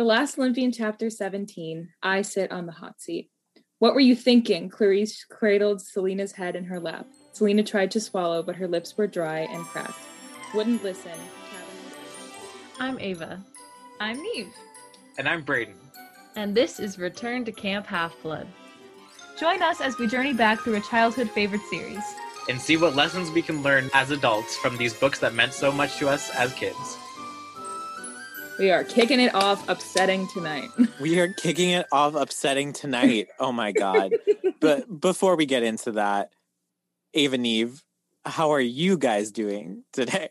The 0.00 0.06
Last 0.06 0.38
Olympian, 0.38 0.72
Chapter 0.72 1.10
17. 1.10 1.90
I 2.02 2.22
sit 2.22 2.50
on 2.50 2.64
the 2.64 2.72
hot 2.72 3.02
seat. 3.02 3.28
What 3.80 3.92
were 3.92 4.00
you 4.00 4.16
thinking? 4.16 4.70
Clarisse 4.70 5.28
cradled 5.28 5.82
Silena's 5.82 6.32
head 6.32 6.56
in 6.56 6.64
her 6.64 6.80
lap. 6.80 7.06
Silena 7.34 7.66
tried 7.66 7.90
to 7.90 8.00
swallow, 8.00 8.42
but 8.42 8.56
her 8.56 8.66
lips 8.66 8.96
were 8.96 9.06
dry 9.06 9.40
and 9.40 9.62
cracked. 9.62 10.00
Wouldn't 10.54 10.82
listen. 10.82 11.12
I'm 12.78 12.98
Ava. 12.98 13.44
I'm 14.00 14.22
Neve. 14.22 14.54
And 15.18 15.28
I'm 15.28 15.42
Braden. 15.42 15.74
And 16.34 16.54
this 16.54 16.80
is 16.80 16.98
Return 16.98 17.44
to 17.44 17.52
Camp 17.52 17.84
Half 17.86 18.14
Blood. 18.22 18.46
Join 19.38 19.60
us 19.60 19.82
as 19.82 19.98
we 19.98 20.06
journey 20.06 20.32
back 20.32 20.60
through 20.60 20.76
a 20.76 20.80
childhood 20.80 21.28
favorite 21.28 21.60
series 21.68 22.04
and 22.48 22.58
see 22.58 22.78
what 22.78 22.96
lessons 22.96 23.30
we 23.32 23.42
can 23.42 23.62
learn 23.62 23.90
as 23.92 24.10
adults 24.10 24.56
from 24.56 24.78
these 24.78 24.94
books 24.94 25.18
that 25.18 25.34
meant 25.34 25.52
so 25.52 25.70
much 25.70 25.98
to 25.98 26.08
us 26.08 26.34
as 26.36 26.54
kids. 26.54 26.96
We 28.60 28.70
are 28.72 28.84
kicking 28.84 29.20
it 29.20 29.34
off 29.34 29.66
upsetting 29.70 30.28
tonight. 30.28 30.68
we 31.00 31.18
are 31.18 31.32
kicking 31.32 31.70
it 31.70 31.86
off 31.90 32.14
upsetting 32.14 32.74
tonight. 32.74 33.28
Oh 33.38 33.52
my 33.52 33.72
god. 33.72 34.12
but 34.60 35.00
before 35.00 35.34
we 35.34 35.46
get 35.46 35.62
into 35.62 35.92
that, 35.92 36.34
Ava 37.14 37.38
Neve, 37.38 37.82
how 38.26 38.50
are 38.50 38.60
you 38.60 38.98
guys 38.98 39.30
doing 39.30 39.84
today? 39.94 40.28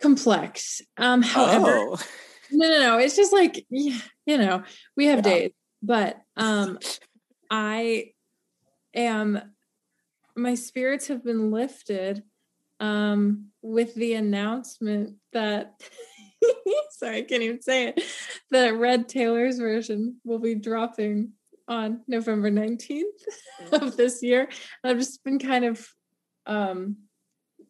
Complex. 0.00 0.82
Um 0.96 1.22
however 1.22 1.66
oh. 1.66 1.96
No, 2.52 2.68
no, 2.68 2.78
no. 2.78 2.98
It's 2.98 3.16
just 3.16 3.32
like 3.32 3.66
you 3.68 3.98
know, 4.26 4.62
we 4.96 5.06
have 5.06 5.26
yeah. 5.26 5.32
days. 5.32 5.50
But 5.82 6.20
um 6.36 6.78
I 7.50 8.12
am 8.94 9.40
my 10.36 10.54
spirits 10.54 11.08
have 11.08 11.24
been 11.24 11.50
lifted 11.50 12.22
um, 12.80 13.46
with 13.62 13.94
the 13.94 14.14
announcement 14.14 15.16
that 15.32 15.80
sorry, 16.90 17.18
I 17.18 17.22
can't 17.22 17.42
even 17.42 17.62
say 17.62 17.88
it. 17.88 18.02
The 18.50 18.74
Red 18.74 19.08
Taylor's 19.08 19.58
version 19.58 20.20
will 20.24 20.38
be 20.38 20.54
dropping 20.54 21.32
on 21.66 22.00
November 22.08 22.50
19th 22.50 23.02
of 23.72 23.96
this 23.96 24.22
year. 24.22 24.48
I've 24.82 24.98
just 24.98 25.22
been 25.24 25.38
kind 25.38 25.64
of 25.64 25.86
um, 26.46 26.96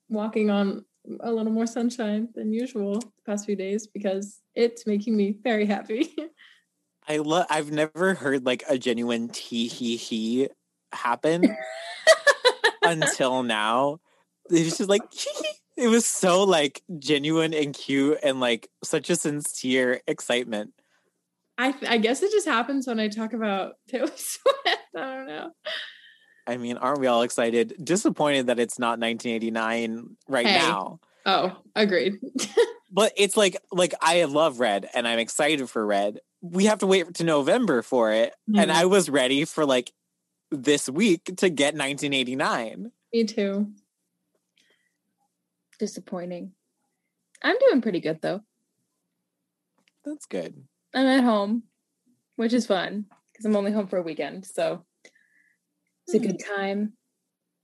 walking 0.09 0.51
on 0.51 0.84
a 1.20 1.33
little 1.33 1.53
more 1.53 1.67
sunshine 1.67 2.29
than 2.34 2.53
usual 2.53 3.01
the 3.01 3.11
past 3.27 3.47
few 3.47 3.56
days 3.56 3.86
because 3.86 4.41
it's 4.55 4.86
making 4.86 5.17
me 5.17 5.36
very 5.42 5.67
happy. 5.67 6.14
I 7.09 7.19
love 7.19 7.47
I've 7.48 7.70
never 7.70 8.14
heard 8.14 8.45
like 8.45 8.64
a 8.69 8.77
genuine 8.77 9.31
tee 9.31 9.67
hee 9.67 9.97
hee 9.97 10.48
happen 10.92 11.56
until 12.83 13.42
now. 13.42 14.01
It 14.51 14.65
was 14.65 14.79
just 14.79 14.89
like 14.89 15.03
it 15.77 15.89
was 15.89 16.07
so 16.07 16.45
like 16.45 16.83
genuine 16.99 17.55
and 17.55 17.75
cute 17.75 18.19
and 18.23 18.41
like 18.41 18.69
such 18.83 19.11
a 19.11 19.17
sincere 19.17 20.01
excitement. 20.07 20.73
I 21.57 21.75
I 21.87 21.99
guess 21.99 22.23
it 22.23 22.31
just 22.33 22.47
happens 22.47 22.87
when 22.87 23.01
I 23.01 23.09
talk 23.09 23.33
about 23.33 23.75
Taylor 23.89 24.07
Swift. 24.09 24.79
I 24.97 25.17
don't 25.17 25.27
know. 25.27 25.51
I 26.47 26.57
mean, 26.57 26.79
aren't 26.79 27.01
we 27.01 27.07
all 27.07 27.23
excited? 27.23 27.75
Disappointed 27.83 28.47
that 28.47 28.59
it's 28.59 28.79
not 28.79 28.99
1989 28.99 30.17
right 30.29 30.47
hey. 30.47 30.57
now. 30.57 30.99
Oh, 31.27 31.55
agreed. 31.77 32.15
but 32.91 33.13
it's 33.17 33.37
like 33.37 33.59
like 33.71 33.95
I 34.01 34.25
love 34.25 34.61
Red 34.61 34.89
and 34.95 35.07
I'm 35.07 35.19
excited 35.19 35.69
for 35.69 35.85
Red. 35.85 36.21
We 36.41 36.67
have 36.67 36.79
to 36.79 36.87
wait 36.87 37.15
to 37.15 37.25
November 37.25 37.83
for 37.83 38.13
it, 38.13 38.35
mm. 38.49 38.61
and 38.61 38.73
I 38.73 38.87
was 38.87 39.11
ready 39.11 39.45
for 39.45 39.67
like 39.67 39.93
this 40.51 40.89
week 40.89 41.25
to 41.25 41.51
get 41.51 41.75
1989. 41.75 42.93
Me 43.13 43.25
too. 43.25 43.73
Disappointing. 45.79 46.53
I'm 47.43 47.57
doing 47.59 47.81
pretty 47.81 48.01
good 48.01 48.21
though. 48.21 48.41
That's 50.05 50.27
good. 50.27 50.55
I'm 50.95 51.07
at 51.07 51.23
home, 51.23 51.65
which 52.37 52.53
is 52.53 52.67
fun 52.67 53.07
because 53.33 53.45
I'm 53.45 53.57
only 53.57 53.73
home 53.73 53.87
for 53.87 53.98
a 53.98 54.03
weekend. 54.03 54.47
So 54.47 54.85
it's 56.07 56.15
a 56.15 56.19
good 56.19 56.41
hmm. 56.43 56.55
time. 56.57 56.92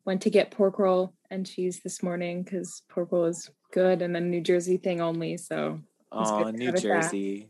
Went 0.04 0.22
to 0.22 0.30
get 0.30 0.50
pork 0.50 0.78
roll 0.78 1.14
and 1.30 1.46
cheese 1.46 1.80
this 1.82 2.02
morning 2.02 2.42
because 2.42 2.82
pork 2.90 3.10
roll 3.10 3.24
is 3.24 3.50
good 3.72 4.02
and 4.02 4.16
a 4.16 4.20
New 4.20 4.42
Jersey 4.42 4.76
thing 4.76 5.00
only. 5.00 5.36
So 5.38 5.80
oh, 6.12 6.50
New 6.50 6.72
Jersey. 6.72 7.48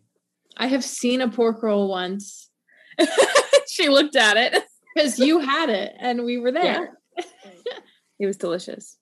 I 0.56 0.68
have 0.68 0.84
seen 0.84 1.20
a 1.20 1.28
pork 1.28 1.62
roll 1.62 1.88
once. 1.88 2.48
she 3.68 3.88
looked 3.88 4.14
at 4.14 4.36
it 4.36 4.62
because 4.94 5.18
you 5.18 5.40
had 5.40 5.68
it 5.68 5.92
and 5.98 6.24
we 6.24 6.38
were 6.38 6.52
there. 6.52 6.96
Yeah. 7.18 7.24
it 8.20 8.26
was 8.26 8.36
delicious. 8.36 8.96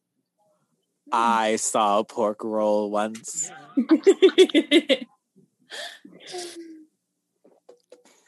I 1.12 1.56
saw 1.56 1.98
a 1.98 2.04
pork 2.04 2.42
roll 2.42 2.90
once. 2.90 3.50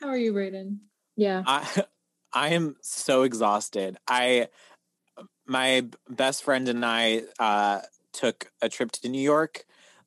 How 0.01 0.09
are 0.09 0.17
you, 0.17 0.33
Braden? 0.33 0.81
Yeah. 1.17 1.43
I 1.47 1.85
I 2.33 2.49
am 2.51 2.77
so 2.83 3.23
exhausted. 3.23 3.97
I 4.07 4.49
my 5.47 5.87
best 6.09 6.43
friend 6.45 6.69
and 6.69 6.85
I 6.85 7.23
uh, 7.39 7.81
took 8.13 8.51
a 8.61 8.69
trip 8.69 8.93
to 8.93 9.09
New 9.09 9.21
York 9.21 9.65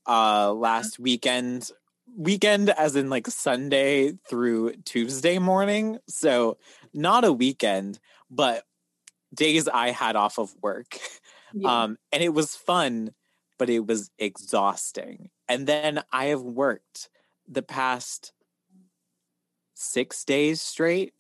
uh, 0.08 0.54
last 0.54 1.00
weekend. 1.00 1.72
Weekend, 2.16 2.70
as 2.72 2.96
in 2.96 3.10
like 3.10 3.28
Sunday 3.28 4.14
through 4.28 4.74
Tuesday 4.86 5.38
morning. 5.38 6.00
So 6.08 6.58
not 6.94 7.26
a 7.26 7.34
weekend, 7.34 8.00
but 8.32 8.64
days 9.34 9.68
I 9.68 9.92
had 9.92 10.16
off 10.16 10.40
of 10.40 10.56
work. 10.62 10.98
Yeah. 11.60 11.84
Um, 11.84 11.98
and 12.12 12.24
it 12.24 12.34
was 12.34 12.56
fun, 12.56 13.12
but 13.58 13.70
it 13.70 13.86
was 13.86 14.12
exhausting. 14.18 15.30
And 15.48 15.68
then 15.68 16.04
I 16.12 16.26
have 16.26 16.42
worked 16.42 17.10
the 17.48 17.62
past 17.62 18.34
six 19.74 20.26
days 20.26 20.62
straight 20.62 21.14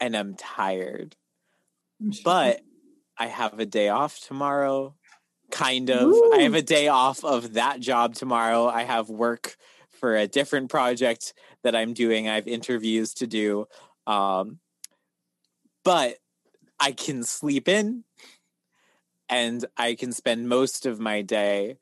and 0.00 0.16
I'm 0.16 0.34
tired. 0.34 1.16
I'm 2.00 2.12
sure. 2.12 2.22
But 2.24 2.60
I 3.16 3.26
have 3.26 3.58
a 3.58 3.66
day 3.66 3.88
off 3.88 4.20
tomorrow. 4.20 4.94
Kind 5.50 5.90
of. 5.90 6.10
Ooh. 6.10 6.32
I 6.34 6.42
have 6.42 6.54
a 6.54 6.62
day 6.62 6.88
off 6.88 7.24
of 7.24 7.54
that 7.54 7.80
job 7.80 8.14
tomorrow. 8.14 8.66
I 8.66 8.82
have 8.82 9.08
work 9.08 9.56
for 9.98 10.16
a 10.16 10.28
different 10.28 10.70
project 10.70 11.32
that 11.64 11.74
I'm 11.74 11.94
doing. 11.94 12.28
I 12.28 12.36
have 12.36 12.46
interviews 12.46 13.14
to 13.14 13.26
do. 13.26 13.66
Um, 14.06 14.58
but 15.84 16.18
I 16.78 16.92
can 16.92 17.24
sleep 17.24 17.68
in 17.68 18.04
and 19.28 19.64
I 19.76 19.94
can 19.94 20.12
spend 20.12 20.48
most 20.48 20.86
of 20.86 21.00
my 21.00 21.22
day 21.22 21.78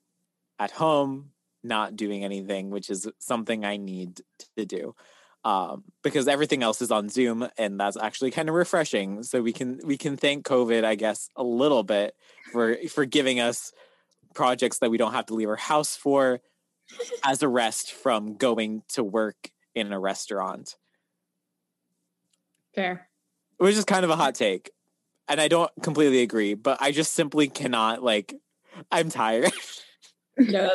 at 0.58 0.70
home 0.70 1.30
not 1.62 1.96
doing 1.96 2.24
anything, 2.24 2.70
which 2.70 2.90
is 2.90 3.08
something 3.18 3.64
I 3.64 3.76
need 3.76 4.20
to 4.56 4.64
do. 4.64 4.94
Um, 5.44 5.84
because 6.02 6.26
everything 6.26 6.64
else 6.64 6.82
is 6.82 6.90
on 6.90 7.08
Zoom, 7.08 7.48
and 7.56 7.78
that's 7.78 7.96
actually 7.96 8.32
kind 8.32 8.48
of 8.48 8.56
refreshing. 8.56 9.22
So 9.22 9.42
we 9.42 9.52
can 9.52 9.78
we 9.84 9.96
can 9.96 10.16
thank 10.16 10.44
COVID, 10.44 10.84
I 10.84 10.96
guess, 10.96 11.30
a 11.36 11.44
little 11.44 11.84
bit 11.84 12.16
for 12.52 12.76
for 12.88 13.04
giving 13.04 13.38
us 13.38 13.72
projects 14.34 14.78
that 14.80 14.90
we 14.90 14.98
don't 14.98 15.12
have 15.12 15.26
to 15.26 15.34
leave 15.34 15.48
our 15.48 15.56
house 15.56 15.94
for 15.94 16.40
as 17.24 17.42
a 17.42 17.48
rest 17.48 17.92
from 17.92 18.36
going 18.36 18.82
to 18.88 19.04
work 19.04 19.50
in 19.74 19.92
a 19.92 20.00
restaurant. 20.00 20.74
Fair. 22.74 23.08
Which 23.58 23.76
is 23.76 23.84
kind 23.84 24.04
of 24.04 24.10
a 24.10 24.16
hot 24.16 24.34
take. 24.34 24.70
And 25.28 25.40
I 25.40 25.48
don't 25.48 25.70
completely 25.82 26.22
agree, 26.22 26.54
but 26.54 26.78
I 26.80 26.92
just 26.92 27.12
simply 27.12 27.48
cannot 27.48 28.02
like 28.02 28.34
I'm 28.90 29.10
tired. 29.10 29.52
yeah, 30.38 30.68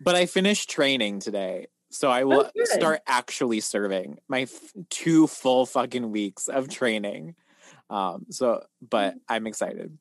but 0.00 0.14
I 0.14 0.24
finished 0.24 0.70
training 0.70 1.20
today. 1.20 1.66
So 1.90 2.08
I 2.10 2.24
will 2.24 2.50
oh, 2.56 2.64
start 2.64 3.00
actually 3.06 3.60
serving 3.60 4.18
my 4.28 4.42
f- 4.42 4.72
two 4.88 5.26
full 5.26 5.66
fucking 5.66 6.10
weeks 6.10 6.48
of 6.48 6.68
training. 6.68 7.34
Um, 7.90 8.26
so, 8.30 8.62
but 8.80 9.16
I'm 9.28 9.46
excited. 9.46 9.98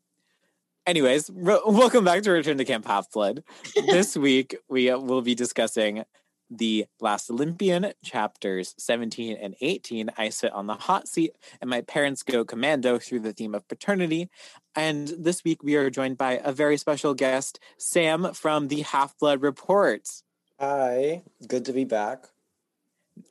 Anyways, 0.86 1.30
re- 1.34 1.60
welcome 1.66 2.06
back 2.06 2.22
to 2.24 2.32
Return 2.32 2.58
to 2.60 2.66
Camp 2.66 2.86
Half 2.86 3.12
Blood. 3.12 3.44
this 3.88 4.16
week 4.16 4.56
we 4.70 4.90
uh, 4.90 5.00
will 5.00 5.22
be 5.22 5.36
discussing 5.36 6.04
the 6.50 6.86
Last 7.00 7.30
Olympian, 7.30 7.94
chapters 8.04 8.74
17 8.78 9.38
and 9.38 9.56
18. 9.62 10.10
I 10.18 10.30
sit 10.30 10.52
on 10.52 10.68
the 10.68 10.76
hot 10.76 11.08
seat, 11.08 11.36
and 11.62 11.70
my 11.70 11.82
parents 11.82 12.24
go 12.24 12.44
commando 12.44 12.98
through 13.00 13.22
the 13.22 13.34
theme 13.34 13.56
of 13.56 13.68
paternity. 13.68 14.30
And 14.76 15.08
this 15.08 15.44
week 15.44 15.64
we 15.64 15.76
are 15.76 15.90
joined 15.90 16.18
by 16.18 16.40
a 16.44 16.52
very 16.52 16.78
special 16.78 17.14
guest, 17.14 17.60
Sam 17.78 18.34
from 18.34 18.68
the 18.68 18.82
Half 18.82 19.18
Blood 19.20 19.42
Reports. 19.42 20.24
Hi, 20.60 21.24
good 21.48 21.66
to 21.66 21.74
be 21.74 21.86
back. 21.86 22.26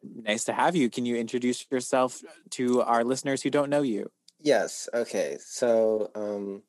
Nice 0.03 0.45
to 0.45 0.53
have 0.53 0.77
you. 0.77 0.91
Can 0.91 1.07
you 1.07 1.17
introduce 1.17 1.67
yourself 1.71 2.23
to 2.51 2.83
our 2.83 3.05
listeners 3.05 3.43
who 3.43 3.51
don't 3.51 3.71
know 3.71 3.83
you? 3.83 4.11
Yes. 4.41 4.89
Okay. 4.95 5.39
So, 5.41 6.11
um, 6.15 6.63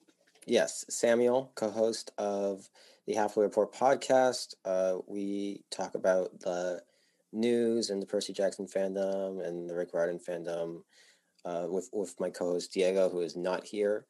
yes, 0.45 0.85
Samuel, 0.89 1.51
co 1.55 1.69
host 1.69 2.11
of 2.17 2.69
the 3.09 3.15
Half 3.15 3.33
Blood 3.33 3.45
Report 3.45 3.73
podcast. 3.73 4.53
Uh, 4.63 4.97
we 5.07 5.63
talk 5.71 5.95
about 5.95 6.39
the 6.41 6.79
news 7.33 7.89
and 7.89 7.99
the 7.99 8.05
Percy 8.05 8.33
Jackson 8.33 8.67
fandom 8.67 9.43
and 9.43 9.67
the 9.67 9.73
Rick 9.73 9.95
Riordan 9.95 10.19
fandom 10.19 10.83
uh, 11.43 11.65
with 11.67 11.89
with 11.91 12.13
my 12.19 12.29
co-host 12.29 12.71
Diego, 12.71 13.09
who 13.09 13.21
is 13.21 13.35
not 13.35 13.65
here. 13.65 14.05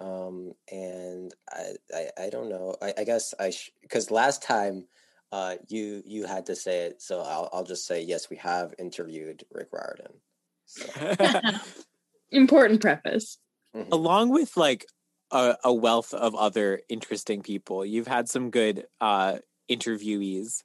Um, 0.00 0.54
and 0.72 1.34
I, 1.50 1.72
I, 1.94 2.08
I 2.24 2.30
don't 2.30 2.48
know. 2.48 2.74
I, 2.80 2.94
I 2.96 3.04
guess 3.04 3.34
I 3.38 3.52
because 3.82 4.06
sh- 4.06 4.10
last 4.10 4.42
time 4.42 4.86
uh, 5.30 5.56
you 5.68 6.02
you 6.06 6.24
had 6.24 6.46
to 6.46 6.56
say 6.56 6.86
it, 6.86 7.02
so 7.02 7.20
I'll 7.20 7.50
I'll 7.52 7.64
just 7.64 7.86
say 7.86 8.00
yes. 8.00 8.30
We 8.30 8.36
have 8.38 8.72
interviewed 8.78 9.44
Rick 9.52 9.68
Riordan. 9.72 10.14
So, 10.64 10.86
Important 12.30 12.80
preface. 12.80 13.36
mhm. 13.76 13.88
Along 13.92 14.30
with 14.30 14.56
like 14.56 14.86
a, 15.30 15.56
a 15.64 15.72
wealth 15.72 16.14
of 16.14 16.34
other 16.34 16.80
interesting 16.88 17.42
people, 17.42 17.84
you've 17.84 18.06
had 18.06 18.28
some 18.28 18.50
good 18.50 18.86
uh, 19.00 19.38
interviewees. 19.70 20.62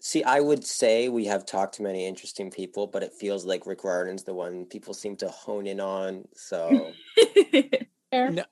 See, 0.00 0.22
I 0.22 0.38
would 0.38 0.64
say 0.64 1.08
we 1.08 1.24
have 1.24 1.44
talked 1.44 1.74
to 1.74 1.82
many 1.82 2.06
interesting 2.06 2.52
people, 2.52 2.86
but 2.86 3.02
it 3.02 3.12
feels 3.12 3.44
like 3.44 3.66
Rick 3.66 3.82
Riordan's 3.82 4.22
the 4.22 4.32
one 4.32 4.64
people 4.64 4.94
seem 4.94 5.16
to 5.16 5.28
hone 5.28 5.66
in 5.66 5.80
on. 5.80 6.28
So 6.36 6.92
No. 8.12 8.44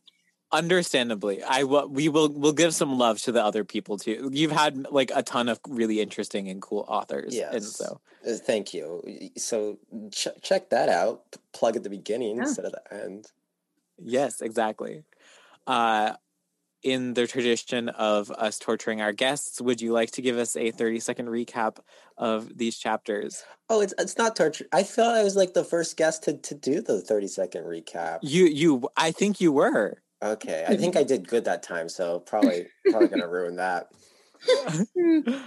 Understandably, 0.52 1.42
I 1.42 1.64
will. 1.64 1.88
We 1.88 2.08
will. 2.08 2.28
We'll 2.28 2.52
give 2.52 2.72
some 2.72 2.98
love 2.98 3.20
to 3.22 3.32
the 3.32 3.44
other 3.44 3.64
people 3.64 3.98
too. 3.98 4.30
You've 4.32 4.52
had 4.52 4.86
like 4.90 5.10
a 5.14 5.22
ton 5.22 5.48
of 5.48 5.58
really 5.68 6.00
interesting 6.00 6.48
and 6.48 6.62
cool 6.62 6.84
authors, 6.86 7.34
and 7.36 7.62
so 7.64 8.00
uh, 8.26 8.32
thank 8.34 8.72
you. 8.72 9.02
So 9.36 9.78
ch- 10.12 10.28
check 10.42 10.70
that 10.70 10.88
out. 10.88 11.22
Plug 11.52 11.74
at 11.76 11.82
the 11.82 11.90
beginning 11.90 12.36
Yeah. 12.36 12.42
instead 12.44 12.64
of 12.64 12.72
the 12.72 12.94
end. 13.04 13.26
yes, 13.98 14.40
exactly. 14.40 15.02
Uh, 15.66 16.14
in 16.82 17.14
the 17.14 17.26
tradition 17.26 17.88
of 17.88 18.30
us 18.30 18.58
torturing 18.58 19.00
our 19.00 19.12
guests, 19.12 19.60
would 19.60 19.80
you 19.80 19.92
like 19.92 20.12
to 20.12 20.22
give 20.22 20.38
us 20.38 20.56
a 20.56 20.70
thirty 20.70 21.00
second 21.00 21.26
recap 21.26 21.78
of 22.16 22.56
these 22.56 22.78
chapters? 22.78 23.42
Oh, 23.68 23.80
it's 23.80 23.94
it's 23.98 24.16
not 24.16 24.36
torture. 24.36 24.66
I 24.72 24.82
thought 24.82 25.14
I 25.14 25.24
was 25.24 25.34
like 25.34 25.54
the 25.54 25.64
first 25.64 25.96
guest 25.96 26.22
to, 26.24 26.36
to 26.36 26.54
do 26.54 26.80
the 26.80 27.00
30 27.00 27.26
second 27.26 27.64
recap. 27.64 28.20
You, 28.22 28.44
you. 28.46 28.88
I 28.96 29.10
think 29.10 29.40
you 29.40 29.50
were. 29.52 30.00
Okay. 30.22 30.64
I 30.66 30.76
think 30.76 30.96
I 30.96 31.02
did 31.02 31.28
good 31.28 31.44
that 31.46 31.62
time, 31.62 31.88
so 31.88 32.20
probably 32.20 32.68
probably 32.90 33.08
gonna 33.08 33.28
ruin 33.28 33.56
that. 33.56 33.88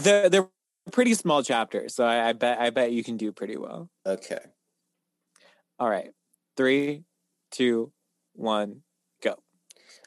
they're, 0.00 0.28
they're 0.28 0.48
pretty 0.90 1.14
small 1.14 1.42
chapters, 1.42 1.94
so 1.94 2.04
I, 2.04 2.30
I 2.30 2.32
bet 2.32 2.60
I 2.60 2.70
bet 2.70 2.92
you 2.92 3.04
can 3.04 3.16
do 3.16 3.32
pretty 3.32 3.56
well. 3.56 3.88
Okay. 4.04 4.40
All 5.78 5.88
right, 5.88 6.10
three, 6.56 7.04
two, 7.50 7.92
one. 8.34 8.82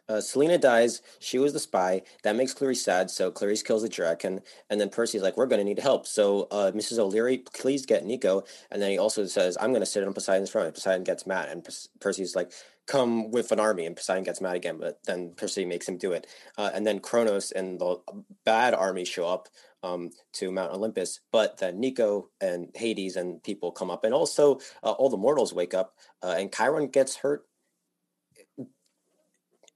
Uh, 0.08 0.14
Silena 0.16 0.60
dies. 0.60 1.02
She 1.20 1.40
was 1.40 1.54
the 1.54 1.60
spy. 1.60 2.04
That 2.24 2.36
makes 2.36 2.54
Clarisse 2.54 2.84
sad. 2.84 3.10
So 3.10 3.32
Clarisse 3.32 3.66
kills 3.66 3.82
the 3.82 3.90
dragon. 3.90 4.42
And 4.70 4.80
then 4.80 4.90
Percy's 4.90 5.24
like, 5.24 5.36
we're 5.36 5.48
going 5.48 5.60
to 5.60 5.66
need 5.66 5.80
help. 5.80 6.06
So 6.06 6.48
uh, 6.52 6.72
Mrs. 6.74 7.00
O'Leary, 7.00 7.40
please 7.54 7.86
get 7.86 8.06
Nico. 8.06 8.44
And 8.72 8.82
then 8.82 8.92
he 8.92 8.98
also 8.98 9.26
says, 9.26 9.58
I'm 9.60 9.72
going 9.72 9.82
to 9.82 9.86
sit 9.86 10.04
on 10.04 10.14
Poseidon's 10.14 10.52
throne. 10.52 10.66
And 10.66 10.76
Poseidon 10.76 11.04
gets 11.04 11.26
mad. 11.26 11.50
And 11.50 11.68
Percy's 12.00 12.36
like, 12.36 12.52
come 12.86 13.32
with 13.32 13.52
an 13.52 13.60
army. 13.60 13.86
And 13.88 13.96
Poseidon 13.96 14.24
gets 14.24 14.42
mad 14.42 14.56
again. 14.56 14.78
But 14.78 15.00
then 15.06 15.34
Percy 15.36 15.66
makes 15.66 15.88
him 15.88 15.98
do 15.98 16.12
it. 16.12 16.28
Uh, 16.58 16.70
and 16.74 16.86
then 16.86 17.00
Kronos 17.00 17.52
and 17.52 17.80
the 17.80 17.98
bad 18.46 18.76
army 18.76 19.06
show 19.06 19.28
up 19.28 19.48
um, 19.82 20.12
to 20.34 20.52
Mount 20.52 20.72
Olympus. 20.72 21.22
But 21.32 21.58
then 21.58 21.80
Nico 21.80 22.30
and 22.40 22.70
Hades 22.76 23.16
and 23.16 23.42
people 23.42 23.72
come 23.72 23.90
up. 23.90 24.04
And 24.04 24.14
also 24.14 24.60
uh, 24.84 24.92
all 24.92 25.10
the 25.10 25.18
mortals 25.18 25.52
wake 25.52 25.74
up. 25.74 25.96
Uh, 26.22 26.36
and 26.38 26.54
Chiron 26.54 26.90
gets 26.90 27.16
hurt 27.18 27.48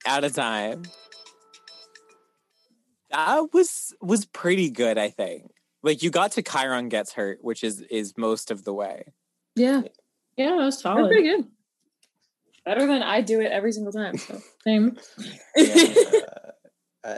Out 0.06 0.24
of 0.24 0.34
time. 0.34 0.84
That 3.12 3.54
was 3.54 3.94
was 4.02 4.26
pretty 4.26 4.70
good, 4.70 4.98
I 4.98 5.10
think. 5.10 5.52
Like 5.82 6.04
you 6.04 6.10
got 6.12 6.34
to 6.34 6.42
Chiron 6.42 6.90
gets 6.90 7.14
hurt, 7.14 7.40
which 7.44 7.64
is 7.64 7.82
is 7.90 8.14
most 8.18 8.52
of 8.52 8.64
the 8.64 8.74
way. 8.74 9.14
Yeah, 9.56 9.82
Yeah, 10.38 10.50
that 10.52 10.56
was 10.56 10.76
that's 10.76 10.84
solid. 10.84 11.08
pretty 11.10 11.24
good. 11.28 11.48
Better 12.66 12.86
than 12.86 13.02
I 13.02 13.22
do 13.22 13.42
it 13.42 13.52
every 13.52 13.72
single 13.72 13.92
time. 13.92 14.18
So. 14.18 14.40
Same. 14.64 14.98
Yeah, 15.56 15.86
uh, 17.04 17.08
I, 17.08 17.18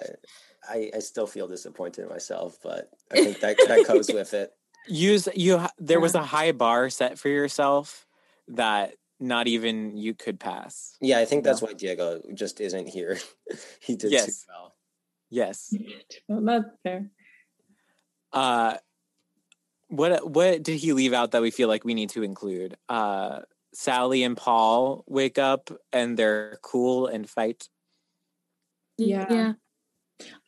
I 0.70 0.92
I 0.96 1.00
still 1.00 1.28
feel 1.28 1.48
disappointed 1.48 2.04
in 2.04 2.10
myself, 2.10 2.58
but 2.64 2.90
I 3.12 3.16
think 3.24 3.40
that 3.42 3.58
that 3.68 3.86
goes 3.88 4.08
with 4.12 4.34
it. 4.34 4.52
Use 4.88 5.28
you. 5.36 5.58
ha- 5.58 5.72
There 5.78 6.00
was 6.00 6.16
a 6.16 6.24
high 6.24 6.54
bar 6.54 6.90
set 6.90 7.20
for 7.20 7.28
yourself 7.30 8.08
that 8.48 8.94
not 9.22 9.48
even 9.48 9.96
you 9.96 10.14
could 10.14 10.40
pass. 10.40 10.98
Yeah, 11.00 11.20
I 11.20 11.26
think 11.26 11.44
that's 11.44 11.62
why 11.62 11.74
Diego 11.74 12.22
just 12.34 12.60
isn't 12.60 12.90
here. 12.90 13.20
he 13.82 13.96
did 13.96 14.10
too 14.10 14.10
Yes. 14.10 14.46
well. 14.50 14.76
Yes. 15.30 15.74
Well, 16.28 16.42
that's 16.42 16.66
fair. 16.84 17.10
Uh, 18.34 18.78
what 19.88 20.30
what 20.30 20.64
did 20.64 20.80
he 20.80 20.94
leave 20.94 21.14
out 21.14 21.32
that 21.32 21.42
we 21.42 21.52
feel 21.52 21.68
like 21.68 21.86
we 21.86 21.94
need 21.94 22.10
to 22.12 22.24
include? 22.24 22.76
Uh, 22.90 23.42
Sally 23.74 24.24
and 24.24 24.36
Paul 24.36 25.04
wake 25.08 25.38
up 25.38 25.70
and 25.94 26.18
they're 26.18 26.58
cool 26.62 27.08
and 27.08 27.30
fight. 27.30 27.70
Yeah. 28.98 29.28
Yeah. 29.30 29.54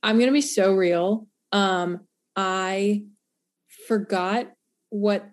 I'm 0.01 0.19
gonna 0.19 0.31
be 0.31 0.41
so 0.41 0.73
real. 0.73 1.27
Um, 1.51 2.01
I 2.35 3.05
forgot 3.87 4.51
what 4.89 5.29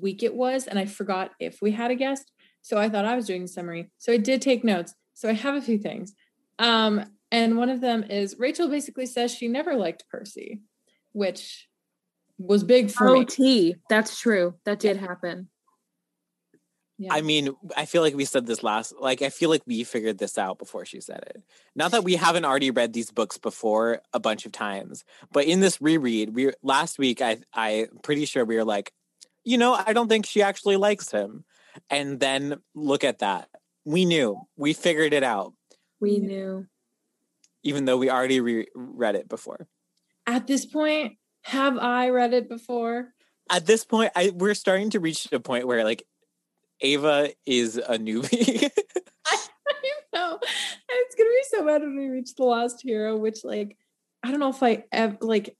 week 0.00 0.22
it 0.22 0.34
was, 0.34 0.66
and 0.66 0.78
I 0.78 0.86
forgot 0.86 1.32
if 1.38 1.58
we 1.62 1.70
had 1.70 1.90
a 1.90 1.94
guest. 1.94 2.30
So 2.62 2.78
I 2.78 2.88
thought 2.88 3.04
I 3.04 3.16
was 3.16 3.26
doing 3.26 3.44
a 3.44 3.48
summary. 3.48 3.90
So 3.98 4.12
I 4.12 4.16
did 4.16 4.42
take 4.42 4.64
notes. 4.64 4.94
So 5.14 5.28
I 5.28 5.32
have 5.32 5.54
a 5.54 5.62
few 5.62 5.78
things. 5.78 6.14
Um, 6.58 7.04
and 7.32 7.56
one 7.56 7.70
of 7.70 7.80
them 7.80 8.04
is 8.04 8.36
Rachel 8.38 8.68
basically 8.68 9.06
says 9.06 9.34
she 9.34 9.48
never 9.48 9.74
liked 9.74 10.04
Percy, 10.10 10.60
which 11.12 11.68
was 12.38 12.64
big 12.64 12.90
for 12.90 13.12
me. 13.12 13.20
OT. 13.20 13.76
That's 13.88 14.18
true. 14.18 14.54
That 14.64 14.80
did 14.80 14.96
happen. 14.96 15.48
Yeah. 16.98 17.14
I 17.14 17.22
mean, 17.22 17.56
I 17.78 17.86
feel 17.86 18.02
like 18.02 18.14
we 18.14 18.26
said 18.26 18.46
this 18.46 18.62
last. 18.62 18.92
Like, 19.00 19.22
I 19.22 19.30
feel 19.30 19.48
like 19.48 19.62
we 19.66 19.84
figured 19.84 20.18
this 20.18 20.36
out 20.36 20.58
before 20.58 20.84
she 20.84 21.00
said 21.00 21.22
it. 21.28 21.42
Not 21.74 21.92
that 21.92 22.04
we 22.04 22.16
haven't 22.16 22.44
already 22.44 22.70
read 22.70 22.92
these 22.92 23.10
books 23.10 23.38
before 23.38 24.02
a 24.12 24.20
bunch 24.20 24.44
of 24.44 24.52
times, 24.52 25.04
but 25.32 25.46
in 25.46 25.60
this 25.60 25.80
reread, 25.80 26.34
we 26.34 26.50
last 26.62 26.98
week, 26.98 27.22
I 27.22 27.38
I'm 27.54 27.86
pretty 28.02 28.26
sure 28.26 28.44
we 28.44 28.56
were 28.56 28.66
like, 28.66 28.92
you 29.44 29.56
know, 29.56 29.72
I 29.74 29.94
don't 29.94 30.08
think 30.08 30.26
she 30.26 30.42
actually 30.42 30.76
likes 30.76 31.10
him. 31.10 31.44
And 31.88 32.20
then 32.20 32.60
look 32.74 33.04
at 33.04 33.18
that. 33.20 33.48
We 33.84 34.04
knew. 34.04 34.40
We 34.56 34.72
figured 34.72 35.12
it 35.12 35.22
out, 35.22 35.54
We 36.00 36.18
knew. 36.18 36.66
even 37.62 37.84
though 37.84 37.96
we 37.96 38.10
already 38.10 38.40
re- 38.40 38.68
read 38.74 39.14
it 39.16 39.28
before. 39.28 39.66
At 40.26 40.46
this 40.46 40.66
point, 40.66 41.14
have 41.42 41.78
I 41.78 42.10
read 42.10 42.32
it 42.34 42.48
before? 42.48 43.08
At 43.50 43.66
this 43.66 43.84
point, 43.84 44.12
I 44.14 44.30
we're 44.34 44.54
starting 44.54 44.90
to 44.90 45.00
reach 45.00 45.28
a 45.32 45.40
point 45.40 45.66
where 45.66 45.82
like 45.82 46.04
Ava 46.82 47.30
is 47.46 47.76
a 47.78 47.98
newbie. 47.98 48.70
I 49.26 49.38
know. 50.14 50.38
It's 50.88 51.14
gonna 51.14 51.30
be 51.30 51.44
so 51.48 51.66
bad 51.66 51.82
when 51.82 51.96
we 51.96 52.08
reach 52.08 52.34
the 52.34 52.44
Lost 52.44 52.82
Hero, 52.82 53.16
which 53.16 53.44
like 53.44 53.76
I 54.22 54.30
don't 54.30 54.40
know 54.40 54.50
if 54.50 54.62
I 54.62 54.84
ever 54.92 55.16
like 55.20 55.56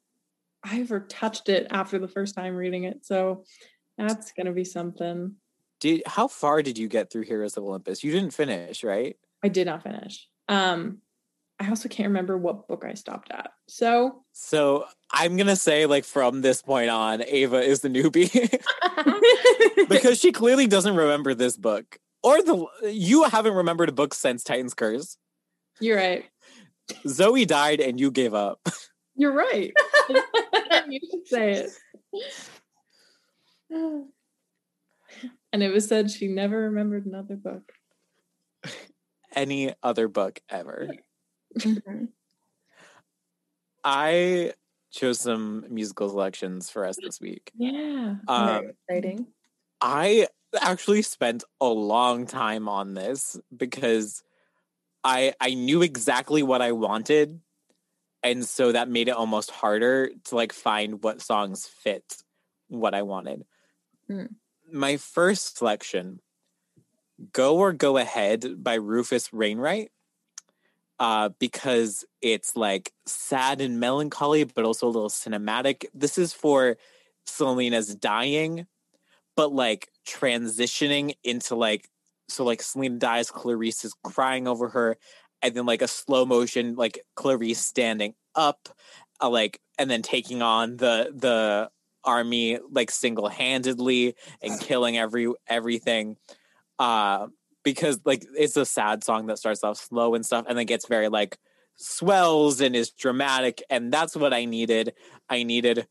I 0.62 0.80
ever 0.80 1.00
touched 1.00 1.48
it 1.48 1.66
after 1.70 1.98
the 1.98 2.08
first 2.08 2.34
time 2.36 2.54
reading 2.54 2.85
it. 2.85 3.04
So 3.06 3.44
that's 3.99 4.32
gonna 4.32 4.52
be 4.52 4.64
something. 4.64 5.35
Did 5.80 6.02
how 6.06 6.28
far 6.28 6.62
did 6.62 6.78
you 6.78 6.88
get 6.88 7.10
through 7.10 7.22
Heroes 7.22 7.56
of 7.56 7.64
Olympus? 7.64 8.04
You 8.04 8.12
didn't 8.12 8.34
finish, 8.34 8.84
right? 8.84 9.16
I 9.42 9.49
did 9.49 9.66
not 9.66 9.82
finish. 9.82 10.28
Um 10.49 10.99
I 11.58 11.68
also 11.68 11.88
can't 11.88 12.08
remember 12.08 12.38
what 12.38 12.68
book 12.68 12.84
I 12.87 12.94
stopped 12.94 13.30
at. 13.30 13.52
So 13.66 14.22
So 14.32 14.84
I'm 15.10 15.37
gonna 15.37 15.56
say, 15.56 15.87
like 15.87 16.04
from 16.04 16.42
this 16.42 16.62
point 16.62 16.90
on, 16.90 17.22
Ava 17.26 17.60
is 17.60 17.80
the 17.80 17.88
newbie 17.88 18.30
because 19.88 20.18
she 20.18 20.32
clearly 20.32 20.66
doesn't 20.66 20.96
remember 20.96 21.34
this 21.34 21.56
book, 21.56 21.99
or 22.22 22.42
the 22.42 22.66
you 22.90 23.25
haven't 23.25 23.54
remembered 23.54 23.88
a 23.88 23.92
book 23.92 24.14
since 24.14 24.44
Titan's 24.44 24.75
Curse. 24.75 25.16
you're 25.80 25.96
right. 25.96 26.25
Zoe 27.06 27.44
died 27.44 27.80
and 27.80 28.00
you 28.00 28.10
gave 28.10 28.34
up. 28.34 28.66
You're 29.14 29.32
right. 29.32 29.72
you 30.88 31.00
should 31.10 31.26
say 31.26 31.52
it. 31.52 31.70
And 35.52 35.62
it 35.62 35.73
was 35.73 35.88
said 35.88 36.11
she 36.11 36.28
never 36.28 36.61
remembered 36.61 37.07
another 37.07 37.37
book. 37.37 37.73
Any 39.35 39.75
other 39.83 40.09
book 40.09 40.40
ever. 40.49 40.88
Mhm. 41.59 42.07
I 43.83 44.52
chose 44.92 45.19
some 45.19 45.66
musical 45.69 46.09
selections 46.09 46.71
for 46.71 46.87
us 46.87 46.97
this 47.02 47.21
week. 47.21 47.50
Yeah. 47.57 48.19
Um, 48.28 48.47
Very 48.47 48.71
exciting. 48.88 49.26
I 49.80 50.28
actually 50.61 51.02
spent 51.02 51.42
a 51.61 51.66
long 51.66 52.26
time 52.26 52.69
on 52.69 52.95
this 52.95 53.37
because 53.57 54.23
I 55.02 55.35
I 55.40 55.54
knew 55.54 55.83
exactly 55.83 56.45
what 56.45 56.62
I 56.62 56.71
wanted 56.71 57.40
and 58.23 58.45
so 58.45 58.73
that 58.73 58.88
made 58.88 59.09
it 59.09 59.12
almost 59.12 59.50
harder 59.50 60.11
to 60.25 60.35
like 60.35 60.52
find 60.52 61.02
what 61.02 61.23
songs 61.23 61.66
fit 61.66 62.23
what 62.69 62.95
I 62.95 63.02
wanted. 63.02 63.45
Mm. 64.11 64.28
My 64.72 64.96
first 64.96 65.58
selection 65.58 66.20
Go 67.32 67.58
or 67.58 67.72
Go 67.72 67.96
Ahead 67.96 68.62
by 68.62 68.74
Rufus 68.74 69.32
Wainwright. 69.32 69.90
Uh, 70.98 71.30
because 71.38 72.04
it's 72.20 72.56
like 72.56 72.92
sad 73.06 73.62
and 73.62 73.80
melancholy, 73.80 74.44
but 74.44 74.66
also 74.66 74.86
a 74.86 74.90
little 74.90 75.08
cinematic. 75.08 75.86
This 75.94 76.18
is 76.18 76.34
for 76.34 76.76
Silena's 77.24 77.94
dying 77.94 78.66
but 79.40 79.54
like 79.54 79.88
transitioning 80.06 81.14
into 81.24 81.54
like 81.54 81.88
so 82.28 82.44
like 82.44 82.60
Silena 82.60 82.98
dies, 82.98 83.30
Clarisse 83.30 83.86
is 83.86 83.94
crying 84.04 84.46
over 84.46 84.68
her, 84.68 84.98
and 85.40 85.54
then 85.54 85.64
like 85.66 85.80
a 85.80 85.88
slow 85.88 86.26
motion, 86.26 86.76
like 86.76 87.00
Clarisse 87.16 87.56
standing 87.56 88.14
up, 88.34 88.68
uh, 89.20 89.30
like 89.30 89.58
and 89.78 89.90
then 89.90 90.02
taking 90.02 90.42
on 90.42 90.76
the 90.76 91.10
the 91.14 91.70
army 92.04 92.59
like 92.71 92.90
single-handedly 92.90 94.14
and 94.42 94.61
killing 94.61 94.99
every 94.99 95.33
everything 95.49 96.16
uh 96.78 97.26
because 97.62 98.00
like 98.04 98.25
it's 98.37 98.57
a 98.57 98.64
sad 98.64 99.04
song 99.04 99.26
that 99.26 99.38
starts 99.38 99.62
off 99.62 99.76
slow 99.76 100.14
and 100.14 100.25
stuff 100.25 100.47
and 100.49 100.57
then 100.57 100.66
gets 100.66 100.87
very 100.87 101.09
like 101.09 101.38
swells 101.76 102.61
and 102.61 102.76
is 102.76 102.90
dramatic 102.90 103.62
and 103.71 103.92
that's 103.92 104.14
what 104.16 104.35
i 104.35 104.45
needed. 104.45 104.95
I 105.28 105.42
needed 105.45 105.87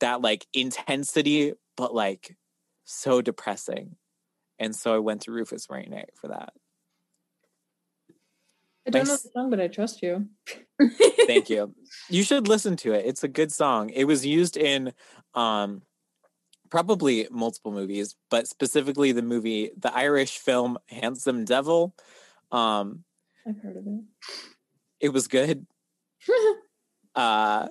that 0.00 0.20
like 0.20 0.46
intensity 0.52 1.54
but 1.76 1.94
like 1.94 2.36
so 2.84 3.20
depressing. 3.20 3.96
And 4.58 4.74
so 4.74 4.94
i 4.94 4.98
went 4.98 5.22
to 5.22 5.32
rufus 5.32 5.66
rain 5.70 5.94
for 6.20 6.28
that 6.28 6.52
I 8.86 8.90
don't 8.90 9.06
know 9.06 9.16
the 9.16 9.30
song, 9.32 9.50
but 9.50 9.60
I 9.60 9.68
trust 9.68 10.02
you. 10.02 10.28
Thank 11.26 11.50
you. 11.50 11.74
You 12.08 12.24
should 12.24 12.48
listen 12.48 12.76
to 12.78 12.92
it. 12.92 13.04
It's 13.06 13.22
a 13.22 13.28
good 13.28 13.52
song. 13.52 13.90
It 13.90 14.04
was 14.04 14.26
used 14.26 14.56
in 14.56 14.92
um 15.34 15.82
probably 16.68 17.28
multiple 17.30 17.70
movies, 17.72 18.16
but 18.30 18.48
specifically 18.48 19.12
the 19.12 19.22
movie 19.22 19.70
the 19.76 19.94
Irish 19.94 20.38
film 20.38 20.78
Handsome 20.88 21.44
Devil. 21.44 21.94
Um 22.50 23.04
I've 23.46 23.60
heard 23.60 23.76
of 23.76 23.86
it. 23.86 24.00
It 24.98 25.08
was 25.10 25.28
good. 25.28 25.66
uh 27.14 27.68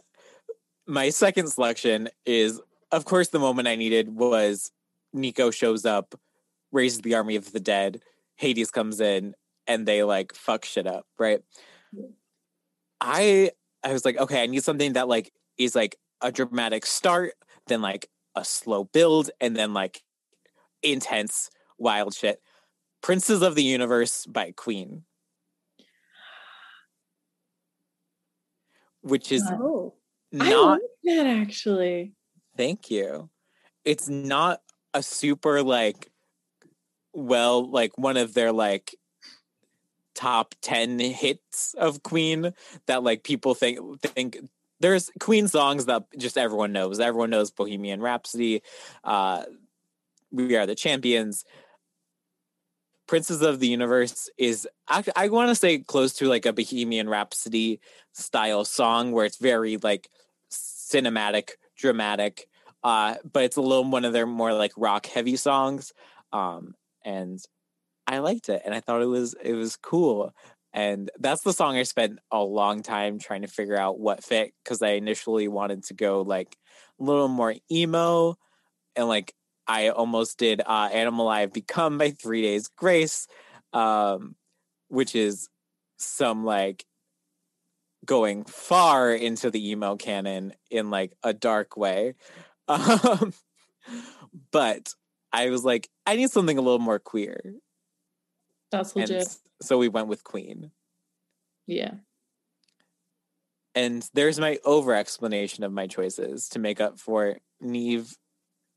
my 0.88 1.10
second 1.10 1.48
selection 1.48 2.10
is 2.26 2.62
of 2.92 3.04
course 3.04 3.28
the 3.30 3.40
moment 3.40 3.68
I 3.68 3.76
needed 3.76 4.10
was 4.10 4.72
Nico 5.12 5.52
shows 5.52 5.86
up, 5.86 6.16
raises 6.72 7.02
the 7.02 7.16
army 7.16 7.36
of 7.36 7.52
the 7.52 7.60
dead, 7.60 8.02
Hades 8.36 8.72
comes 8.72 9.02
in, 9.02 9.34
and 9.70 9.86
they 9.86 10.04
like 10.04 10.34
fuck 10.34 10.66
shit 10.66 10.88
up, 10.88 11.06
right? 11.18 11.42
I 13.00 13.52
I 13.84 13.94
was 13.94 14.04
like, 14.04 14.18
okay, 14.18 14.44
I 14.44 14.48
need 14.48 14.64
something 14.64 14.94
that 14.94 15.08
like 15.08 15.32
is 15.58 15.76
like 15.76 15.96
a 16.22 16.32
dramatic 16.32 16.86
start, 16.86 17.34
then 17.68 17.82
like 17.82 18.10
a 18.36 18.44
slow 18.44 18.84
build, 18.84 19.30
and 19.40 19.56
then 19.56 19.74
like 19.74 20.02
intense 20.84 21.50
wild 21.78 22.14
shit. 22.14 22.42
Princes 23.02 23.42
of 23.42 23.56
the 23.56 23.64
Universe 23.64 24.26
by 24.26 24.52
Queen. 24.52 25.04
Which 29.02 29.32
is 29.32 29.44
oh, 29.50 29.94
not 30.34 30.82
that 31.06 31.26
actually. 31.26 32.14
Thank 32.58 32.92
you. 32.92 33.30
It's 33.86 34.10
not 34.10 34.62
a 34.94 35.04
super 35.04 35.62
like 35.62 36.10
well 37.14 37.70
like 37.70 37.98
one 37.98 38.18
of 38.18 38.34
their 38.34 38.52
like 38.52 38.96
top 40.20 40.54
10 40.62 41.00
hits 41.00 41.74
of 41.76 42.04
Queen 42.04 42.52
that 42.88 43.04
like 43.04 43.24
people 43.24 43.54
think 43.54 44.02
think 44.02 44.38
there's 44.82 45.10
Queen 45.18 45.48
songs 45.48 45.86
that 45.86 46.04
just 46.18 46.38
everyone 46.38 46.74
knows. 46.74 47.00
Everyone 47.00 47.30
knows 47.30 47.52
Bohemian 47.52 48.02
Rhapsody, 48.02 48.62
uh 49.06 49.44
We 50.30 50.58
Are 50.58 50.66
the 50.66 50.76
Champions. 50.76 51.46
Princes 53.08 53.42
of 53.42 53.62
the 53.62 53.68
Universe 53.68 54.30
is 54.38 54.68
actually 54.90 55.14
I 55.16 55.30
want 55.30 55.50
to 55.50 55.56
say 55.56 55.78
close 55.80 56.12
to 56.16 56.28
like 56.28 56.46
a 56.46 56.52
Bohemian 56.52 57.08
Rhapsody 57.08 57.80
style 58.12 58.66
song 58.66 59.14
where 59.14 59.26
it's 59.26 59.38
very 59.38 59.78
like 59.78 60.10
cinematic, 60.52 61.52
dramatic, 61.78 62.50
uh, 62.84 63.16
but 63.32 63.46
it's 63.46 63.56
a 63.56 63.62
little 63.62 63.90
one 63.90 64.04
of 64.04 64.12
their 64.12 64.28
more 64.28 64.54
like 64.54 64.74
rock 64.76 65.06
heavy 65.06 65.38
songs. 65.38 65.94
Um, 66.34 66.76
and 67.06 67.40
I 68.10 68.20
liked 68.20 68.50
it 68.50 68.64
and 68.66 68.74
I 68.74 68.80
thought 68.80 69.04
it 69.04 69.06
was 69.06 69.36
it 69.42 69.54
was 69.54 69.76
cool. 69.76 70.34
And 70.74 71.12
that's 71.20 71.44
the 71.44 71.54
song 71.54 71.78
I 71.78 71.84
spent 71.84 72.18
a 72.32 72.42
long 72.42 72.82
time 72.82 73.20
trying 73.20 73.44
to 73.44 73.48
figure 73.48 73.78
out 73.78 74.00
what 74.00 74.24
fit 74.24 74.52
because 74.64 74.82
I 74.82 74.90
initially 74.90 75.48
wanted 75.48 75.84
to 75.86 75.94
go 75.94 76.24
like 76.24 76.58
a 77.00 77.04
little 77.04 77.28
more 77.28 77.54
emo 77.72 78.36
and 78.96 79.08
like 79.08 79.34
I 79.68 79.90
almost 79.90 80.40
did 80.40 80.62
uh 80.66 80.90
Animal 80.92 81.28
I've 81.28 81.54
Become 81.54 82.00
by 82.00 82.10
Three 82.10 82.42
Days 82.42 82.68
Grace, 82.68 83.28
um, 83.74 84.36
which 84.88 85.14
is 85.16 85.48
some 85.98 86.44
like 86.44 86.86
going 88.06 88.44
far 88.46 89.14
into 89.14 89.52
the 89.52 89.70
emo 89.70 89.98
canon 89.98 90.54
in 90.72 90.90
like 90.90 91.14
a 91.24 91.32
dark 91.32 91.78
way. 91.78 92.16
Um, 92.70 93.34
but 94.52 94.94
I 95.34 95.50
was 95.50 95.66
like, 95.66 95.90
I 96.06 96.16
need 96.18 96.30
something 96.30 96.56
a 96.56 96.62
little 96.62 96.78
more 96.78 97.00
queer. 97.00 97.42
That's 98.72 98.96
legit. 98.96 99.22
And 99.22 99.28
so 99.62 99.78
we 99.78 99.88
went 99.88 100.08
with 100.08 100.24
Queen. 100.24 100.72
Yeah. 101.66 101.94
And 103.76 104.08
there's 104.14 104.40
my 104.40 104.60
over 104.66 104.94
explanation 104.94 105.64
of 105.64 105.72
my 105.72 105.88
choices 105.88 106.50
to 106.50 106.60
make 106.60 106.82
up 106.82 107.00
for 107.00 107.38
Neve 107.62 108.12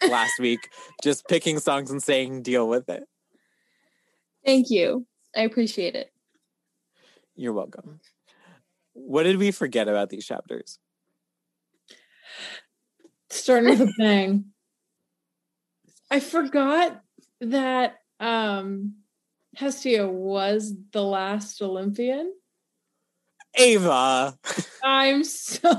last 0.08 0.34
week, 0.38 0.68
just 1.02 1.26
picking 1.28 1.58
songs 1.58 1.90
and 1.90 2.02
saying 2.02 2.42
deal 2.42 2.68
with 2.68 2.88
it. 2.88 3.04
Thank 4.44 4.70
you. 4.70 5.06
I 5.34 5.42
appreciate 5.42 5.94
it. 5.94 6.12
You're 7.34 7.52
welcome. 7.52 8.00
What 8.92 9.22
did 9.22 9.38
we 9.38 9.50
forget 9.50 9.88
about 9.88 10.10
these 10.10 10.26
chapters? 10.26 10.78
Starting 13.30 13.70
with 13.70 13.80
a 13.80 13.92
bang. 13.96 14.44
I 16.10 16.20
forgot 16.20 17.02
that 17.40 17.96
um 18.20 18.96
Hestia 19.56 20.08
was 20.08 20.72
the 20.92 21.02
last 21.02 21.60
Olympian. 21.60 22.32
Ava. 23.54 24.38
I'm 24.82 25.24
sorry. 25.24 25.74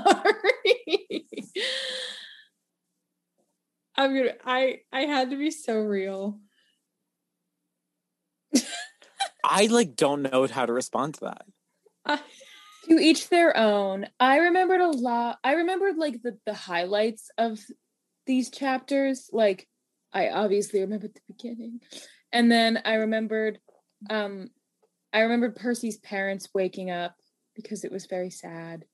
I'm 3.96 4.16
gonna 4.16 4.34
I 4.46 4.82
I 4.92 5.02
had 5.02 5.32
to 5.32 5.38
be 5.38 5.52
so 5.52 5.80
real. 5.80 6.40
I 9.44 9.68
like 9.68 9.96
don't 9.96 10.22
know 10.22 10.48
how 10.48 10.66
to 10.66 10.74
respond 10.74 11.16
to 11.16 11.20
that. 11.26 11.46
Uh, 12.06 12.18
to 12.88 13.00
each 13.00 13.30
their 13.30 13.56
own. 13.58 14.08
I 14.20 14.38
remembered 14.38 14.82
a 14.82 14.90
lot. 14.90 15.40
I 15.44 15.54
remembered 15.54 15.98
like 15.98 16.22
the 16.22 16.38
the 16.46 16.54
highlights 16.54 17.30
of 17.38 17.60
these 18.26 18.50
chapters. 18.50 19.30
Like 19.32 19.68
I 20.14 20.30
obviously 20.30 20.82
remembered 20.82 21.14
the 21.14 21.34
beginning. 21.34 21.82
And 22.34 22.52
then 22.52 22.82
I 22.84 22.96
remembered 22.96 23.60
um 24.10 24.50
I 25.14 25.22
remembered 25.22 25.56
Percy's 25.56 25.98
parents 25.98 26.50
waking 26.54 26.90
up 26.90 27.16
because 27.56 27.86
it 27.86 27.92
was 27.92 28.08
very 28.08 28.32
sad. 28.32 28.86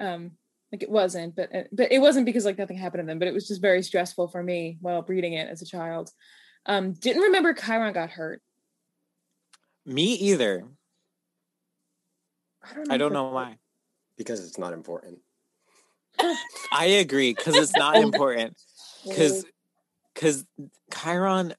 Um 0.00 0.32
like 0.72 0.82
it 0.82 0.90
wasn't, 0.90 1.36
but 1.36 1.54
uh, 1.54 1.62
but 1.72 1.92
it 1.92 1.98
wasn't 1.98 2.26
because 2.26 2.44
like 2.44 2.58
nothing 2.58 2.78
happened 2.78 3.02
to 3.02 3.06
them, 3.06 3.18
but 3.18 3.28
it 3.28 3.34
was 3.34 3.48
just 3.48 3.60
very 3.60 3.82
stressful 3.82 4.28
for 4.28 4.42
me 4.42 4.78
while 4.80 5.02
reading 5.02 5.34
it 5.34 5.48
as 5.48 5.60
a 5.60 5.66
child. 5.66 6.10
Um 6.64 6.92
didn't 6.92 7.22
remember 7.22 7.52
Chiron 7.52 7.92
got 7.92 8.10
hurt. 8.10 8.40
Me 9.84 10.14
either. 10.14 10.64
I 12.62 12.74
don't 12.74 12.88
know, 12.88 12.94
I 12.94 12.98
don't 12.98 13.12
know 13.12 13.28
why. 13.30 13.58
Because 14.16 14.44
it's 14.44 14.58
not 14.58 14.72
important. 14.72 15.18
I 16.72 16.86
agree 16.86 17.34
because 17.34 17.56
it's 17.56 17.76
not 17.76 17.96
important. 18.02 18.56
Because 19.06 19.44
because 20.14 20.44
Chiron 20.92 21.54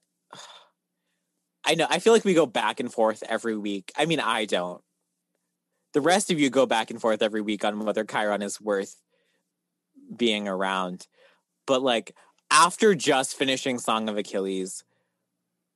I 1.68 1.74
know. 1.74 1.86
I 1.90 1.98
feel 1.98 2.14
like 2.14 2.24
we 2.24 2.32
go 2.32 2.46
back 2.46 2.80
and 2.80 2.90
forth 2.90 3.22
every 3.28 3.56
week. 3.56 3.92
I 3.94 4.06
mean, 4.06 4.20
I 4.20 4.46
don't. 4.46 4.80
The 5.92 6.00
rest 6.00 6.30
of 6.30 6.40
you 6.40 6.48
go 6.48 6.64
back 6.64 6.90
and 6.90 6.98
forth 6.98 7.20
every 7.20 7.42
week 7.42 7.62
on 7.62 7.78
whether 7.84 8.04
Chiron 8.04 8.40
is 8.40 8.58
worth 8.58 8.96
being 10.16 10.48
around. 10.48 11.06
But 11.66 11.82
like 11.82 12.16
after 12.50 12.94
just 12.94 13.36
finishing 13.36 13.78
Song 13.78 14.08
of 14.08 14.16
Achilles 14.16 14.82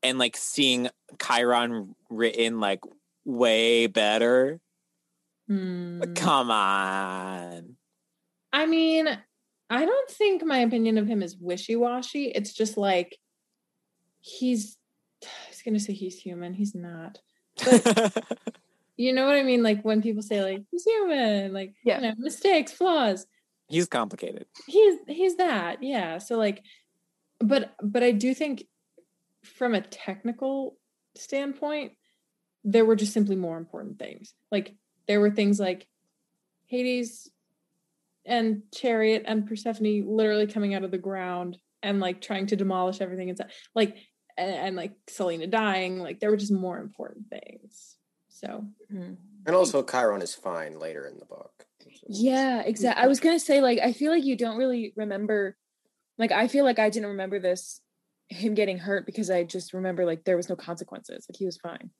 and 0.02 0.18
like 0.18 0.34
seeing 0.34 0.88
Chiron 1.20 1.94
written 2.08 2.58
like 2.58 2.80
way 3.26 3.86
better. 3.86 4.60
Hmm. 5.46 6.00
Come 6.14 6.50
on. 6.50 7.76
I 8.50 8.64
mean, 8.64 9.08
I 9.68 9.84
don't 9.84 10.10
think 10.10 10.42
my 10.42 10.58
opinion 10.60 10.96
of 10.96 11.06
him 11.06 11.22
is 11.22 11.36
wishy-washy. 11.36 12.32
It's 12.34 12.54
just 12.54 12.78
like 12.78 13.18
he's 14.20 14.78
going 15.62 15.74
to 15.74 15.80
say 15.80 15.92
he's 15.92 16.18
human. 16.18 16.54
He's 16.54 16.74
not. 16.74 17.20
But 17.64 18.24
you 18.96 19.12
know 19.12 19.26
what 19.26 19.36
I 19.36 19.42
mean? 19.42 19.62
Like 19.62 19.84
when 19.84 20.02
people 20.02 20.22
say 20.22 20.42
like 20.42 20.62
he's 20.70 20.84
human, 20.84 21.52
like 21.52 21.74
yeah, 21.84 22.00
you 22.00 22.08
know, 22.08 22.14
mistakes, 22.18 22.72
flaws. 22.72 23.26
He's 23.68 23.86
complicated. 23.86 24.46
He's 24.66 24.98
he's 25.06 25.36
that, 25.36 25.82
yeah. 25.82 26.18
So 26.18 26.36
like, 26.36 26.62
but 27.38 27.74
but 27.82 28.02
I 28.02 28.12
do 28.12 28.34
think 28.34 28.64
from 29.44 29.74
a 29.74 29.80
technical 29.80 30.76
standpoint, 31.14 31.92
there 32.64 32.84
were 32.84 32.96
just 32.96 33.12
simply 33.12 33.36
more 33.36 33.56
important 33.56 33.98
things. 33.98 34.34
Like 34.50 34.74
there 35.06 35.20
were 35.20 35.30
things 35.30 35.58
like 35.58 35.86
Hades 36.66 37.30
and 38.24 38.62
Chariot 38.72 39.24
and 39.26 39.46
Persephone 39.46 40.16
literally 40.16 40.46
coming 40.46 40.74
out 40.74 40.84
of 40.84 40.90
the 40.90 40.98
ground 40.98 41.58
and 41.82 42.00
like 42.00 42.20
trying 42.20 42.46
to 42.46 42.56
demolish 42.56 43.00
everything 43.00 43.28
inside. 43.28 43.50
Like 43.74 43.96
and, 44.36 44.50
and, 44.50 44.76
like 44.76 44.92
Silena 45.06 45.50
dying, 45.50 45.98
like 45.98 46.20
there 46.20 46.30
were 46.30 46.36
just 46.36 46.52
more 46.52 46.78
important 46.78 47.28
things. 47.28 47.96
So, 48.28 48.66
mm-hmm. 48.92 49.14
and 49.46 49.56
also 49.56 49.82
Chiron 49.82 50.22
is 50.22 50.34
fine 50.34 50.78
later 50.78 51.06
in 51.06 51.18
the 51.18 51.26
book. 51.26 51.66
Yeah, 52.08 52.62
exactly. 52.62 53.02
I 53.02 53.06
was 53.06 53.20
gonna 53.20 53.38
say, 53.38 53.60
like, 53.60 53.78
I 53.78 53.92
feel 53.92 54.10
like 54.10 54.24
you 54.24 54.36
don't 54.36 54.56
really 54.56 54.92
remember. 54.96 55.56
Like, 56.18 56.32
I 56.32 56.48
feel 56.48 56.64
like 56.64 56.78
I 56.78 56.90
didn't 56.90 57.10
remember 57.10 57.38
this 57.38 57.80
him 58.32 58.54
getting 58.54 58.78
hurt 58.78 59.06
because 59.06 59.30
I 59.30 59.44
just 59.44 59.72
remember 59.72 60.04
like 60.04 60.24
there 60.24 60.36
was 60.36 60.48
no 60.48 60.56
consequences. 60.56 61.26
Like 61.28 61.36
he 61.36 61.46
was 61.46 61.56
fine. 61.56 61.90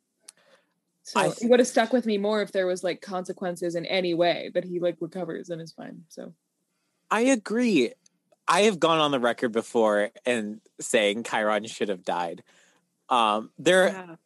So 1.04 1.20
I 1.20 1.24
th- 1.24 1.42
it 1.42 1.50
would 1.50 1.60
have 1.60 1.68
stuck 1.68 1.92
with 1.92 2.06
me 2.06 2.18
more 2.18 2.42
if 2.42 2.52
there 2.52 2.66
was 2.66 2.84
like 2.84 3.00
consequences 3.00 3.74
in 3.74 3.86
any 3.86 4.14
way, 4.14 4.50
but 4.52 4.64
he 4.64 4.80
like 4.80 4.96
recovers 5.00 5.50
and 5.50 5.60
is 5.60 5.72
fine. 5.72 6.02
So 6.08 6.34
I 7.10 7.22
agree. 7.22 7.92
I 8.52 8.62
have 8.62 8.78
gone 8.78 8.99
on 8.99 9.12
the 9.12 9.18
record 9.18 9.50
before 9.50 10.11
and 10.26 10.61
saying 10.78 11.25
Chiron 11.25 11.66
should 11.66 11.88
have 11.88 12.04
died. 12.04 12.42
Um 13.09 13.50
there 13.59 13.88
yeah. 13.88 14.16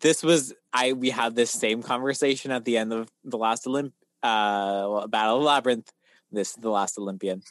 this 0.00 0.22
was 0.22 0.54
I 0.72 0.94
we 0.94 1.10
had 1.10 1.36
this 1.36 1.50
same 1.50 1.82
conversation 1.82 2.50
at 2.50 2.64
the 2.64 2.78
end 2.78 2.94
of 2.94 3.10
the 3.24 3.36
last 3.36 3.66
Olymp 3.66 3.92
uh 4.22 5.06
Battle 5.08 5.36
of 5.36 5.42
Labyrinth. 5.42 5.92
This 6.32 6.50
is 6.50 6.56
the 6.56 6.70
last 6.70 6.98
Olympian. 6.98 7.42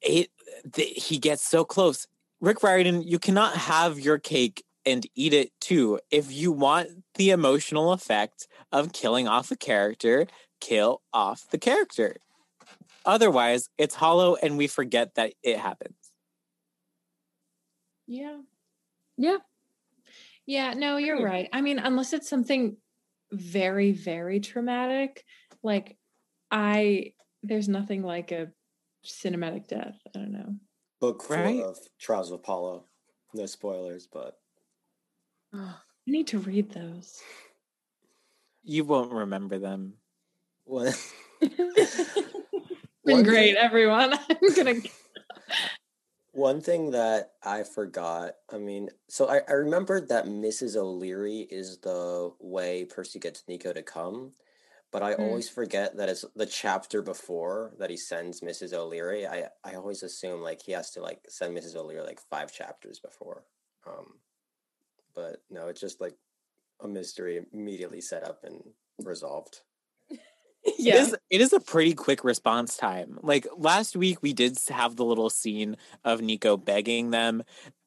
It 0.00 0.30
the, 0.64 0.84
he 0.84 1.18
gets 1.18 1.46
so 1.46 1.64
close. 1.64 2.06
Rick 2.40 2.62
Riordan, 2.62 3.02
you 3.02 3.18
cannot 3.18 3.54
have 3.54 4.00
your 4.00 4.18
cake 4.18 4.64
and 4.86 5.06
eat 5.14 5.34
it 5.34 5.52
too. 5.60 6.00
If 6.10 6.32
you 6.32 6.52
want 6.52 7.04
the 7.16 7.30
emotional 7.30 7.92
effect 7.92 8.48
of 8.72 8.94
killing 8.94 9.28
off 9.28 9.50
a 9.50 9.56
character, 9.56 10.26
kill 10.60 11.02
off 11.12 11.44
the 11.50 11.58
character. 11.58 12.16
Otherwise, 13.06 13.68
it's 13.78 13.94
hollow 13.94 14.34
and 14.34 14.58
we 14.58 14.66
forget 14.66 15.14
that 15.14 15.32
it 15.42 15.58
happens. 15.58 15.94
Yeah. 18.06 18.38
Yeah. 19.16 19.38
Yeah, 20.44 20.74
no, 20.74 20.96
you're 20.96 21.22
right. 21.22 21.48
I 21.52 21.60
mean, 21.60 21.78
unless 21.78 22.12
it's 22.12 22.28
something 22.28 22.76
very, 23.32 23.92
very 23.92 24.40
traumatic, 24.40 25.24
like 25.62 25.96
I, 26.50 27.14
there's 27.42 27.68
nothing 27.68 28.02
like 28.02 28.32
a 28.32 28.48
cinematic 29.04 29.68
death. 29.68 29.96
I 30.14 30.18
don't 30.18 30.32
know. 30.32 30.54
Book 31.00 31.22
four 31.22 31.36
right? 31.36 31.60
of 31.62 31.78
Trials 32.00 32.30
of 32.30 32.40
Apollo. 32.40 32.84
No 33.34 33.46
spoilers, 33.46 34.08
but 34.10 34.38
oh, 35.52 35.58
I 35.58 36.10
need 36.10 36.28
to 36.28 36.38
read 36.38 36.70
those. 36.70 37.20
You 38.62 38.84
won't 38.84 39.12
remember 39.12 39.58
them. 39.58 39.94
What? 40.64 40.96
Been 43.06 43.22
great, 43.22 43.54
thing, 43.54 43.56
everyone. 43.56 44.14
I'm 44.30 44.54
gonna. 44.54 44.74
One 46.32 46.60
thing 46.60 46.90
that 46.90 47.30
I 47.42 47.62
forgot, 47.62 48.32
I 48.52 48.58
mean, 48.58 48.90
so 49.08 49.26
I, 49.26 49.40
I 49.48 49.52
remembered 49.52 50.08
that 50.10 50.26
Mrs. 50.26 50.76
O'Leary 50.76 51.46
is 51.50 51.78
the 51.78 52.30
way 52.40 52.84
Percy 52.84 53.18
gets 53.18 53.44
Nico 53.48 53.72
to 53.72 53.82
come, 53.82 54.32
but 54.92 55.02
I 55.02 55.14
mm. 55.14 55.20
always 55.20 55.48
forget 55.48 55.96
that 55.96 56.10
it's 56.10 56.26
the 56.34 56.44
chapter 56.44 57.00
before 57.00 57.72
that 57.78 57.88
he 57.88 57.96
sends 57.96 58.42
Mrs. 58.42 58.74
O'Leary. 58.74 59.26
I 59.26 59.44
I 59.64 59.76
always 59.76 60.02
assume 60.02 60.42
like 60.42 60.60
he 60.60 60.72
has 60.72 60.90
to 60.90 61.00
like 61.00 61.20
send 61.28 61.56
Mrs. 61.56 61.74
O'Leary 61.76 62.04
like 62.04 62.20
five 62.28 62.52
chapters 62.52 62.98
before. 62.98 63.44
Um, 63.86 64.18
but 65.14 65.42
no, 65.48 65.68
it's 65.68 65.80
just 65.80 66.00
like 66.00 66.16
a 66.80 66.88
mystery 66.88 67.40
immediately 67.52 68.00
set 68.00 68.24
up 68.24 68.44
and 68.44 68.60
resolved. 68.98 69.60
Yeah. 70.78 70.96
It 70.96 71.00
is, 71.00 71.16
it 71.30 71.40
is 71.40 71.52
a 71.52 71.60
pretty 71.60 71.94
quick 71.94 72.24
response 72.24 72.76
time. 72.76 73.18
Like 73.22 73.46
last 73.56 73.96
week, 73.96 74.22
we 74.22 74.32
did 74.32 74.58
have 74.68 74.96
the 74.96 75.04
little 75.04 75.30
scene 75.30 75.76
of 76.04 76.20
Nico 76.20 76.56
begging 76.56 77.10
them 77.10 77.42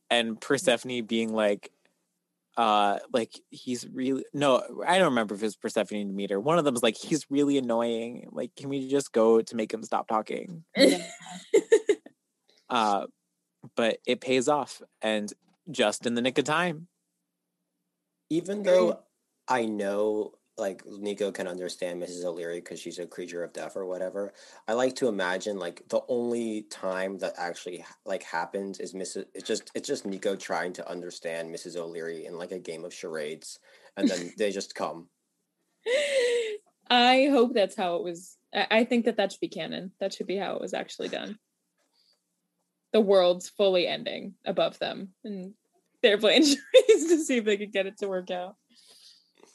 and 0.09 0.35
mm. 0.35 0.41
Persephone 0.41 1.05
being 1.05 1.33
like, 1.33 1.71
uh 2.59 2.99
like 3.13 3.31
he's 3.51 3.87
really 3.87 4.25
no 4.33 4.61
i 4.85 4.97
don't 4.97 5.11
remember 5.11 5.33
if 5.33 5.41
it 5.41 5.45
was 5.45 5.55
persephone 5.55 5.99
and 5.99 6.09
demeter 6.09 6.41
one 6.41 6.57
of 6.57 6.65
them 6.65 6.75
is 6.75 6.83
like 6.83 6.97
he's 6.97 7.25
really 7.29 7.57
annoying 7.57 8.27
like 8.31 8.53
can 8.57 8.67
we 8.67 8.89
just 8.89 9.13
go 9.13 9.41
to 9.41 9.55
make 9.55 9.73
him 9.73 9.81
stop 9.81 10.09
talking 10.09 10.65
uh 12.69 13.05
but 13.77 13.99
it 14.05 14.19
pays 14.19 14.49
off 14.49 14.81
and 15.01 15.31
just 15.71 16.05
in 16.05 16.15
the 16.15 16.21
nick 16.21 16.37
of 16.37 16.43
time 16.43 16.87
even 18.29 18.63
though 18.63 18.99
i 19.47 19.63
know 19.63 20.33
like 20.59 20.83
Nico 20.85 21.31
can 21.31 21.47
understand 21.47 22.01
Mrs. 22.01 22.23
O'Leary 22.23 22.59
because 22.59 22.79
she's 22.79 22.99
a 22.99 23.05
creature 23.05 23.43
of 23.43 23.53
death 23.53 23.75
or 23.75 23.85
whatever. 23.85 24.33
I 24.67 24.73
like 24.73 24.95
to 24.95 25.07
imagine 25.07 25.57
like 25.57 25.81
the 25.89 26.01
only 26.07 26.63
time 26.63 27.17
that 27.19 27.33
actually 27.37 27.85
like 28.05 28.23
happens 28.23 28.79
is 28.79 28.93
Mrs. 28.93 29.25
It's 29.33 29.47
just 29.47 29.71
it's 29.73 29.87
just 29.87 30.05
Nico 30.05 30.35
trying 30.35 30.73
to 30.73 30.89
understand 30.89 31.53
Mrs. 31.53 31.75
O'Leary 31.77 32.25
in 32.25 32.37
like 32.37 32.51
a 32.51 32.59
game 32.59 32.85
of 32.85 32.93
charades, 32.93 33.59
and 33.97 34.07
then 34.07 34.33
they 34.37 34.51
just 34.51 34.75
come. 34.75 35.07
I 36.89 37.27
hope 37.31 37.53
that's 37.53 37.75
how 37.75 37.95
it 37.95 38.03
was. 38.03 38.37
I 38.53 38.83
think 38.83 39.05
that 39.05 39.17
that 39.17 39.31
should 39.31 39.41
be 39.41 39.47
canon. 39.47 39.91
That 39.99 40.13
should 40.13 40.27
be 40.27 40.37
how 40.37 40.55
it 40.55 40.61
was 40.61 40.73
actually 40.73 41.09
done. 41.09 41.37
The 42.93 43.01
world's 43.01 43.49
fully 43.49 43.87
ending 43.87 44.33
above 44.45 44.79
them, 44.79 45.09
and 45.23 45.53
they're 46.01 46.17
playing 46.17 46.43
charades 46.45 47.05
to 47.07 47.23
see 47.23 47.37
if 47.37 47.45
they 47.45 47.57
could 47.57 47.71
get 47.71 47.85
it 47.85 47.99
to 47.99 48.07
work 48.07 48.31
out. 48.31 48.55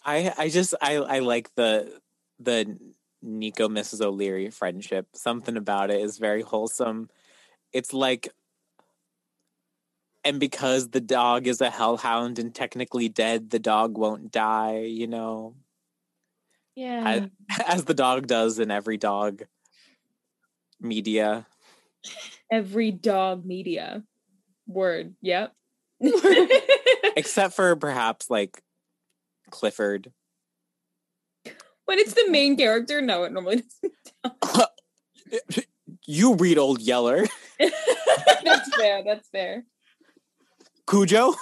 I 0.04 0.32
I 0.36 0.48
just 0.48 0.74
I 0.80 0.96
I 0.96 1.18
like 1.20 1.54
the 1.54 2.00
the 2.38 2.78
Nico 3.22 3.68
Mrs. 3.68 4.02
O'Leary 4.02 4.50
friendship. 4.50 5.08
Something 5.14 5.56
about 5.56 5.90
it 5.90 6.00
is 6.00 6.18
very 6.18 6.42
wholesome. 6.42 7.08
It's 7.72 7.92
like 7.92 8.28
and 10.24 10.40
because 10.40 10.88
the 10.88 11.00
dog 11.00 11.46
is 11.46 11.60
a 11.60 11.70
hellhound 11.70 12.38
and 12.38 12.54
technically 12.54 13.08
dead, 13.08 13.50
the 13.50 13.58
dog 13.58 13.98
won't 13.98 14.32
die, 14.32 14.80
you 14.80 15.06
know. 15.06 15.54
Yeah. 16.74 17.28
As, 17.50 17.60
as 17.66 17.84
the 17.84 17.94
dog 17.94 18.26
does 18.26 18.58
in 18.58 18.70
every 18.70 18.96
dog 18.96 19.42
media. 20.80 21.46
Every 22.50 22.90
dog 22.90 23.44
media. 23.44 24.02
Word. 24.66 25.14
Yep. 25.20 25.52
Except 27.16 27.54
for 27.54 27.76
perhaps 27.76 28.30
like 28.30 28.62
Clifford. 29.50 30.12
When 31.86 31.98
it's 31.98 32.14
the 32.14 32.30
main 32.30 32.56
character, 32.56 33.00
no, 33.00 33.24
it 33.24 33.32
normally 33.32 33.62
doesn't. 34.22 34.70
you 36.06 36.34
read 36.34 36.58
Old 36.58 36.80
Yeller. 36.80 37.26
that's 37.58 38.76
fair. 38.76 39.02
That's 39.04 39.28
fair. 39.28 39.64
Cujo. 40.88 41.34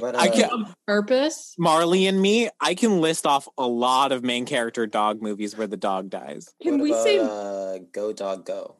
But, 0.00 0.14
uh, 0.14 0.18
I 0.18 0.28
can 0.28 0.66
purpose. 0.86 1.54
Marley 1.58 2.06
and 2.06 2.20
me. 2.20 2.48
I 2.60 2.74
can 2.74 3.00
list 3.00 3.26
off 3.26 3.48
a 3.58 3.66
lot 3.66 4.12
of 4.12 4.22
main 4.22 4.46
character 4.46 4.86
dog 4.86 5.20
movies 5.20 5.56
where 5.56 5.66
the 5.66 5.76
dog 5.76 6.08
dies. 6.08 6.54
Can 6.62 6.78
what 6.78 6.82
we 6.82 6.92
about, 6.92 7.04
say 7.04 7.18
uh, 7.18 7.78
"Go 7.92 8.12
Dog 8.12 8.46
Go"? 8.46 8.76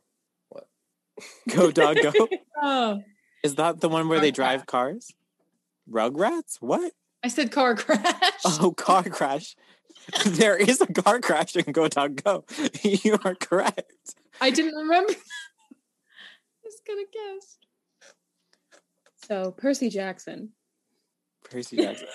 What? 0.49 0.69
Go 1.51 1.71
Dog 1.71 1.99
Go. 2.01 2.29
oh, 2.62 3.03
is 3.43 3.57
that 3.57 3.81
the 3.81 3.88
one 3.88 4.09
where 4.09 4.21
they 4.21 4.31
drive 4.31 4.67
cars? 4.67 5.12
Rugrats? 5.91 6.59
What? 6.61 6.93
I 7.25 7.29
said 7.29 7.53
car 7.53 7.77
crash. 7.77 8.43
Oh, 8.45 8.73
car 8.77 9.05
crash. 9.05 9.55
there 10.27 10.57
is 10.57 10.81
a 10.81 10.87
car 10.87 11.21
crash 11.21 11.55
in 11.57 11.71
Go 11.73 11.89
Dog 11.89 12.23
Go. 12.23 12.45
you 12.83 13.17
are 13.25 13.35
correct. 13.35 14.15
I 14.41 14.51
didn't 14.51 14.75
remember. 14.75 15.13
I 15.13 16.65
was 16.65 16.81
gonna 16.87 17.03
guess. 17.13 17.59
So 19.29 19.53
Percy 19.53 19.89
Jackson. 19.89 20.51
Percy 21.49 21.77
Jackson. 21.77 22.09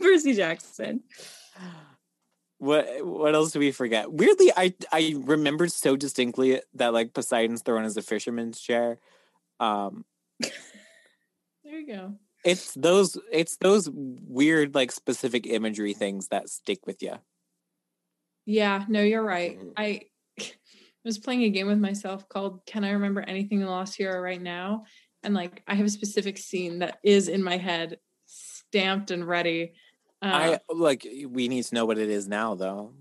Percy 0.00 0.34
Jackson. 0.34 1.02
What 2.58 3.04
what 3.06 3.34
else 3.34 3.52
do 3.52 3.58
we 3.58 3.72
forget? 3.72 4.12
Weirdly, 4.12 4.52
I 4.54 4.74
I 4.92 5.14
remembered 5.16 5.72
so 5.72 5.96
distinctly 5.96 6.60
that 6.74 6.92
like 6.92 7.14
Poseidon's 7.14 7.62
throne 7.62 7.84
is 7.84 7.96
a 7.96 8.02
fisherman's 8.02 8.60
chair. 8.60 8.98
Um 9.58 10.04
there 10.40 11.78
you 11.78 11.86
go 11.86 12.14
it's 12.44 12.74
those 12.74 13.18
it's 13.32 13.56
those 13.58 13.88
weird 13.92 14.74
like 14.74 14.92
specific 14.92 15.46
imagery 15.46 15.94
things 15.94 16.28
that 16.28 16.48
stick 16.48 16.86
with 16.86 17.02
you 17.02 17.14
yeah 18.46 18.84
no 18.88 19.02
you're 19.02 19.22
right. 19.22 19.58
Mm-hmm. 19.58 19.70
i 19.76 20.02
was 21.04 21.18
playing 21.18 21.44
a 21.44 21.50
game 21.50 21.66
with 21.66 21.78
myself 21.78 22.28
called 22.28 22.64
can 22.66 22.84
i 22.84 22.90
remember 22.90 23.20
anything 23.20 23.60
in 23.60 23.66
the 23.66 23.70
lost 23.70 23.96
hero 23.96 24.20
right 24.20 24.40
now? 24.40 24.84
And 25.22 25.34
like 25.34 25.62
i 25.66 25.74
have 25.74 25.86
a 25.86 25.90
specific 25.90 26.38
scene 26.38 26.80
that 26.80 26.98
is 27.02 27.28
in 27.28 27.42
my 27.42 27.56
head 27.56 27.98
stamped 28.26 29.10
and 29.10 29.26
ready. 29.26 29.72
Uh, 30.22 30.56
i 30.68 30.72
like 30.72 31.06
we 31.28 31.48
need 31.48 31.64
to 31.64 31.74
know 31.74 31.84
what 31.84 31.98
it 31.98 32.08
is 32.08 32.26
now 32.28 32.54
though. 32.54 32.92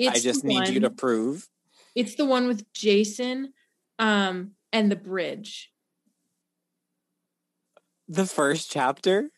I 0.00 0.18
just 0.18 0.44
need 0.44 0.54
one, 0.54 0.72
you 0.72 0.80
to 0.80 0.90
prove. 0.90 1.48
It's 1.94 2.14
the 2.14 2.24
one 2.24 2.46
with 2.46 2.70
jason 2.72 3.52
um 3.98 4.52
and 4.72 4.90
the 4.90 4.96
bridge 4.96 5.72
the 8.08 8.26
first 8.26 8.70
chapter? 8.70 9.30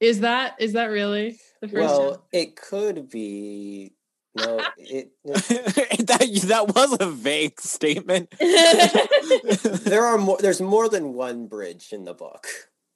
Is 0.00 0.20
that 0.20 0.56
is 0.58 0.72
that 0.72 0.86
really 0.86 1.38
the 1.60 1.68
first? 1.68 1.74
Well, 1.74 2.10
chapter? 2.12 2.26
it 2.32 2.56
could 2.56 3.08
be. 3.10 3.92
No, 4.34 4.60
it, 4.76 5.10
it 5.24 6.06
that 6.06 6.42
that 6.46 6.74
was 6.74 6.96
a 7.00 7.10
vague 7.10 7.60
statement. 7.60 8.32
there 9.84 10.04
are 10.04 10.18
more. 10.18 10.38
There's 10.38 10.60
more 10.60 10.88
than 10.88 11.14
one 11.14 11.46
bridge 11.46 11.92
in 11.92 12.04
the 12.04 12.14
book. 12.14 12.46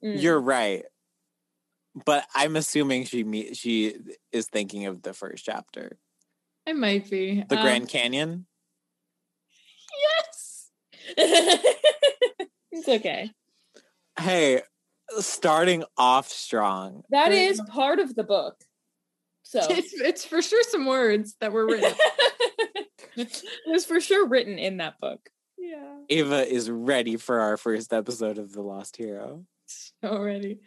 Mm. 0.03 0.21
You're 0.21 0.39
right, 0.39 0.85
but 2.05 2.25
I'm 2.33 2.55
assuming 2.55 3.05
she 3.05 3.23
me, 3.23 3.53
she 3.53 3.97
is 4.31 4.47
thinking 4.47 4.85
of 4.85 5.01
the 5.01 5.13
first 5.13 5.45
chapter. 5.45 5.97
I 6.67 6.73
might 6.73 7.09
be. 7.09 7.43
The 7.47 7.57
Um, 7.57 7.61
Grand 7.61 7.89
Canyon. 7.89 8.47
Yes. 10.19 10.71
it's 11.17 12.87
okay. 12.87 13.31
Hey, 14.19 14.61
starting 15.19 15.83
off 15.97 16.29
strong. 16.29 17.03
That 17.09 17.31
is 17.31 17.61
part 17.69 17.99
of 17.99 18.15
the 18.15 18.23
book. 18.23 18.55
So 19.43 19.59
It's, 19.69 19.93
it's 19.93 20.25
for 20.25 20.41
sure 20.41 20.63
some 20.69 20.85
words 20.85 21.35
that 21.41 21.51
were 21.51 21.65
written. 21.65 21.93
it 23.15 23.43
was 23.67 23.85
for 23.85 23.99
sure 24.01 24.27
written 24.27 24.57
in 24.57 24.77
that 24.77 24.99
book. 24.99 25.29
yeah. 25.57 25.99
Ava 26.09 26.47
is 26.51 26.69
ready 26.69 27.17
for 27.17 27.39
our 27.39 27.57
first 27.57 27.93
episode 27.93 28.37
of 28.37 28.51
The 28.51 28.61
Lost 28.61 28.97
Hero. 28.97 29.45
Already. 30.03 30.59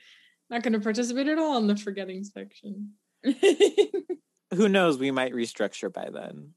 Not 0.50 0.62
going 0.62 0.72
to 0.72 0.80
participate 0.80 1.28
at 1.28 1.38
all 1.38 1.58
in 1.58 1.66
the 1.66 1.76
forgetting 1.76 2.24
section. 2.24 2.92
Who 4.54 4.68
knows? 4.68 4.98
We 4.98 5.11
might 5.11 5.32
restructure 5.34 5.92
by 5.92 6.08
then. 6.11 6.54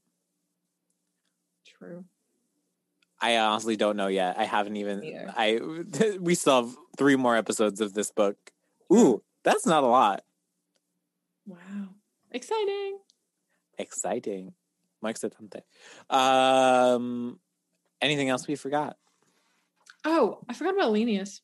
True. 1.78 2.04
I 3.22 3.38
honestly 3.38 3.76
don't 3.76 3.96
know 3.96 4.08
yet. 4.08 4.36
I 4.36 4.44
haven't 4.44 4.76
even. 4.76 5.00
Neither. 5.00 5.32
I 5.36 5.60
we 6.20 6.34
still 6.34 6.64
have 6.64 6.76
three 6.98 7.14
more 7.14 7.36
episodes 7.36 7.80
of 7.80 7.94
this 7.94 8.10
book. 8.10 8.36
Ooh, 8.92 9.22
that's 9.44 9.64
not 9.64 9.84
a 9.84 9.86
lot. 9.86 10.24
Wow. 11.46 11.58
Exciting. 12.32 12.98
Exciting. 13.78 14.54
Muy 15.00 15.12
excitante. 15.12 15.62
Um, 16.10 17.38
anything 18.00 18.28
else 18.28 18.46
we 18.46 18.56
forgot? 18.56 18.96
Oh, 20.04 20.40
I 20.48 20.54
forgot 20.54 20.74
about 20.74 20.92
Leneus. 20.92 21.40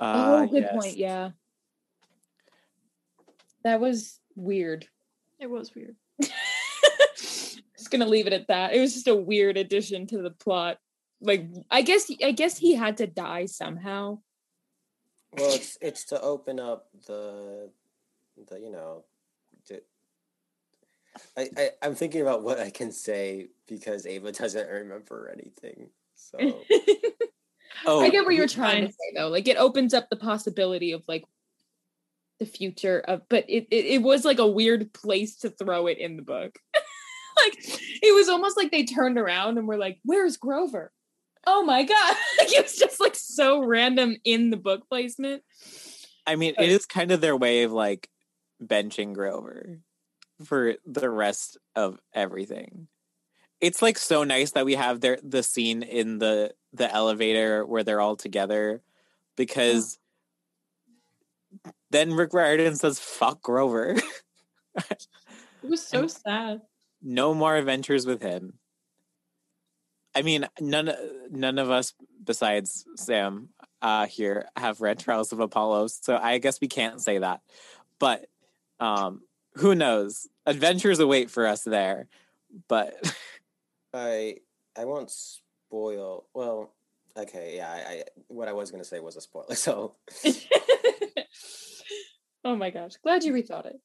Uh, 0.00 0.42
oh, 0.42 0.46
good 0.46 0.62
yes. 0.62 0.72
point. 0.72 0.96
Yeah. 0.96 1.30
That 3.64 3.80
was 3.80 4.18
weird. 4.34 4.88
It 5.38 5.50
was 5.50 5.74
weird. 5.74 5.96
Just 7.92 8.00
gonna 8.00 8.10
leave 8.10 8.26
it 8.26 8.32
at 8.32 8.48
that. 8.48 8.74
It 8.74 8.80
was 8.80 8.94
just 8.94 9.08
a 9.08 9.14
weird 9.14 9.56
addition 9.56 10.06
to 10.08 10.22
the 10.22 10.30
plot. 10.30 10.78
Like 11.20 11.46
I 11.70 11.82
guess 11.82 12.10
I 12.22 12.32
guess 12.32 12.58
he 12.58 12.74
had 12.74 12.96
to 12.98 13.06
die 13.06 13.46
somehow. 13.46 14.18
Well, 15.32 15.54
it's 15.54 15.78
it's 15.80 16.04
to 16.06 16.20
open 16.20 16.58
up 16.58 16.88
the 17.06 17.70
the 18.48 18.58
you 18.58 18.70
know. 18.70 19.04
The, 19.68 19.82
I, 21.36 21.48
I 21.56 21.70
I'm 21.82 21.94
thinking 21.94 22.22
about 22.22 22.42
what 22.42 22.58
I 22.58 22.70
can 22.70 22.92
say 22.92 23.48
because 23.68 24.06
Ava 24.06 24.32
doesn't 24.32 24.68
remember 24.68 25.30
anything. 25.32 25.90
So 26.14 26.38
Oh, 27.86 28.00
I 28.00 28.10
get 28.10 28.24
what 28.24 28.34
you're 28.34 28.46
trying 28.46 28.86
to 28.86 28.92
say 28.92 29.12
though. 29.16 29.28
Like 29.28 29.48
it 29.48 29.56
opens 29.56 29.94
up 29.94 30.08
the 30.08 30.16
possibility 30.16 30.92
of 30.92 31.02
like 31.08 31.24
the 32.38 32.46
future 32.46 33.00
of 33.00 33.22
but 33.28 33.44
it, 33.48 33.68
it 33.70 33.84
it 33.86 34.02
was 34.02 34.24
like 34.24 34.38
a 34.38 34.46
weird 34.46 34.92
place 34.92 35.36
to 35.36 35.50
throw 35.50 35.86
it 35.86 35.98
in 35.98 36.16
the 36.16 36.22
book. 36.22 36.58
Like 37.44 37.80
it 38.02 38.14
was 38.14 38.28
almost 38.28 38.56
like 38.56 38.70
they 38.70 38.84
turned 38.84 39.18
around 39.18 39.58
and 39.58 39.66
were 39.66 39.76
like, 39.78 39.98
Where's 40.04 40.36
Grover? 40.36 40.92
Oh 41.46 41.64
my 41.64 41.82
god. 41.82 42.16
like 42.38 42.52
it 42.54 42.62
was 42.62 42.76
just 42.76 43.00
like 43.00 43.16
so 43.16 43.64
random 43.64 44.16
in 44.24 44.50
the 44.50 44.56
book 44.56 44.88
placement. 44.88 45.42
I 46.26 46.36
mean, 46.36 46.54
but- 46.56 46.64
it 46.64 46.70
is 46.70 46.86
kind 46.86 47.12
of 47.12 47.20
their 47.20 47.36
way 47.36 47.64
of 47.64 47.72
like 47.72 48.08
benching 48.62 49.12
Grover 49.12 49.80
for 50.44 50.74
the 50.86 51.10
rest 51.10 51.58
of 51.74 51.98
everything. 52.14 52.88
It's 53.60 53.82
like 53.82 53.96
so 53.96 54.24
nice 54.24 54.52
that 54.52 54.64
we 54.64 54.74
have 54.74 55.00
their 55.00 55.18
the 55.22 55.42
scene 55.42 55.82
in 55.82 56.18
the 56.18 56.52
the 56.72 56.92
elevator 56.92 57.64
where 57.64 57.84
they're 57.84 58.00
all 58.00 58.16
together 58.16 58.82
because 59.36 59.98
then 61.90 62.14
Rick 62.14 62.32
Riordan 62.32 62.76
says 62.76 62.98
fuck 62.98 63.42
Grover. 63.42 63.96
It 65.62 65.70
was 65.70 65.86
so 65.86 66.06
sad. 66.06 66.60
No 67.02 67.34
more 67.34 67.56
adventures 67.56 68.06
with 68.06 68.22
him. 68.22 68.54
I 70.14 70.22
mean, 70.22 70.46
none 70.60 70.92
none 71.30 71.58
of 71.58 71.70
us 71.70 71.94
besides 72.22 72.84
Sam 72.96 73.48
uh, 73.80 74.06
here 74.06 74.46
have 74.56 74.80
read 74.80 74.98
Trials 74.98 75.32
of 75.32 75.40
Apollo, 75.40 75.88
so 75.88 76.16
I 76.16 76.38
guess 76.38 76.60
we 76.60 76.68
can't 76.68 77.00
say 77.00 77.18
that. 77.18 77.40
But 77.98 78.26
um, 78.78 79.22
who 79.54 79.74
knows? 79.74 80.28
Adventures 80.46 80.98
await 80.98 81.30
for 81.30 81.46
us 81.46 81.62
there. 81.62 82.08
But 82.68 82.94
I 83.94 84.36
I 84.76 84.84
won't 84.84 85.10
spoil. 85.10 86.26
Well, 86.34 86.74
okay, 87.16 87.56
yeah. 87.56 87.70
I, 87.70 87.76
I 87.76 88.02
what 88.28 88.48
I 88.48 88.52
was 88.52 88.70
gonna 88.70 88.84
say 88.84 89.00
was 89.00 89.16
a 89.16 89.20
spoiler. 89.20 89.54
So 89.54 89.94
oh 92.44 92.56
my 92.56 92.70
gosh. 92.70 92.92
Glad 93.02 93.24
you 93.24 93.32
rethought 93.32 93.66
it. 93.66 93.80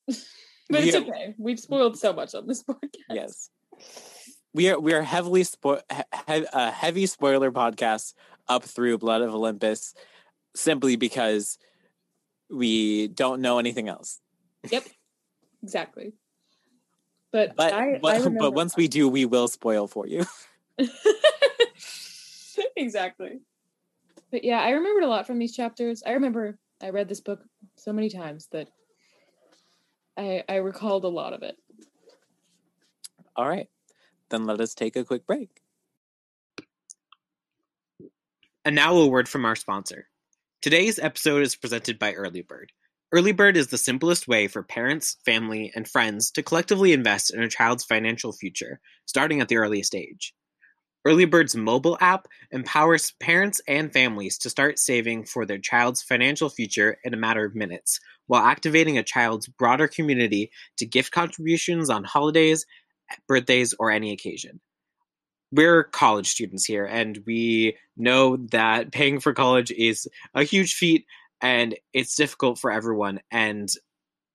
But 0.69 0.81
We 0.81 0.87
it's 0.87 0.95
have- 0.95 1.07
okay. 1.07 1.35
We've 1.37 1.59
spoiled 1.59 1.97
so 1.97 2.13
much 2.13 2.33
on 2.35 2.47
this 2.47 2.63
podcast. 2.69 2.89
yes, 3.09 3.49
we 4.53 4.69
are 4.69 4.79
we 4.79 4.93
are 4.93 5.01
heavily 5.01 5.43
spo- 5.43 5.81
he- 6.27 6.45
heavy 6.71 7.05
spoiler 7.05 7.51
podcast 7.51 8.13
up 8.47 8.63
through 8.63 8.97
Blood 8.97 9.21
of 9.21 9.33
Olympus, 9.33 9.93
simply 10.55 10.95
because 10.95 11.57
we 12.49 13.07
don't 13.09 13.41
know 13.41 13.59
anything 13.59 13.87
else. 13.89 14.19
Yep. 14.71 14.83
Exactly. 15.63 16.13
But 17.31 17.55
But 17.57 17.73
I, 17.73 17.99
but, 18.01 18.15
I 18.21 18.29
but 18.29 18.53
once 18.53 18.75
we 18.77 18.87
do, 18.87 19.09
we 19.09 19.25
will 19.25 19.47
spoil 19.49 19.87
for 19.87 20.07
you. 20.07 20.25
exactly. 22.75 23.39
But 24.31 24.43
yeah, 24.43 24.59
I 24.61 24.71
remembered 24.71 25.03
a 25.03 25.07
lot 25.07 25.27
from 25.27 25.39
these 25.39 25.55
chapters. 25.55 26.03
I 26.05 26.11
remember 26.11 26.57
I 26.81 26.89
read 26.89 27.09
this 27.09 27.21
book 27.21 27.43
so 27.75 27.93
many 27.93 28.09
times 28.09 28.47
that 28.51 28.69
I 30.17 30.43
I 30.49 30.55
recalled 30.55 31.05
a 31.05 31.09
lot 31.09 31.33
of 31.33 31.43
it. 31.43 31.55
All 33.35 33.47
right, 33.47 33.69
then 34.29 34.45
let 34.45 34.59
us 34.59 34.73
take 34.73 34.95
a 34.95 35.05
quick 35.05 35.25
break. 35.27 35.61
And 38.65 38.75
now 38.75 38.95
a 38.95 39.07
word 39.07 39.29
from 39.29 39.45
our 39.45 39.55
sponsor. 39.55 40.09
Today's 40.61 40.99
episode 40.99 41.43
is 41.43 41.55
presented 41.55 41.99
by 41.99 42.13
Early 42.13 42.41
Bird. 42.41 42.71
Early 43.13 43.31
Bird 43.31 43.55
is 43.55 43.67
the 43.67 43.77
simplest 43.77 44.27
way 44.27 44.47
for 44.47 44.63
parents, 44.63 45.17
family, 45.23 45.71
and 45.75 45.87
friends 45.87 46.29
to 46.31 46.43
collectively 46.43 46.91
invest 46.91 47.33
in 47.33 47.41
a 47.41 47.47
child's 47.47 47.85
financial 47.85 48.33
future, 48.33 48.81
starting 49.05 49.39
at 49.39 49.47
the 49.47 49.55
earliest 49.55 49.95
age. 49.95 50.33
Early 51.07 51.23
Bird's 51.23 51.55
mobile 51.55 51.97
app 52.01 52.27
empowers 52.51 53.11
parents 53.11 53.61
and 53.65 53.93
families 53.93 54.37
to 54.39 54.49
start 54.49 54.77
saving 54.77 55.23
for 55.23 55.45
their 55.45 55.57
child's 55.57 56.01
financial 56.01 56.49
future 56.49 56.97
in 57.05 57.13
a 57.13 57.17
matter 57.17 57.45
of 57.45 57.55
minutes, 57.55 58.01
while 58.25 58.43
activating 58.43 58.97
a 58.97 59.03
child's 59.03 59.47
broader 59.47 59.87
community 59.87 60.51
to 60.75 60.85
gift 60.85 61.13
contributions 61.13 61.89
on 61.89 62.03
holidays, 62.03 62.65
birthdays, 63.25 63.73
or 63.79 63.89
any 63.89 64.11
occasion. 64.11 64.59
We're 65.53 65.85
college 65.85 66.27
students 66.27 66.65
here 66.65 66.83
and 66.83 67.23
we 67.25 67.77
know 67.95 68.35
that 68.51 68.91
paying 68.91 69.21
for 69.21 69.31
college 69.31 69.71
is 69.71 70.09
a 70.35 70.43
huge 70.43 70.73
feat 70.73 71.05
and 71.39 71.73
it's 71.93 72.17
difficult 72.17 72.59
for 72.59 72.69
everyone 72.69 73.21
and 73.31 73.69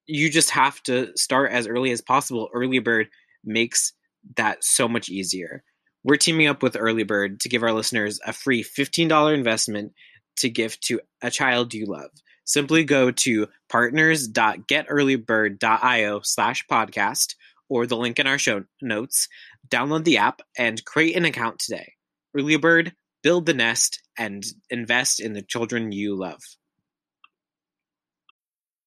you 0.07 0.31
just 0.31 0.49
have 0.49 0.83
to 0.85 1.15
start 1.19 1.53
as 1.53 1.67
early 1.67 1.91
as 1.91 2.01
possible. 2.01 2.49
Early 2.55 2.79
bird 2.79 3.09
makes 3.45 3.93
that 4.37 4.65
so 4.65 4.89
much 4.89 5.11
easier 5.11 5.63
we're 6.05 6.17
teaming 6.17 6.49
up 6.49 6.63
with 6.63 6.77
early 6.79 7.05
bird 7.05 7.41
to 7.41 7.49
give 7.49 7.63
our 7.63 7.73
listeners 7.73 8.21
a 8.27 8.33
free 8.33 8.63
$15 8.63 9.35
investment 9.35 9.93
to 10.39 10.49
gift 10.49 10.83
to 10.85 11.01
a 11.23 11.31
child 11.31 11.75
you 11.75 11.87
love 11.87 12.11
simply 12.45 12.85
go 12.85 13.11
to 13.11 13.49
partners.getearlybird.io 13.69 16.21
slash 16.23 16.65
podcast 16.71 17.35
or 17.69 17.87
the 17.87 17.97
link 17.97 18.19
in 18.19 18.27
our 18.27 18.39
show 18.39 18.65
notes 18.81 19.29
download 19.69 20.05
the 20.05 20.19
app 20.19 20.43
and 20.59 20.85
create 20.85 21.17
an 21.17 21.25
account 21.25 21.59
today. 21.59 21.95
Early 22.37 22.57
Bird, 22.57 22.93
build 23.23 23.47
the 23.47 23.55
nest, 23.55 24.03
and 24.19 24.45
invest 24.71 25.21
in 25.21 25.33
the 25.33 25.43
children 25.43 25.93
you 25.93 26.15
love. 26.15 26.41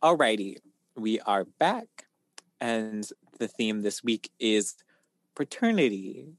Alrighty, 0.00 0.58
we 0.96 1.18
are 1.18 1.44
back, 1.58 1.88
and 2.60 3.08
the 3.40 3.48
theme 3.48 3.82
this 3.82 4.04
week 4.04 4.30
is 4.38 4.76
paternity. 5.34 6.34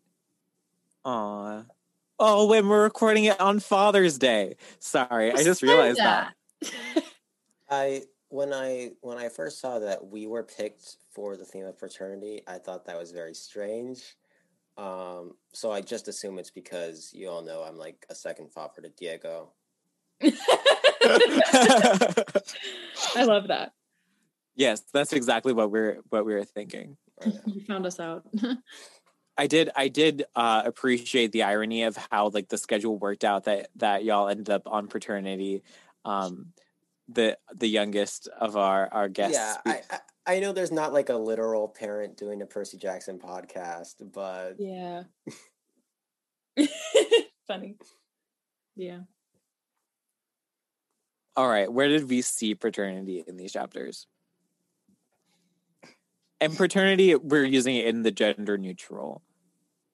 Aw. 1.04 1.64
Oh, 2.20 2.48
when 2.48 2.70
we're 2.70 2.84
recording 2.84 3.26
it 3.26 3.38
on 3.42 3.60
Father's 3.60 4.18
Day. 4.18 4.56
Sorry, 4.80 5.34
I 5.34 5.44
just 5.44 5.62
realized 5.62 6.00
that. 6.00 6.34
I 7.70 8.04
when 8.30 8.54
I 8.54 8.92
when 9.02 9.18
I 9.18 9.28
first 9.28 9.60
saw 9.60 9.80
that 9.80 10.08
we 10.08 10.26
were 10.26 10.44
picked 10.44 10.96
for 11.12 11.36
the 11.36 11.44
theme 11.44 11.66
of 11.66 11.78
fraternity, 11.78 12.44
I 12.48 12.60
thought 12.60 12.86
that 12.86 12.98
was 12.98 13.12
very 13.12 13.34
strange. 13.34 14.16
Um, 14.78 15.34
so 15.52 15.70
I 15.70 15.82
just 15.82 16.08
assume 16.08 16.40
it's 16.40 16.50
because 16.50 17.12
you 17.14 17.28
all 17.28 17.42
know 17.42 17.62
I'm 17.64 17.78
like 17.78 18.06
a 18.10 18.16
second 18.16 18.54
father 18.54 18.82
to 18.84 18.90
Diego. 18.90 19.52
I 20.22 20.32
love 23.24 23.48
that. 23.48 23.72
Yes, 24.56 24.82
that's 24.94 25.14
exactly 25.14 25.54
what 25.54 25.72
we're 25.72 26.00
what 26.10 26.26
we 26.26 26.34
were 26.34 26.46
thinking. 26.46 26.98
You 27.46 27.62
found 27.66 27.86
us 27.86 28.00
out. 28.00 28.26
I 29.38 29.48
did 29.48 29.70
I 29.76 29.90
did 29.90 30.26
uh, 30.36 30.64
appreciate 30.66 31.32
the 31.32 31.44
irony 31.44 31.84
of 31.84 31.98
how 32.12 32.30
like 32.30 32.50
the 32.50 32.58
schedule 32.58 32.98
worked 32.98 33.24
out 33.24 33.46
that 33.46 33.70
that 33.78 34.04
y'all 34.04 34.30
ended 34.30 34.50
up 34.50 34.64
on 34.66 34.88
fraternity. 34.88 35.64
Um, 36.06 36.54
the 37.10 37.38
the 37.54 37.68
youngest 37.68 38.30
of 38.40 38.56
our 38.56 38.88
our 38.94 39.10
guests. 39.10 39.38
Yeah, 39.38 39.58
I, 39.66 39.82
I 39.90 40.00
I 40.30 40.40
know 40.40 40.54
there's 40.54 40.72
not 40.72 40.94
like 40.94 41.10
a 41.10 41.16
literal 41.16 41.68
parent 41.68 42.16
doing 42.16 42.42
a 42.42 42.46
Percy 42.46 42.78
Jackson 42.78 43.18
podcast, 43.18 43.96
but 44.14 44.56
Yeah. 44.60 45.04
Funny. 47.48 47.78
yeah. 48.76 49.00
All 51.36 51.48
right, 51.48 51.72
where 51.72 51.88
did 51.88 52.10
we 52.10 52.22
see 52.22 52.56
paternity 52.56 53.24
in 53.28 53.38
these 53.38 53.54
chapters? 53.54 54.08
And 56.42 56.56
paternity, 56.56 57.16
we're 57.16 57.46
using 57.46 57.76
it 57.76 57.88
in 57.88 58.04
the 58.04 58.12
gender 58.12 58.58
neutral 58.58 59.22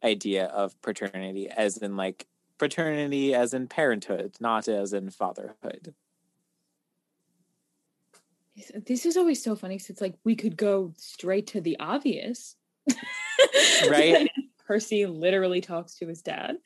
idea 0.04 0.46
of 0.46 0.80
paternity, 0.82 1.50
as 1.50 1.78
in 1.78 1.98
like 1.98 2.28
paternity 2.58 3.34
as 3.34 3.54
in 3.54 3.68
parenthood, 3.68 4.36
not 4.40 4.68
as 4.68 4.94
in 4.94 5.10
fatherhood. 5.10 5.94
This 8.86 9.06
is 9.06 9.18
always 9.18 9.44
so 9.44 9.56
funny 9.56 9.76
because 9.76 9.90
it's 9.90 10.02
like 10.02 10.16
we 10.24 10.36
could 10.36 10.56
go 10.56 10.94
straight 10.98 11.48
to 11.48 11.62
the 11.62 11.78
obvious. 11.80 12.56
Right. 13.90 14.30
Percy 14.66 15.06
literally 15.06 15.62
talks 15.62 15.96
to 15.96 16.08
his 16.08 16.22
dad. 16.22 16.58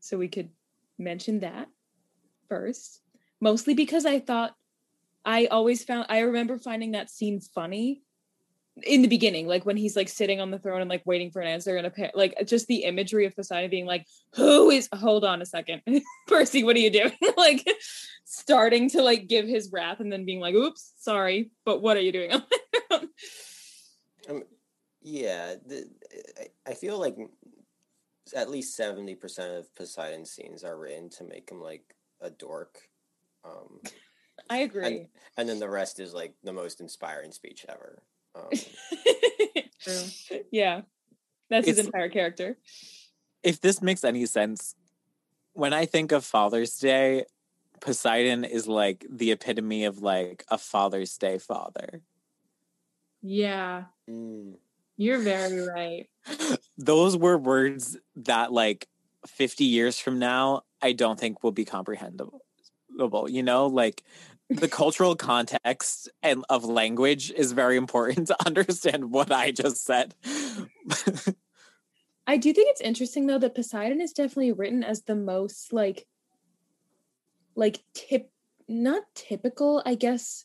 So 0.00 0.18
we 0.18 0.28
could 0.28 0.50
mention 0.98 1.40
that 1.40 1.68
first. 2.48 3.00
Mostly 3.40 3.74
because 3.74 4.04
I 4.04 4.18
thought 4.20 4.54
I 5.24 5.46
always 5.46 5.84
found 5.84 6.06
I 6.08 6.20
remember 6.20 6.58
finding 6.58 6.92
that 6.92 7.10
scene 7.10 7.40
funny 7.40 8.02
in 8.84 9.02
the 9.02 9.08
beginning, 9.08 9.46
like 9.46 9.66
when 9.66 9.76
he's 9.76 9.96
like 9.96 10.08
sitting 10.08 10.40
on 10.40 10.50
the 10.50 10.58
throne 10.58 10.80
and 10.80 10.90
like 10.90 11.02
waiting 11.04 11.30
for 11.30 11.40
an 11.40 11.48
answer 11.48 11.76
and 11.76 11.86
a 11.86 11.90
pa- 11.90 12.10
like 12.14 12.34
just 12.46 12.66
the 12.66 12.84
imagery 12.84 13.26
of 13.26 13.34
Poseidon 13.34 13.70
being 13.70 13.86
like, 13.86 14.06
"Who 14.34 14.70
is? 14.70 14.88
Hold 14.94 15.24
on 15.24 15.42
a 15.42 15.46
second, 15.46 15.82
Percy, 16.28 16.64
what 16.64 16.76
are 16.76 16.80
you 16.80 16.90
doing?" 16.90 17.12
like 17.36 17.66
starting 18.24 18.90
to 18.90 19.02
like 19.02 19.28
give 19.28 19.46
his 19.46 19.70
wrath 19.72 20.00
and 20.00 20.12
then 20.12 20.24
being 20.24 20.40
like, 20.40 20.54
"Oops, 20.54 20.92
sorry, 20.98 21.50
but 21.64 21.82
what 21.82 21.96
are 21.96 22.00
you 22.00 22.12
doing?" 22.12 22.32
um, 24.28 24.42
yeah, 25.02 25.54
the, 25.66 25.88
I, 26.38 26.70
I 26.70 26.74
feel 26.74 26.98
like 26.98 27.16
at 28.34 28.50
least 28.50 28.76
seventy 28.76 29.14
percent 29.14 29.54
of 29.54 29.74
Poseidon 29.74 30.24
scenes 30.24 30.64
are 30.64 30.78
written 30.78 31.10
to 31.10 31.24
make 31.24 31.50
him 31.50 31.60
like 31.60 31.94
a 32.20 32.30
dork. 32.30 32.78
Um, 33.44 33.80
I 34.50 34.58
agree. 34.58 34.86
and, 34.86 35.08
and 35.36 35.48
then 35.48 35.58
the 35.58 35.68
rest 35.68 36.00
is 36.00 36.14
like 36.14 36.34
the 36.42 36.52
most 36.52 36.80
inspiring 36.80 37.32
speech 37.32 37.64
ever. 37.68 38.02
Um, 38.34 38.50
True. 39.80 40.40
Yeah, 40.52 40.82
that's 41.50 41.66
his 41.66 41.78
entire 41.78 42.08
character. 42.08 42.58
If 43.42 43.60
this 43.60 43.80
makes 43.80 44.04
any 44.04 44.26
sense, 44.26 44.74
when 45.52 45.72
I 45.72 45.86
think 45.86 46.12
of 46.12 46.24
Father's 46.24 46.76
Day, 46.78 47.24
Poseidon 47.80 48.44
is 48.44 48.66
like 48.66 49.06
the 49.08 49.30
epitome 49.32 49.84
of 49.84 50.02
like 50.02 50.44
a 50.48 50.58
Father's 50.58 51.16
Day 51.16 51.38
father. 51.38 52.02
Yeah. 53.22 53.84
mm, 54.08 54.54
You're 54.96 55.18
very 55.20 55.60
right. 55.66 56.08
Those 56.78 57.16
were 57.16 57.38
words 57.38 57.96
that 58.16 58.52
like 58.52 58.88
50 59.26 59.64
years 59.64 59.98
from 59.98 60.18
now, 60.18 60.62
I 60.82 60.92
don't 60.92 61.18
think 61.18 61.42
will 61.42 61.52
be 61.52 61.64
comprehensible. 61.64 62.40
You 62.98 63.42
know, 63.42 63.66
like 63.66 64.02
the 64.50 64.68
cultural 64.68 65.14
context 65.14 66.08
and 66.22 66.44
of 66.48 66.64
language 66.64 67.30
is 67.30 67.52
very 67.52 67.76
important 67.76 68.26
to 68.28 68.46
understand 68.46 69.10
what 69.12 69.30
I 69.30 69.50
just 69.52 69.84
said. 69.84 70.14
I 72.26 72.36
do 72.36 72.52
think 72.52 72.68
it's 72.70 72.80
interesting 72.80 73.26
though 73.26 73.38
that 73.38 73.54
Poseidon 73.54 74.00
is 74.00 74.12
definitely 74.12 74.52
written 74.52 74.82
as 74.84 75.02
the 75.02 75.14
most 75.14 75.72
like 75.72 76.06
like 77.56 77.82
tip 77.94 78.30
not 78.68 79.02
typical, 79.14 79.82
I 79.86 79.94
guess. 79.94 80.44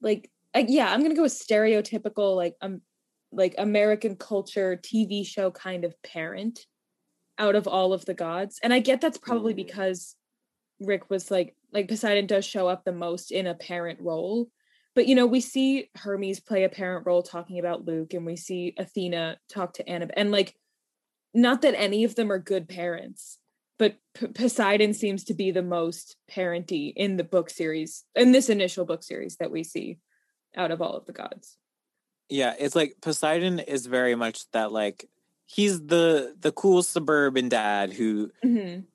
Like 0.00 0.30
uh, 0.54 0.64
yeah, 0.66 0.92
I'm 0.92 1.02
gonna 1.02 1.14
go 1.14 1.22
with 1.22 1.32
stereotypical 1.32 2.36
like 2.36 2.56
um 2.60 2.82
like 3.32 3.54
American 3.58 4.16
culture 4.16 4.76
TV 4.76 5.26
show 5.26 5.50
kind 5.50 5.84
of 5.84 6.00
parent 6.02 6.66
out 7.38 7.56
of 7.56 7.66
all 7.66 7.92
of 7.92 8.04
the 8.04 8.14
gods. 8.14 8.60
And 8.62 8.72
I 8.72 8.78
get 8.78 9.00
that's 9.00 9.18
probably 9.18 9.54
Mm. 9.54 9.56
because 9.56 10.16
Rick 10.80 11.10
was 11.10 11.30
like 11.30 11.56
like 11.72 11.88
Poseidon 11.88 12.26
does 12.26 12.44
show 12.44 12.68
up 12.68 12.84
the 12.84 12.92
most 12.92 13.30
in 13.32 13.46
a 13.46 13.54
parent 13.54 14.00
role. 14.00 14.48
But 14.94 15.08
you 15.08 15.14
know, 15.16 15.26
we 15.26 15.40
see 15.40 15.90
Hermes 15.96 16.40
play 16.40 16.64
a 16.64 16.68
parent 16.68 17.04
role 17.06 17.22
talking 17.22 17.58
about 17.58 17.84
Luke, 17.84 18.14
and 18.14 18.24
we 18.24 18.36
see 18.36 18.74
Athena 18.78 19.38
talk 19.48 19.74
to 19.74 19.84
Annabeth, 19.84 20.12
and 20.16 20.30
like, 20.30 20.54
not 21.34 21.62
that 21.62 21.74
any 21.76 22.04
of 22.04 22.14
them 22.14 22.30
are 22.30 22.38
good 22.38 22.68
parents, 22.68 23.38
but 23.76 23.96
P- 24.14 24.28
Poseidon 24.28 24.94
seems 24.94 25.24
to 25.24 25.34
be 25.34 25.50
the 25.50 25.62
most 25.62 26.16
parenty 26.28 26.92
in 26.96 27.16
the 27.16 27.24
book 27.24 27.50
series, 27.50 28.04
in 28.14 28.30
this 28.30 28.48
initial 28.48 28.84
book 28.84 29.02
series 29.02 29.36
that 29.38 29.50
we 29.50 29.64
see 29.64 29.98
out 30.56 30.70
of 30.70 30.80
all 30.80 30.96
of 30.96 31.06
the 31.06 31.12
gods. 31.12 31.56
yeah, 32.28 32.54
it's 32.58 32.76
like 32.76 32.96
Poseidon 33.02 33.58
is 33.58 33.86
very 33.86 34.14
much 34.14 34.48
that 34.52 34.70
like 34.70 35.08
he's 35.46 35.86
the 35.86 36.34
the 36.40 36.52
cool 36.52 36.82
suburban 36.82 37.48
dad 37.48 37.92
who 37.92 38.30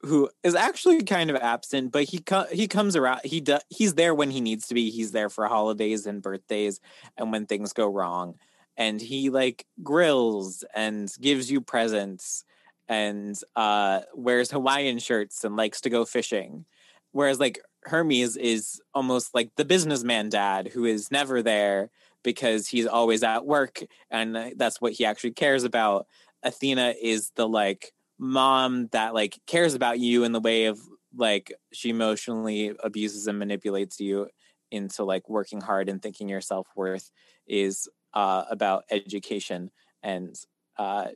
who 0.02 0.30
is 0.44 0.56
actually 0.56 1.04
kind 1.04 1.30
of 1.30 1.36
absent, 1.38 1.92
but 1.92 2.04
he 2.06 2.20
co- 2.20 2.48
he 2.52 2.68
comes 2.68 2.96
around. 2.96 3.22
He 3.24 3.42
do- 3.42 3.60
he's 3.70 3.94
there 3.94 4.16
when 4.16 4.32
he 4.32 4.42
needs 4.42 4.68
to 4.68 4.74
be. 4.74 4.90
He's 4.90 5.12
there 5.12 5.30
for 5.30 5.48
holidays 5.48 6.06
and 6.06 6.22
birthdays, 6.22 6.80
and 7.18 7.32
when 7.32 7.46
things 7.46 7.74
go 7.74 7.88
wrong, 7.88 8.36
and 8.78 9.00
he 9.00 9.30
like 9.30 9.66
grills 9.84 10.64
and 10.74 11.12
gives 11.22 11.52
you 11.52 11.62
presents 11.62 12.44
and 12.88 13.40
uh, 13.56 14.02
wears 14.16 14.50
Hawaiian 14.50 14.98
shirts 14.98 15.44
and 15.44 15.56
likes 15.56 15.82
to 15.82 15.90
go 15.90 16.06
fishing. 16.06 16.66
Whereas 17.12 17.40
like 17.40 17.60
Hermes 17.84 18.36
is 18.36 18.82
almost 18.94 19.36
like 19.36 19.52
the 19.56 19.66
businessman 19.66 20.30
dad 20.30 20.70
who 20.70 20.86
is 20.86 21.12
never 21.12 21.42
there 21.44 21.92
because 22.24 22.68
he's 22.68 22.88
always 22.88 23.24
at 23.24 23.46
work 23.46 23.82
and 24.10 24.36
uh, 24.36 24.50
that's 24.56 24.82
what 24.82 24.94
he 24.94 25.06
actually 25.06 25.32
cares 25.32 25.64
about. 25.64 26.08
Athena 26.44 26.94
is 27.02 27.32
the 27.36 27.48
like 27.48 27.94
mom 28.18 28.88
that 28.92 29.14
like 29.14 29.40
cares 29.48 29.74
about 29.74 30.00
you 30.00 30.24
in 30.24 30.32
the 30.32 30.40
way 30.40 30.66
of 30.66 30.80
like 31.16 31.54
she 31.74 31.90
emotionally 31.90 32.74
abuses 32.84 33.28
and 33.28 33.40
manipulates 33.40 34.00
you 34.00 34.28
into 34.72 35.04
like 35.04 35.28
working 35.30 35.62
hard 35.62 35.90
and 35.90 36.02
thinking 36.02 36.30
your 36.30 36.42
self-worth 36.42 37.10
is 37.48 37.88
uh, 38.14 38.44
about 38.50 38.84
education 38.92 39.72
and 40.04 40.36
uh, 40.78 41.08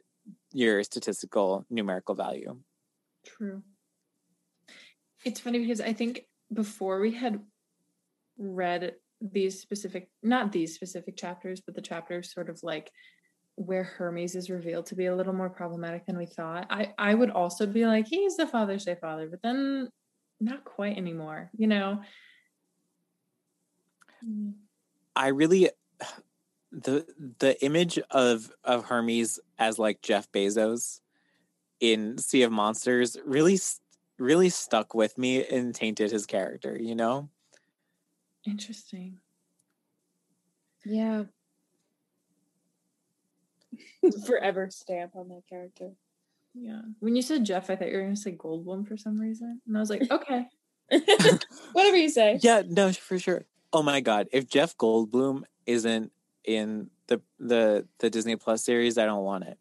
your 0.51 0.83
statistical 0.83 1.65
numerical 1.69 2.15
value. 2.15 2.57
True. 3.25 3.61
It's 5.23 5.39
funny 5.39 5.59
because 5.59 5.81
I 5.81 5.93
think 5.93 6.25
before 6.51 6.99
we 6.99 7.11
had 7.11 7.39
read 8.37 8.93
these 9.21 9.61
specific, 9.61 10.09
not 10.21 10.51
these 10.51 10.75
specific 10.75 11.15
chapters, 11.15 11.61
but 11.65 11.75
the 11.75 11.81
chapters 11.81 12.33
sort 12.33 12.49
of 12.49 12.59
like 12.63 12.91
where 13.55 13.83
Hermes 13.83 14.35
is 14.35 14.49
revealed 14.49 14.87
to 14.87 14.95
be 14.95 15.05
a 15.05 15.15
little 15.15 15.33
more 15.33 15.49
problematic 15.49 16.05
than 16.05 16.17
we 16.17 16.25
thought. 16.25 16.67
I 16.69 16.93
I 16.97 17.13
would 17.13 17.29
also 17.29 17.65
be 17.65 17.85
like, 17.85 18.07
he's 18.07 18.37
the 18.37 18.47
Father's 18.47 18.85
Day 18.85 18.95
father, 18.99 19.27
but 19.29 19.41
then 19.41 19.89
not 20.39 20.65
quite 20.65 20.97
anymore, 20.97 21.49
you 21.55 21.67
know. 21.67 22.01
Mm, 24.25 24.53
I 25.15 25.27
really 25.27 25.69
the 26.71 27.05
the 27.39 27.63
image 27.63 27.99
of 28.09 28.51
of 28.63 28.85
Hermes 28.85 29.39
as 29.59 29.77
like 29.77 30.01
Jeff 30.01 30.31
Bezos 30.31 31.01
in 31.79 32.17
Sea 32.17 32.43
of 32.43 32.51
Monsters 32.51 33.17
really 33.25 33.59
really 34.17 34.49
stuck 34.49 34.93
with 34.93 35.17
me 35.17 35.45
and 35.45 35.73
tainted 35.73 36.11
his 36.11 36.25
character, 36.25 36.77
you 36.79 36.95
know? 36.95 37.29
Interesting. 38.45 39.19
Yeah. 40.85 41.23
Forever 44.25 44.69
stamp 44.69 45.15
on 45.15 45.29
that 45.29 45.43
character. 45.49 45.91
Yeah. 46.53 46.81
When 46.99 47.15
you 47.15 47.21
said 47.21 47.45
Jeff, 47.45 47.69
I 47.69 47.75
thought 47.75 47.89
you 47.89 47.95
were 47.95 48.03
going 48.03 48.15
to 48.15 48.21
say 48.21 48.31
Goldblum 48.31 48.87
for 48.87 48.97
some 48.97 49.19
reason, 49.19 49.61
and 49.67 49.75
I 49.77 49.79
was 49.79 49.89
like, 49.89 50.09
okay. 50.09 50.45
Whatever 51.73 51.97
you 51.97 52.09
say. 52.09 52.39
Yeah, 52.41 52.63
no, 52.67 52.91
for 52.91 53.17
sure. 53.17 53.45
Oh 53.71 53.81
my 53.81 54.01
god, 54.01 54.27
if 54.31 54.47
Jeff 54.47 54.77
Goldblum 54.77 55.43
isn't 55.65 56.11
in 56.43 56.89
the 57.07 57.21
the 57.39 57.87
the 57.99 58.09
Disney 58.09 58.35
Plus 58.35 58.63
series, 58.63 58.97
I 58.97 59.05
don't 59.05 59.23
want 59.23 59.45
it. 59.45 59.57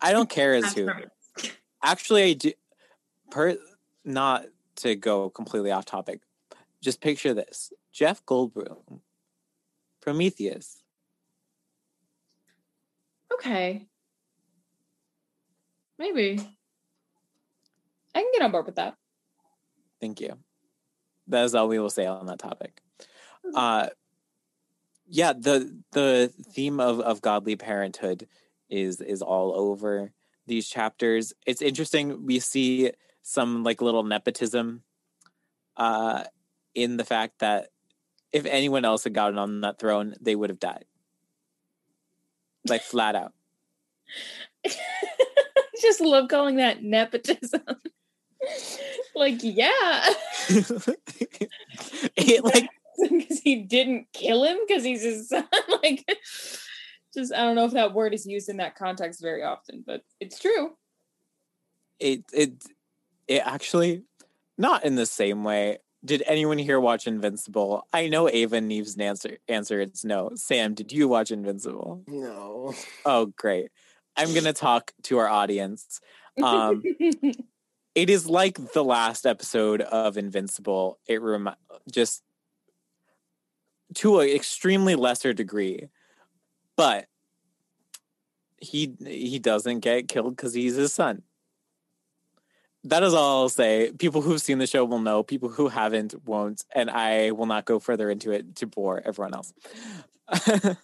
I 0.00 0.12
don't 0.12 0.28
care 0.28 0.54
as 0.54 0.62
That's 0.74 0.74
who. 0.74 0.88
Actually, 1.82 2.24
I 2.24 2.32
do. 2.34 2.52
Per 3.30 3.56
not 4.04 4.46
to 4.76 4.96
go 4.96 5.30
completely 5.30 5.70
off 5.70 5.84
topic, 5.84 6.20
just 6.80 7.00
picture 7.00 7.34
this: 7.34 7.72
Jeff 7.92 8.24
Goldblum 8.26 9.00
Prometheus. 10.00 10.81
Okay. 13.34 13.86
Maybe. 15.98 16.38
I 18.14 18.20
can 18.20 18.30
get 18.32 18.42
on 18.42 18.50
board 18.50 18.66
with 18.66 18.76
that. 18.76 18.96
Thank 20.00 20.20
you. 20.20 20.36
That 21.28 21.44
is 21.44 21.54
all 21.54 21.68
we 21.68 21.78
will 21.78 21.90
say 21.90 22.06
on 22.06 22.26
that 22.26 22.38
topic. 22.38 22.82
Uh, 23.54 23.88
yeah, 25.06 25.32
the 25.32 25.78
the 25.92 26.32
theme 26.50 26.80
of 26.80 27.00
of 27.00 27.22
godly 27.22 27.56
parenthood 27.56 28.26
is 28.68 29.00
is 29.00 29.22
all 29.22 29.54
over 29.54 30.12
these 30.46 30.68
chapters. 30.68 31.32
It's 31.46 31.62
interesting. 31.62 32.26
We 32.26 32.40
see 32.40 32.92
some 33.22 33.62
like 33.62 33.80
little 33.80 34.02
nepotism 34.02 34.82
uh, 35.76 36.24
in 36.74 36.96
the 36.96 37.04
fact 37.04 37.38
that 37.38 37.68
if 38.32 38.46
anyone 38.46 38.84
else 38.84 39.04
had 39.04 39.14
gotten 39.14 39.38
on 39.38 39.60
that 39.60 39.78
throne, 39.78 40.14
they 40.20 40.34
would 40.34 40.50
have 40.50 40.58
died, 40.58 40.86
like 42.66 42.82
flat 42.82 43.16
out. 43.16 43.32
Just 45.80 46.00
love 46.00 46.28
calling 46.28 46.56
that 46.56 46.82
nepotism. 46.82 47.62
like, 49.14 49.38
yeah. 49.42 50.08
it, 52.16 52.44
like 52.44 52.68
because 53.00 53.40
he 53.40 53.56
didn't 53.56 54.06
kill 54.12 54.44
him 54.44 54.58
because 54.66 54.84
he's 54.84 55.02
his 55.02 55.28
son. 55.28 55.46
like, 55.82 56.04
just 57.14 57.32
I 57.32 57.38
don't 57.38 57.56
know 57.56 57.64
if 57.64 57.72
that 57.72 57.94
word 57.94 58.14
is 58.14 58.26
used 58.26 58.48
in 58.48 58.58
that 58.58 58.76
context 58.76 59.20
very 59.20 59.42
often, 59.42 59.82
but 59.86 60.02
it's 60.20 60.38
true. 60.38 60.72
It 61.98 62.24
it 62.32 62.52
it 63.28 63.42
actually 63.44 64.04
not 64.56 64.84
in 64.84 64.94
the 64.94 65.06
same 65.06 65.44
way. 65.44 65.78
Did 66.04 66.24
anyone 66.26 66.58
here 66.58 66.80
watch 66.80 67.06
Invincible? 67.06 67.86
I 67.92 68.08
know 68.08 68.28
Ava 68.28 68.60
Neve's 68.60 68.96
answer 68.98 69.38
answer 69.48 69.80
it's 69.80 70.04
no. 70.04 70.30
Sam, 70.34 70.74
did 70.74 70.90
you 70.90 71.06
watch 71.06 71.30
Invincible? 71.30 72.02
No. 72.08 72.74
Oh, 73.04 73.26
great. 73.26 73.70
I'm 74.16 74.34
gonna 74.34 74.52
talk 74.52 74.92
to 75.04 75.18
our 75.18 75.28
audience. 75.28 76.00
Um, 76.42 76.82
it 77.94 78.10
is 78.10 78.26
like 78.26 78.72
the 78.72 78.84
last 78.84 79.26
episode 79.26 79.80
of 79.82 80.18
Invincible. 80.18 80.98
It 81.06 81.22
rem- 81.22 81.54
just 81.90 82.22
to 83.96 84.20
an 84.20 84.28
extremely 84.28 84.96
lesser 84.96 85.32
degree, 85.32 85.88
but 86.76 87.06
he 88.56 88.94
he 89.06 89.38
doesn't 89.38 89.80
get 89.80 90.08
killed 90.08 90.36
because 90.36 90.54
he's 90.54 90.76
his 90.76 90.92
son. 90.92 91.22
That 92.84 93.02
is 93.02 93.14
all 93.14 93.42
I'll 93.42 93.48
say. 93.48 93.92
People 93.98 94.22
who've 94.22 94.40
seen 94.40 94.58
the 94.58 94.66
show 94.66 94.84
will 94.84 94.98
know. 94.98 95.22
People 95.22 95.48
who 95.48 95.68
haven't 95.68 96.14
won't, 96.26 96.64
and 96.74 96.90
I 96.90 97.30
will 97.30 97.46
not 97.46 97.64
go 97.64 97.78
further 97.78 98.10
into 98.10 98.32
it 98.32 98.56
to 98.56 98.66
bore 98.66 99.00
everyone 99.04 99.34
else. 99.34 99.52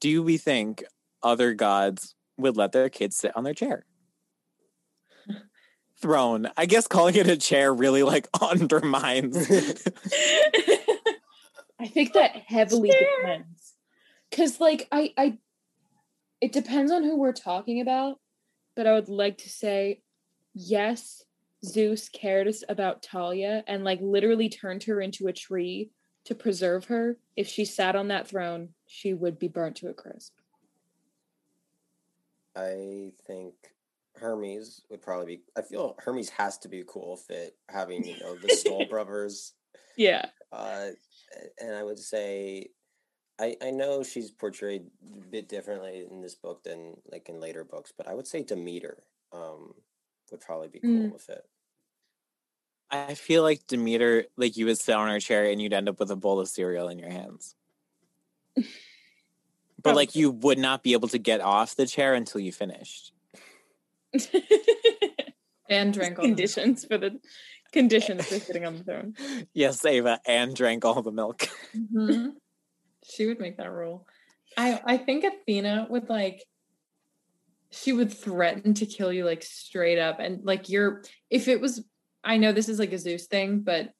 Do 0.00 0.22
we 0.22 0.38
think 0.38 0.84
other 1.22 1.54
gods 1.54 2.14
would 2.36 2.56
let 2.56 2.72
their 2.72 2.88
kids 2.88 3.16
sit 3.16 3.36
on 3.36 3.44
their 3.44 3.54
chair? 3.54 3.84
Throne. 6.00 6.48
I 6.56 6.64
guess 6.66 6.86
calling 6.86 7.16
it 7.16 7.28
a 7.28 7.36
chair 7.36 7.72
really 7.74 8.02
like 8.02 8.26
undermines. 8.40 9.36
I 11.78 11.86
think 11.86 12.14
that 12.14 12.36
heavily 12.46 12.90
depends. 12.90 13.74
Cause 14.32 14.60
like 14.60 14.88
I 14.90 15.12
I 15.16 15.38
it 16.44 16.52
depends 16.52 16.92
on 16.92 17.02
who 17.02 17.16
we're 17.16 17.32
talking 17.32 17.80
about, 17.80 18.20
but 18.76 18.86
I 18.86 18.92
would 18.92 19.08
like 19.08 19.38
to 19.38 19.48
say 19.48 20.02
yes, 20.52 21.24
Zeus 21.64 22.10
cared 22.10 22.54
about 22.68 23.02
Thalia 23.02 23.64
and 23.66 23.82
like 23.82 23.98
literally 24.02 24.50
turned 24.50 24.82
her 24.82 25.00
into 25.00 25.26
a 25.26 25.32
tree 25.32 25.88
to 26.26 26.34
preserve 26.34 26.84
her. 26.84 27.16
If 27.34 27.48
she 27.48 27.64
sat 27.64 27.96
on 27.96 28.08
that 28.08 28.28
throne, 28.28 28.74
she 28.86 29.14
would 29.14 29.38
be 29.38 29.48
burnt 29.48 29.76
to 29.76 29.88
a 29.88 29.94
crisp. 29.94 30.34
I 32.54 33.12
think 33.26 33.54
Hermes 34.16 34.82
would 34.90 35.00
probably 35.00 35.36
be. 35.36 35.42
I 35.56 35.62
feel 35.62 35.96
Hermes 35.98 36.28
has 36.28 36.58
to 36.58 36.68
be 36.68 36.80
a 36.80 36.84
cool 36.84 37.16
fit, 37.16 37.56
having 37.70 38.04
you 38.04 38.20
know 38.20 38.36
the 38.36 38.48
Stoll 38.54 38.84
brothers. 38.84 39.54
Yeah. 39.96 40.26
Uh, 40.52 40.88
and 41.58 41.74
I 41.74 41.82
would 41.82 41.98
say, 41.98 42.68
I 43.40 43.56
I 43.62 43.70
know 43.70 44.02
she's 44.02 44.30
portrayed 44.30 44.86
a 45.16 45.20
bit 45.28 45.48
differently 45.48 46.06
in 46.10 46.20
this 46.22 46.34
book 46.34 46.62
than 46.64 46.96
like 47.10 47.28
in 47.28 47.40
later 47.40 47.64
books, 47.64 47.92
but 47.96 48.06
I 48.08 48.14
would 48.14 48.26
say 48.26 48.42
Demeter 48.42 49.02
um 49.32 49.74
would 50.30 50.40
probably 50.40 50.68
be 50.68 50.80
cool 50.80 50.90
Mm. 51.08 51.12
with 51.12 51.28
it. 51.28 51.44
I 52.90 53.14
feel 53.14 53.42
like 53.42 53.66
Demeter, 53.66 54.26
like 54.36 54.56
you 54.56 54.66
would 54.66 54.78
sit 54.78 54.94
on 54.94 55.08
her 55.08 55.18
chair 55.20 55.44
and 55.44 55.60
you'd 55.60 55.72
end 55.72 55.88
up 55.88 55.98
with 55.98 56.10
a 56.10 56.16
bowl 56.16 56.38
of 56.38 56.48
cereal 56.48 56.88
in 56.88 56.98
your 56.98 57.10
hands. 57.10 57.54
But 59.82 59.96
like 59.96 60.14
you 60.14 60.30
would 60.30 60.58
not 60.58 60.82
be 60.82 60.94
able 60.94 61.08
to 61.08 61.18
get 61.18 61.42
off 61.42 61.76
the 61.76 61.86
chair 61.86 62.14
until 62.14 62.40
you 62.40 62.52
finished. 62.52 63.12
And 65.68 65.92
drank 65.94 66.18
all 66.18 66.22
the- 66.24 66.28
conditions 66.28 66.84
for 66.84 66.98
the 66.98 67.18
conditions 67.72 68.26
for 68.26 68.38
sitting 68.38 68.64
on 68.66 68.76
the 68.76 68.84
throne. 68.84 69.14
Yes, 69.54 69.82
Ava, 69.84 70.20
and 70.26 70.54
drank 70.54 70.84
all 70.84 71.00
the 71.02 71.10
milk. 71.10 71.48
Mhm. 71.74 72.32
She 73.04 73.26
would 73.26 73.38
make 73.40 73.58
that 73.58 73.70
rule. 73.70 74.06
I 74.56 74.80
I 74.84 74.96
think 74.96 75.24
Athena 75.24 75.86
would 75.90 76.08
like 76.08 76.44
she 77.70 77.92
would 77.92 78.12
threaten 78.12 78.74
to 78.74 78.86
kill 78.86 79.12
you 79.12 79.24
like 79.24 79.42
straight 79.42 79.98
up 79.98 80.20
and 80.20 80.44
like 80.44 80.68
you're 80.68 81.02
if 81.28 81.48
it 81.48 81.60
was 81.60 81.84
I 82.22 82.38
know 82.38 82.52
this 82.52 82.68
is 82.68 82.78
like 82.78 82.92
a 82.92 82.98
Zeus 82.98 83.26
thing, 83.26 83.60
but 83.60 83.90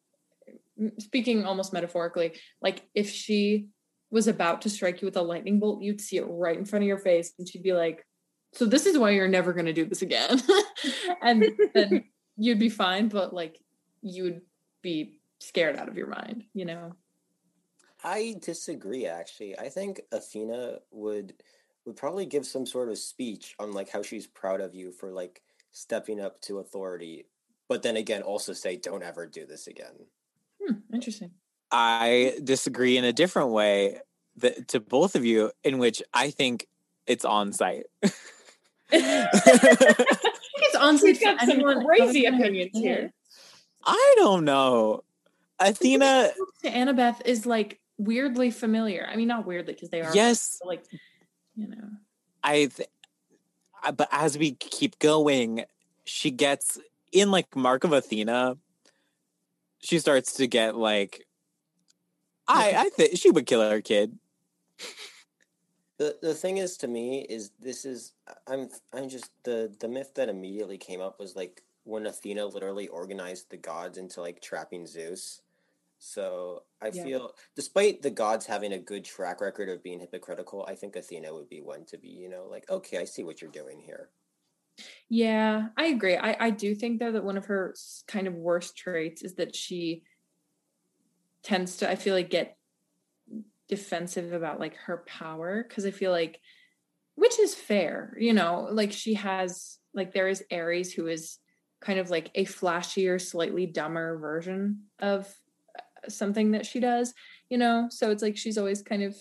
mm, 0.80 1.00
speaking 1.00 1.44
almost 1.44 1.72
metaphorically, 1.72 2.32
like 2.62 2.82
if 2.94 3.10
she 3.10 3.66
was 4.10 4.28
about 4.28 4.62
to 4.62 4.70
strike 4.70 5.02
you 5.02 5.06
with 5.06 5.16
a 5.16 5.22
lightning 5.22 5.60
bolt, 5.60 5.82
you'd 5.82 6.00
see 6.00 6.16
it 6.16 6.24
right 6.26 6.56
in 6.56 6.64
front 6.64 6.84
of 6.84 6.86
your 6.88 6.98
face 6.98 7.32
and 7.38 7.48
she'd 7.48 7.62
be 7.62 7.72
like, 7.72 8.06
"So 8.52 8.64
this 8.64 8.86
is 8.86 8.96
why 8.96 9.10
you're 9.10 9.28
never 9.28 9.52
going 9.52 9.66
to 9.66 9.72
do 9.72 9.84
this 9.84 10.02
again." 10.02 10.40
and 11.22 11.44
then 11.74 12.04
you'd 12.36 12.58
be 12.58 12.70
fine, 12.70 13.08
but 13.08 13.34
like 13.34 13.58
you'd 14.00 14.40
be 14.82 15.20
scared 15.40 15.76
out 15.76 15.88
of 15.88 15.96
your 15.96 16.06
mind, 16.06 16.44
you 16.54 16.64
know. 16.64 16.94
I 18.04 18.36
disagree. 18.40 19.06
Actually, 19.06 19.58
I 19.58 19.68
think 19.70 20.02
Athena 20.12 20.78
would 20.90 21.34
would 21.86 21.96
probably 21.96 22.26
give 22.26 22.46
some 22.46 22.66
sort 22.66 22.88
of 22.88 22.98
speech 22.98 23.54
on 23.58 23.72
like 23.72 23.90
how 23.90 24.02
she's 24.02 24.26
proud 24.26 24.60
of 24.60 24.74
you 24.74 24.92
for 24.92 25.10
like 25.10 25.42
stepping 25.72 26.20
up 26.20 26.40
to 26.42 26.58
authority, 26.58 27.26
but 27.68 27.82
then 27.82 27.96
again 27.96 28.22
also 28.22 28.52
say 28.52 28.76
don't 28.76 29.02
ever 29.02 29.26
do 29.26 29.46
this 29.46 29.66
again. 29.66 29.94
Hmm, 30.62 30.74
interesting. 30.94 31.30
I 31.70 32.38
disagree 32.44 32.96
in 32.96 33.04
a 33.04 33.12
different 33.12 33.50
way 33.50 33.98
that, 34.36 34.68
to 34.68 34.80
both 34.80 35.16
of 35.16 35.24
you, 35.24 35.50
in 35.64 35.78
which 35.78 36.02
I 36.12 36.30
think 36.30 36.68
it's 37.06 37.24
on 37.24 37.52
site. 37.52 37.86
It's 40.74 40.76
on 40.76 40.98
We've 41.02 41.20
got 41.20 41.40
some 41.40 41.84
crazy 41.84 42.26
opinions 42.26 42.70
here. 42.74 43.12
I 43.84 44.14
don't 44.16 44.44
know. 44.44 45.02
Athena, 45.58 46.32
To 46.62 46.70
Annabeth 46.70 47.20
is 47.24 47.46
like 47.46 47.80
weirdly 47.98 48.50
familiar. 48.50 49.06
I 49.10 49.16
mean, 49.16 49.28
not 49.28 49.46
weirdly 49.46 49.74
because 49.74 49.90
they 49.90 50.02
are 50.02 50.14
yes, 50.14 50.60
like 50.64 50.84
you 51.54 51.68
know. 51.68 51.88
I, 52.42 52.66
th- 52.66 52.88
I- 53.82 53.90
but 53.90 54.08
as 54.10 54.36
we 54.36 54.52
keep 54.52 54.98
going, 54.98 55.64
she 56.04 56.30
gets 56.30 56.78
in 57.12 57.30
like 57.30 57.54
Mark 57.56 57.84
of 57.84 57.92
Athena. 57.92 58.56
She 59.80 59.98
starts 59.98 60.34
to 60.34 60.46
get 60.46 60.76
like, 60.76 61.26
I, 62.48 62.74
I 62.76 62.88
think 62.90 63.18
she 63.18 63.30
would 63.30 63.46
kill 63.46 63.68
her 63.68 63.80
kid. 63.80 64.18
The 65.96 66.16
the 66.20 66.34
thing 66.34 66.56
is 66.56 66.76
to 66.78 66.88
me 66.88 67.24
is 67.30 67.52
this 67.60 67.84
is 67.84 68.14
I'm 68.48 68.68
I'm 68.92 69.08
just 69.08 69.30
the 69.44 69.72
the 69.78 69.86
myth 69.86 70.12
that 70.16 70.28
immediately 70.28 70.76
came 70.76 71.00
up 71.00 71.20
was 71.20 71.36
like 71.36 71.62
when 71.84 72.06
Athena 72.06 72.46
literally 72.46 72.88
organized 72.88 73.50
the 73.50 73.56
gods 73.56 73.96
into 73.96 74.20
like 74.20 74.40
trapping 74.40 74.86
Zeus. 74.86 75.40
So 76.04 76.64
I 76.82 76.90
Yeah. 76.90 77.02
feel 77.02 77.34
despite 77.56 78.02
the 78.02 78.10
gods 78.10 78.46
having 78.46 78.72
a 78.72 78.78
good 78.78 79.04
track 79.04 79.40
record 79.40 79.68
of 79.70 79.82
being 79.82 80.00
hypocritical, 80.00 80.64
I 80.68 80.74
think 80.74 80.96
Athena 80.96 81.32
would 81.34 81.48
be 81.48 81.62
one 81.62 81.84
to 81.86 81.98
be, 81.98 82.08
you 82.08 82.28
know, 82.28 82.46
like, 82.46 82.68
okay, 82.70 82.98
I 82.98 83.04
see 83.04 83.24
what 83.24 83.40
you're 83.40 83.50
doing 83.50 83.80
here. 83.80 84.10
Yeah, 85.08 85.68
I 85.76 85.86
agree. 85.86 86.16
I 86.16 86.46
I 86.46 86.50
do 86.50 86.74
think 86.74 86.98
though 87.00 87.12
that 87.12 87.24
one 87.24 87.36
of 87.36 87.46
her 87.46 87.74
kind 88.06 88.26
of 88.26 88.34
worst 88.34 88.76
traits 88.76 89.22
is 89.22 89.34
that 89.36 89.54
she 89.54 90.02
tends 91.42 91.76
to 91.78 91.90
I 91.90 91.96
feel 91.96 92.14
like 92.14 92.30
get 92.30 92.56
defensive 93.68 94.32
about 94.32 94.60
like 94.60 94.76
her 94.76 95.04
power 95.06 95.64
because 95.66 95.86
I 95.86 95.90
feel 95.90 96.10
like 96.10 96.40
which 97.16 97.38
is 97.38 97.54
fair, 97.54 98.16
you 98.18 98.32
know, 98.32 98.68
like 98.70 98.92
she 98.92 99.14
has 99.14 99.78
like 99.94 100.12
there 100.12 100.28
is 100.28 100.44
Ares 100.52 100.92
who 100.92 101.06
is 101.08 101.38
kind 101.80 101.98
of 101.98 102.10
like 102.10 102.30
a 102.34 102.44
flashier, 102.46 103.20
slightly 103.20 103.66
dumber 103.66 104.18
version 104.18 104.86
of 104.98 105.32
something 106.08 106.52
that 106.52 106.66
she 106.66 106.80
does, 106.80 107.14
you 107.48 107.58
know. 107.58 107.88
So 107.90 108.10
it's 108.10 108.22
like 108.22 108.36
she's 108.36 108.58
always 108.58 108.82
kind 108.82 109.02
of 109.02 109.16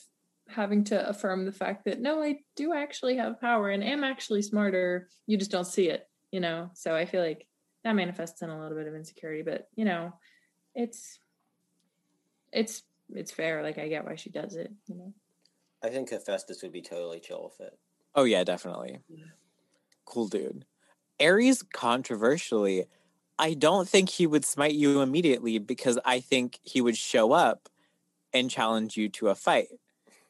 having 0.48 0.84
to 0.86 1.08
affirm 1.10 1.46
the 1.46 1.52
fact 1.52 1.86
that 1.86 2.02
no, 2.02 2.22
I 2.22 2.40
do 2.56 2.74
actually 2.74 3.18
have 3.18 3.42
power 3.42 3.70
and 3.70 3.84
am 3.84 4.04
actually 4.04 4.42
smarter. 4.42 5.10
You 5.26 5.38
just 5.38 5.52
don't 5.52 5.68
see 5.68 5.90
it, 5.90 6.08
you 6.32 6.40
know. 6.40 6.70
So 6.74 6.96
I 6.96 7.06
feel 7.06 7.22
like 7.22 7.48
that 7.84 7.96
manifests 7.96 8.42
in 8.42 8.50
a 8.50 8.60
little 8.60 8.78
bit 8.78 8.88
of 8.88 8.96
insecurity, 8.96 9.42
but 9.42 9.68
you 9.76 9.86
know, 9.86 10.14
it's 10.76 11.20
it's 12.52 12.84
it's 13.14 13.32
fair. 13.32 13.64
Like 13.64 13.78
I 13.78 13.88
get 13.88 14.06
why 14.06 14.16
she 14.16 14.30
does 14.30 14.56
it. 14.56 14.72
You 14.88 14.96
know. 14.96 15.14
I 15.84 15.90
think 15.90 16.10
Hephaestus 16.10 16.62
would 16.64 16.72
be 16.72 16.82
totally 16.82 17.20
chill 17.20 17.44
with 17.44 17.60
it. 17.68 17.78
Oh 18.16 18.24
yeah, 18.24 18.44
definitely. 18.44 19.00
Cool 20.06 20.28
dude. 20.28 20.66
Ares 21.22 21.64
controversially, 21.64 22.86
I 23.44 23.56
don't 23.56 23.90
think 23.90 24.10
he 24.10 24.26
would 24.26 24.46
smite 24.46 24.74
you 24.74 25.02
immediately 25.02 25.58
because 25.58 26.00
I 26.06 26.22
think 26.22 26.60
he 26.64 26.80
would 26.80 26.96
show 26.96 27.34
up 27.34 27.68
and 28.34 28.50
challenge 28.50 28.96
you 28.96 29.10
to 29.10 29.28
a 29.28 29.36
fight. 29.36 29.68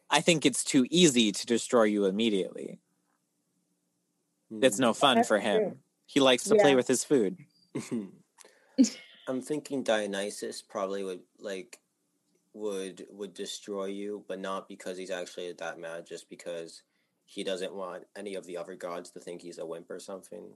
I 0.10 0.20
think 0.20 0.48
it's 0.48 0.64
too 0.64 0.88
easy 0.90 1.32
to 1.32 1.46
destroy 1.46 1.84
you 1.84 2.06
immediately. 2.06 2.80
It's 4.50 4.78
hmm. 4.78 4.82
no 4.82 4.94
fun 4.94 5.18
That's 5.18 5.28
for 5.28 5.38
him. 5.38 5.62
true. 5.62 5.78
He 6.08 6.22
likes 6.22 6.46
to 6.46 6.56
play 6.56 6.74
with 6.74 6.88
his 6.88 7.04
food. 7.04 7.38
I'm 9.28 9.42
thinking 9.44 9.84
Dionysus 9.84 10.64
probably 10.64 11.04
would 11.04 11.22
like 11.40 11.80
would 12.56 13.06
would 13.12 13.36
destroy 13.36 13.86
you, 13.86 14.26
but 14.28 14.40
not 14.40 14.68
because 14.68 14.98
he's 14.98 15.12
actually 15.12 15.54
that 15.54 15.78
mad, 15.78 16.08
just 16.08 16.32
because 16.32 16.82
he 17.26 17.44
doesn't 17.44 17.76
want 17.76 18.06
any 18.16 18.34
of 18.34 18.48
the 18.48 18.58
other 18.58 18.74
gods 18.74 19.12
to 19.12 19.20
think 19.20 19.44
he's 19.44 19.60
a 19.60 19.66
wimp 19.68 19.92
or 19.92 20.00
something. 20.00 20.54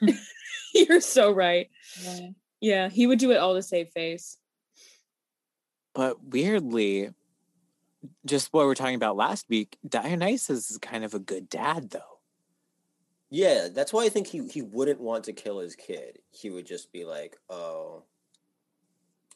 You're 0.74 1.00
so 1.00 1.32
right. 1.32 1.68
Yeah, 2.60 2.88
he 2.88 3.06
would 3.06 3.18
do 3.18 3.32
it 3.32 3.38
all 3.38 3.54
to 3.54 3.62
save 3.62 3.88
face. 3.90 4.36
But 5.94 6.22
weirdly, 6.22 7.10
just 8.24 8.52
what 8.52 8.62
we 8.62 8.66
were 8.66 8.74
talking 8.74 8.94
about 8.94 9.16
last 9.16 9.46
week, 9.48 9.76
Dionysus 9.86 10.70
is 10.70 10.78
kind 10.78 11.04
of 11.04 11.14
a 11.14 11.18
good 11.18 11.48
dad, 11.48 11.90
though. 11.90 12.00
Yeah, 13.30 13.68
that's 13.72 13.92
why 13.92 14.04
I 14.04 14.08
think 14.08 14.26
he 14.26 14.46
he 14.48 14.62
wouldn't 14.62 15.00
want 15.00 15.24
to 15.24 15.32
kill 15.32 15.60
his 15.60 15.76
kid. 15.76 16.18
He 16.30 16.50
would 16.50 16.66
just 16.66 16.92
be 16.92 17.04
like, 17.04 17.36
"Oh, 17.48 18.02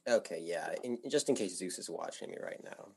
okay, 0.09 0.41
yeah." 0.43 0.75
In, 0.83 0.99
just 1.09 1.29
in 1.29 1.37
case 1.37 1.57
Zeus 1.57 1.79
is 1.79 1.89
watching 1.89 2.31
me 2.31 2.37
right 2.43 2.62
now. 2.65 2.89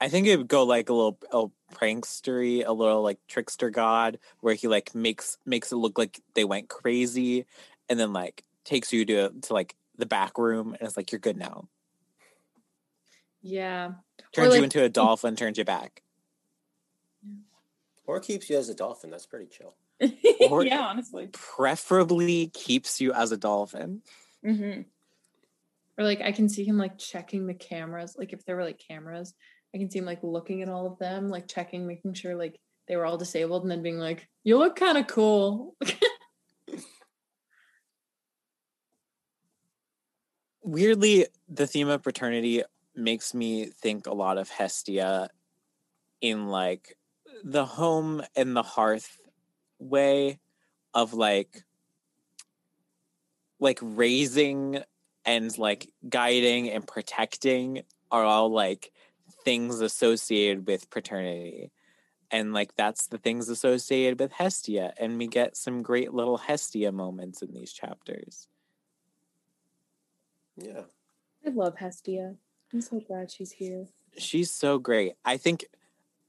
I 0.00 0.08
think 0.08 0.26
it 0.26 0.36
would 0.36 0.48
go 0.48 0.64
like 0.64 0.88
a 0.88 0.92
little 0.92 1.18
a 1.32 1.74
prankstery, 1.74 2.62
a 2.62 2.72
little 2.72 3.02
like 3.02 3.18
trickster 3.28 3.70
god, 3.70 4.18
where 4.40 4.54
he 4.54 4.68
like 4.68 4.94
makes 4.94 5.38
makes 5.46 5.72
it 5.72 5.76
look 5.76 5.98
like 5.98 6.20
they 6.34 6.44
went 6.44 6.68
crazy, 6.68 7.46
and 7.88 7.98
then 7.98 8.12
like 8.12 8.44
takes 8.64 8.92
you 8.92 9.04
to 9.06 9.30
to 9.30 9.52
like 9.52 9.74
the 9.96 10.06
back 10.06 10.36
room, 10.38 10.74
and 10.74 10.82
it's 10.82 10.96
like 10.96 11.12
you're 11.12 11.18
good 11.20 11.36
now. 11.36 11.68
Yeah. 13.42 13.92
Turns 14.32 14.50
like- 14.50 14.58
you 14.58 14.64
into 14.64 14.82
a 14.82 14.88
dolphin, 14.88 15.36
turns 15.36 15.58
you 15.58 15.64
back. 15.64 16.02
Or 18.06 18.20
keeps 18.20 18.50
you 18.50 18.58
as 18.58 18.68
a 18.68 18.74
dolphin. 18.74 19.10
That's 19.10 19.26
pretty 19.26 19.46
chill. 19.46 19.74
Or- 20.50 20.64
yeah, 20.66 20.80
honestly. 20.80 21.28
Preferably 21.32 22.48
keeps 22.48 23.00
you 23.00 23.12
as 23.12 23.32
a 23.32 23.36
dolphin. 23.36 24.02
hmm 24.42 24.80
Or 25.96 26.04
like 26.04 26.20
I 26.20 26.32
can 26.32 26.48
see 26.48 26.64
him 26.64 26.76
like 26.76 26.98
checking 26.98 27.46
the 27.46 27.54
cameras. 27.54 28.16
Like 28.18 28.32
if 28.32 28.44
there 28.44 28.56
were 28.56 28.64
like 28.64 28.78
cameras, 28.78 29.34
I 29.74 29.78
can 29.78 29.90
see 29.90 29.98
him 29.98 30.04
like 30.04 30.22
looking 30.22 30.62
at 30.62 30.68
all 30.68 30.86
of 30.86 30.98
them, 30.98 31.28
like 31.28 31.48
checking, 31.48 31.86
making 31.86 32.14
sure 32.14 32.36
like 32.36 32.60
they 32.86 32.96
were 32.96 33.06
all 33.06 33.18
disabled, 33.18 33.62
and 33.62 33.70
then 33.70 33.82
being 33.82 33.98
like, 33.98 34.28
"You 34.44 34.58
look 34.58 34.76
kind 34.76 34.98
of 34.98 35.06
cool." 35.06 35.76
weirdly 40.64 41.26
the 41.46 41.66
theme 41.66 41.88
of 41.88 42.02
paternity 42.02 42.62
makes 42.96 43.34
me 43.34 43.66
think 43.66 44.06
a 44.06 44.14
lot 44.14 44.38
of 44.38 44.48
hestia 44.48 45.28
in 46.20 46.48
like 46.48 46.96
the 47.44 47.66
home 47.66 48.22
and 48.34 48.56
the 48.56 48.62
hearth 48.62 49.18
way 49.78 50.38
of 50.94 51.12
like 51.12 51.64
like 53.60 53.78
raising 53.82 54.78
and 55.26 55.56
like 55.58 55.90
guiding 56.08 56.70
and 56.70 56.86
protecting 56.86 57.82
are 58.10 58.24
all 58.24 58.48
like 58.50 58.90
things 59.44 59.80
associated 59.80 60.66
with 60.66 60.90
paternity 60.90 61.70
and 62.30 62.52
like 62.52 62.74
that's 62.76 63.06
the 63.08 63.18
things 63.18 63.48
associated 63.48 64.18
with 64.18 64.32
hestia 64.32 64.92
and 64.98 65.18
we 65.18 65.26
get 65.26 65.56
some 65.56 65.82
great 65.82 66.12
little 66.12 66.38
hestia 66.38 66.90
moments 66.90 67.42
in 67.42 67.52
these 67.52 67.72
chapters 67.72 68.48
Yeah. 70.56 70.82
I 71.46 71.50
love 71.50 71.76
Hestia. 71.76 72.36
I'm 72.72 72.80
so 72.80 73.00
glad 73.00 73.30
she's 73.30 73.52
here. 73.52 73.86
She's 74.16 74.50
so 74.50 74.78
great. 74.78 75.14
I 75.24 75.36
think 75.36 75.66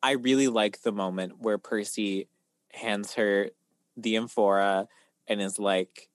I 0.03 0.11
really 0.11 0.47
like 0.47 0.81
the 0.81 0.91
moment 0.91 1.39
where 1.39 1.57
Percy 1.57 2.27
hands 2.73 3.13
her 3.13 3.49
the 3.95 4.17
amphora 4.17 4.87
and 5.27 5.41
is 5.41 5.57
like, 5.57 6.09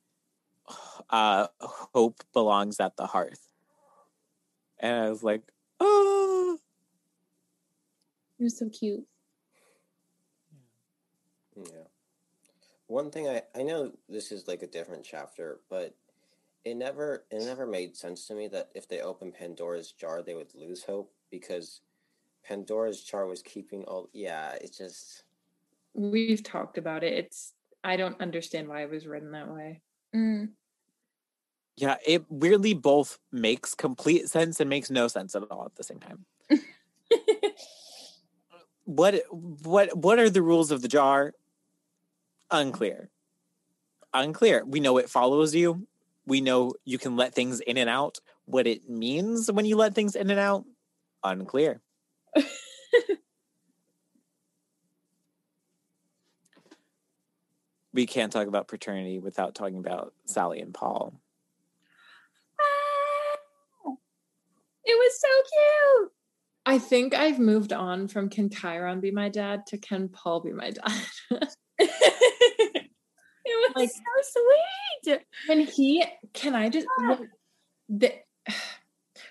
uh, 1.11 1.49
hope 1.61 2.23
belongs 2.33 2.79
at 2.79 2.97
the 2.97 3.07
hearth. 3.07 3.49
And 4.79 5.05
I 5.05 5.11
was 5.11 5.23
like, 5.23 5.43
oh, 5.79 6.39
It 8.41 8.45
was 8.45 8.59
so 8.59 8.70
cute. 8.70 9.07
Yeah. 11.57 11.84
One 12.86 13.11
thing 13.11 13.28
I 13.28 13.43
I 13.55 13.62
know 13.62 13.93
this 14.09 14.32
is 14.32 14.49
like 14.49 14.62
a 14.62 14.66
different 14.66 15.05
chapter, 15.05 15.61
but 15.68 15.95
it 16.64 16.74
never 16.76 17.24
it 17.30 17.43
never 17.43 17.66
made 17.66 17.97
sense 17.97 18.26
to 18.28 18.34
me 18.34 18.49
that 18.49 18.70
if 18.74 18.88
they 18.88 19.01
opened 19.01 19.34
Pandora's 19.34 19.93
jar, 19.93 20.22
they 20.22 20.34
would 20.34 20.55
lose 20.55 20.84
hope 20.84 21.12
because 21.30 21.82
Pandora's 22.45 23.03
jar 23.03 23.26
was 23.26 23.43
keeping 23.43 23.84
all. 23.84 24.09
Yeah, 24.14 24.55
it 24.55 24.72
just 24.76 25.24
We've 25.95 26.43
talked 26.43 26.78
about 26.78 27.05
it. 27.05 27.12
It's 27.12 27.53
I 27.84 27.97
don't 27.97 28.20
understand 28.20 28.68
why 28.68 28.82
it 28.84 28.91
was 28.91 29.07
written 29.07 29.32
that 29.32 29.53
way. 29.53 29.82
Mm. 30.14 30.51
yeah, 31.76 31.97
it 32.07 32.24
weirdly 32.30 32.74
both 32.74 33.18
makes 33.32 33.74
complete 33.74 34.28
sense 34.28 34.61
and 34.61 34.68
makes 34.70 34.91
no 34.91 35.09
sense 35.09 35.34
at 35.34 35.45
all 35.51 35.66
at 35.66 35.76
the 35.76 35.84
same 35.84 36.01
time. 36.01 36.24
What 38.91 39.22
what 39.30 39.97
what 39.97 40.18
are 40.18 40.28
the 40.28 40.43
rules 40.43 40.72
of 40.72 40.82
the 40.82 40.88
jar? 40.88 41.32
Unclear. 42.51 43.09
Unclear. 44.12 44.64
We 44.66 44.80
know 44.80 44.99
it 44.99 45.09
follows 45.09 45.55
you. 45.55 45.86
We 46.26 46.41
know 46.41 46.72
you 46.84 46.99
can 46.99 47.14
let 47.16 47.32
things 47.32 47.61
in 47.61 47.76
and 47.76 47.88
out. 47.88 48.18
What 48.47 48.66
it 48.66 48.91
means 48.91 49.49
when 49.53 49.64
you 49.64 49.76
let 49.76 49.95
things 49.95 50.16
in 50.16 50.28
and 50.30 50.41
out? 50.41 50.64
Unclear. 51.22 51.80
we 57.93 58.07
can't 58.07 58.32
talk 58.32 58.49
about 58.49 58.66
paternity 58.66 59.20
without 59.20 59.55
talking 59.55 59.78
about 59.78 60.14
Sally 60.24 60.59
and 60.61 60.74
Paul. 60.74 61.14
Ah! 62.61 63.93
It 64.84 64.99
was 64.99 65.20
so 65.20 65.28
cute. 65.28 66.12
I 66.71 66.79
think 66.79 67.14
I've 67.14 67.41
moved 67.41 67.73
on 67.73 68.07
from 68.07 68.29
can 68.29 68.49
Chiron 68.49 69.01
be 69.01 69.11
my 69.11 69.29
dad 69.29 69.66
to 69.66 69.77
can 69.77 70.09
Paul 70.09 70.39
be 70.39 70.53
my 70.53 70.71
dad. 70.71 71.03
it 71.81 72.81
was 73.45 73.73
Like- 73.75 73.91
so 73.91 74.41
sweet. 75.03 75.21
And 75.49 75.68
he? 75.68 76.05
Can 76.33 76.55
I 76.55 76.68
just? 76.68 76.87
look, 77.01 77.23
The, 77.89 78.12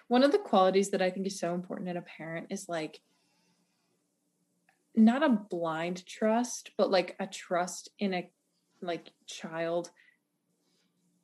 one 0.09 0.23
of 0.25 0.33
the 0.33 0.37
qualities 0.37 0.89
that 0.89 1.01
I 1.01 1.11
think 1.11 1.27
is 1.27 1.39
so 1.39 1.53
important 1.53 1.87
in 1.87 1.95
a 1.95 2.01
parent 2.01 2.47
is 2.49 2.65
like 2.67 2.99
not 4.93 5.23
a 5.23 5.29
blind 5.29 6.05
trust, 6.05 6.71
but 6.77 6.91
like 6.91 7.15
a 7.21 7.27
trust 7.27 7.87
in 7.99 8.13
a 8.13 8.29
like 8.81 9.13
child 9.27 9.91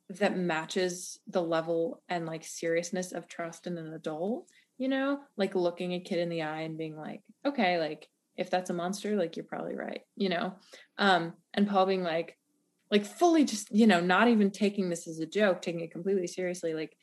that 0.08 0.38
matches 0.38 1.18
the 1.26 1.42
level 1.42 2.00
and 2.08 2.24
like 2.24 2.42
seriousness 2.42 3.12
of 3.12 3.28
trust 3.28 3.66
in 3.66 3.76
an 3.76 3.92
adult. 3.92 4.48
You 4.78 4.88
know, 4.88 5.20
like 5.36 5.54
looking 5.54 5.92
a 5.94 6.00
kid 6.00 6.18
in 6.18 6.28
the 6.28 6.42
eye 6.42 6.62
and 6.62 6.76
being 6.76 6.96
like, 6.96 7.22
okay, 7.44 7.78
like 7.78 8.08
if 8.36 8.50
that's 8.50 8.70
a 8.70 8.74
monster, 8.74 9.16
like 9.16 9.36
you're 9.36 9.46
probably 9.46 9.74
right. 9.74 10.02
You 10.16 10.28
know, 10.28 10.54
um, 10.98 11.32
and 11.54 11.68
Paul 11.68 11.86
being 11.86 12.02
like, 12.02 12.36
like 12.90 13.04
fully 13.04 13.44
just 13.44 13.74
you 13.74 13.86
know 13.86 14.00
not 14.00 14.28
even 14.28 14.48
taking 14.48 14.88
this 14.88 15.08
as 15.08 15.18
a 15.18 15.26
joke 15.26 15.60
taking 15.60 15.80
it 15.80 15.90
completely 15.90 16.28
seriously 16.28 16.72
like 16.72 16.96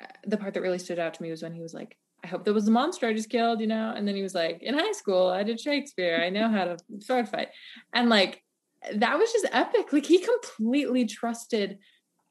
uh, 0.00 0.06
the 0.24 0.36
part 0.36 0.54
that 0.54 0.60
really 0.60 0.78
stood 0.78 1.00
out 1.00 1.12
to 1.12 1.20
me 1.20 1.32
was 1.32 1.42
when 1.42 1.52
he 1.52 1.60
was 1.60 1.74
like 1.74 1.96
i 2.22 2.28
hope 2.28 2.44
that 2.44 2.52
was 2.52 2.64
the 2.64 2.70
monster 2.70 3.08
i 3.08 3.12
just 3.12 3.28
killed 3.28 3.60
you 3.60 3.66
know? 3.66 3.92
And 3.96 4.06
then 4.06 4.14
he 4.14 4.22
was 4.22 4.36
like 4.36 4.62
in 4.62 4.78
high 4.78 4.92
school 4.92 5.26
i 5.26 5.42
did 5.42 5.60
shakespeare. 5.60 6.22
I 6.24 6.30
know 6.30 6.48
how 6.48 6.64
to 6.64 6.76
sword 7.00 7.28
fight. 7.28 7.48
And 7.92 8.08
like 8.08 8.44
that 8.92 9.18
was 9.18 9.32
just 9.32 9.46
epic. 9.52 9.92
Like 9.92 10.06
he 10.06 10.18
completely 10.18 11.06
trusted 11.06 11.78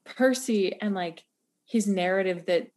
percy 0.05 0.79
and 0.81 0.93
like 0.93 1.23
his 1.65 1.87
narrative 1.87 2.45
that 2.47 2.67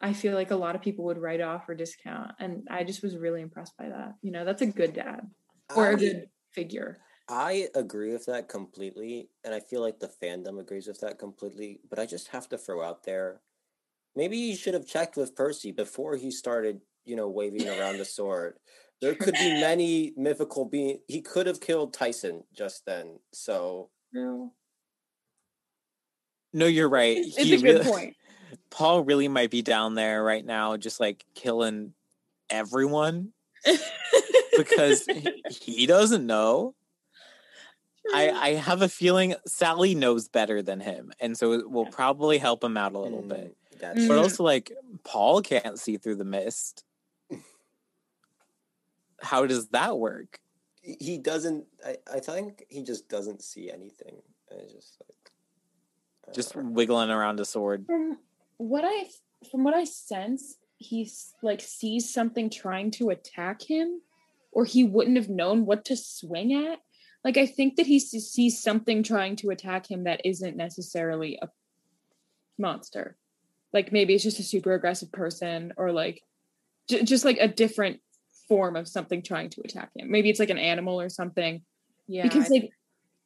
i 0.00 0.12
feel 0.12 0.34
like 0.34 0.50
a 0.50 0.56
lot 0.56 0.74
of 0.74 0.82
people 0.82 1.04
would 1.04 1.18
write 1.18 1.40
off 1.40 1.68
or 1.68 1.74
discount 1.74 2.30
and 2.38 2.66
i 2.70 2.84
just 2.84 3.02
was 3.02 3.16
really 3.16 3.40
impressed 3.42 3.76
by 3.76 3.88
that 3.88 4.14
you 4.22 4.30
know 4.30 4.44
that's 4.44 4.62
a 4.62 4.66
good 4.66 4.92
dad 4.94 5.20
or 5.74 5.88
I- 5.88 5.92
a 5.92 5.96
good 5.96 6.28
figure 6.52 6.98
I 7.30 7.68
agree 7.74 8.10
with 8.14 8.24
that 8.24 8.48
completely, 8.48 9.28
and 9.44 9.52
I 9.54 9.60
feel 9.60 9.82
like 9.82 10.00
the 10.00 10.08
fandom 10.22 10.58
agrees 10.58 10.86
with 10.86 10.98
that 11.00 11.18
completely. 11.18 11.78
But 11.90 11.98
I 11.98 12.06
just 12.06 12.28
have 12.28 12.48
to 12.48 12.56
throw 12.56 12.82
out 12.82 13.04
there, 13.04 13.42
maybe 14.16 14.38
you 14.38 14.56
should 14.56 14.72
have 14.72 14.86
checked 14.86 15.14
with 15.18 15.36
Percy 15.36 15.70
before 15.70 16.16
he 16.16 16.30
started, 16.30 16.80
you 17.04 17.16
know, 17.16 17.28
waving 17.28 17.68
around 17.68 17.98
the 17.98 18.06
sword. 18.06 18.54
There 19.02 19.14
could 19.14 19.34
be 19.34 19.60
many 19.60 20.14
mythical 20.16 20.64
beings. 20.64 21.00
He 21.06 21.20
could 21.20 21.46
have 21.46 21.60
killed 21.60 21.92
Tyson 21.92 22.44
just 22.56 22.86
then. 22.86 23.18
So 23.34 23.90
no 24.10 24.54
No, 26.54 26.64
you're 26.64 26.88
right. 26.88 27.18
It's 27.18 27.36
He 27.36 27.52
a 27.54 27.56
good 27.58 27.62
really- 27.64 27.84
point. 27.90 28.16
Paul 28.70 29.04
really 29.04 29.28
might 29.28 29.50
be 29.50 29.62
down 29.62 29.94
there 29.94 30.22
right 30.22 30.44
now, 30.44 30.76
just 30.76 31.00
like 31.00 31.24
killing 31.34 31.92
everyone 32.50 33.32
because 34.56 35.06
he 35.50 35.86
doesn't 35.86 36.26
know. 36.26 36.74
I, 38.12 38.30
I 38.30 38.48
have 38.54 38.80
a 38.80 38.88
feeling 38.88 39.34
Sally 39.46 39.94
knows 39.94 40.28
better 40.28 40.62
than 40.62 40.80
him, 40.80 41.12
and 41.20 41.36
so 41.36 41.52
it 41.52 41.70
will 41.70 41.86
probably 41.86 42.38
help 42.38 42.64
him 42.64 42.76
out 42.76 42.94
a 42.94 42.98
little 42.98 43.22
mm, 43.22 43.28
bit. 43.28 43.56
But 43.80 43.96
mm. 43.96 44.18
also, 44.18 44.44
like 44.44 44.72
Paul 45.04 45.42
can't 45.42 45.78
see 45.78 45.98
through 45.98 46.16
the 46.16 46.24
mist. 46.24 46.84
How 49.20 49.46
does 49.46 49.68
that 49.68 49.98
work? 49.98 50.40
He 50.82 51.18
doesn't. 51.18 51.66
I, 51.84 51.96
I 52.12 52.20
think 52.20 52.64
he 52.68 52.82
just 52.82 53.08
doesn't 53.08 53.42
see 53.42 53.70
anything. 53.70 54.22
It's 54.50 54.72
just 54.72 55.02
like 55.06 56.34
just 56.34 56.56
wiggling 56.56 57.10
around 57.10 57.40
a 57.40 57.44
sword. 57.44 57.84
What 58.58 58.84
I 58.84 59.08
from 59.50 59.64
what 59.64 59.74
I 59.74 59.84
sense, 59.84 60.56
he's 60.76 61.34
like 61.42 61.60
sees 61.60 62.12
something 62.12 62.50
trying 62.50 62.90
to 62.92 63.10
attack 63.10 63.62
him, 63.62 64.00
or 64.52 64.64
he 64.64 64.84
wouldn't 64.84 65.16
have 65.16 65.28
known 65.28 65.66
what 65.66 65.84
to 65.86 65.96
swing 65.96 66.54
at. 66.54 66.80
Like 67.24 67.36
I 67.36 67.46
think 67.46 67.76
that 67.76 67.86
he 67.86 67.98
sees 67.98 68.62
something 68.62 69.02
trying 69.02 69.36
to 69.36 69.50
attack 69.50 69.90
him 69.90 70.04
that 70.04 70.20
isn't 70.24 70.56
necessarily 70.56 71.38
a 71.40 71.48
monster. 72.58 73.16
Like 73.72 73.92
maybe 73.92 74.14
it's 74.14 74.24
just 74.24 74.40
a 74.40 74.44
super 74.44 74.74
aggressive 74.74 75.12
person, 75.12 75.72
or 75.76 75.92
like 75.92 76.22
j- 76.88 77.04
just 77.04 77.24
like 77.24 77.38
a 77.38 77.48
different 77.48 78.00
form 78.48 78.76
of 78.76 78.88
something 78.88 79.22
trying 79.22 79.50
to 79.50 79.60
attack 79.62 79.90
him. 79.94 80.10
Maybe 80.10 80.30
it's 80.30 80.40
like 80.40 80.50
an 80.50 80.58
animal 80.58 81.00
or 81.00 81.08
something. 81.08 81.62
Yeah. 82.06 82.22
Because 82.22 82.48
like 82.50 82.70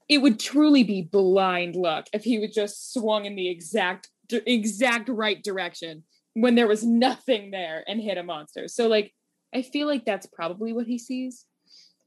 it 0.09 0.19
would 0.19 0.41
truly 0.41 0.83
be 0.83 1.03
blind 1.03 1.77
luck 1.77 2.09
if 2.13 2.25
he 2.25 2.39
would 2.39 2.53
just 2.53 2.93
swung 2.93 3.25
in 3.25 3.37
the 3.37 3.49
exact 3.49 4.11
exact 4.33 5.09
right 5.09 5.43
direction 5.43 6.05
when 6.35 6.55
there 6.55 6.69
was 6.69 6.85
nothing 6.85 7.51
there 7.51 7.85
and 7.87 8.01
hit 8.01 8.19
a 8.19 8.23
monster. 8.23 8.69
So 8.69 8.89
like 8.89 9.13
I 9.55 9.63
feel 9.63 9.87
like 9.87 10.05
that's 10.05 10.27
probably 10.27 10.73
what 10.73 10.87
he 10.87 10.99
sees. 10.99 11.45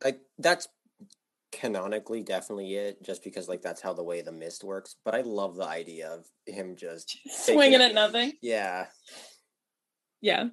Like 0.04 0.20
that's 0.40 0.68
canonically 1.52 2.22
definitely 2.22 2.74
it 2.76 3.02
just 3.02 3.24
because 3.24 3.48
like 3.48 3.62
that's 3.62 3.82
how 3.82 3.94
the 3.94 4.04
way 4.04 4.22
the 4.22 4.32
mist 4.32 4.62
works 4.62 4.96
but 5.06 5.16
i 5.16 5.22
love 5.22 5.56
the 5.56 5.66
idea 5.66 6.10
of 6.10 6.26
him 6.46 6.76
just 6.76 7.18
swinging 7.30 7.82
at 7.82 7.94
nothing 7.94 8.34
yeah 8.42 8.88
yeah 10.20 10.46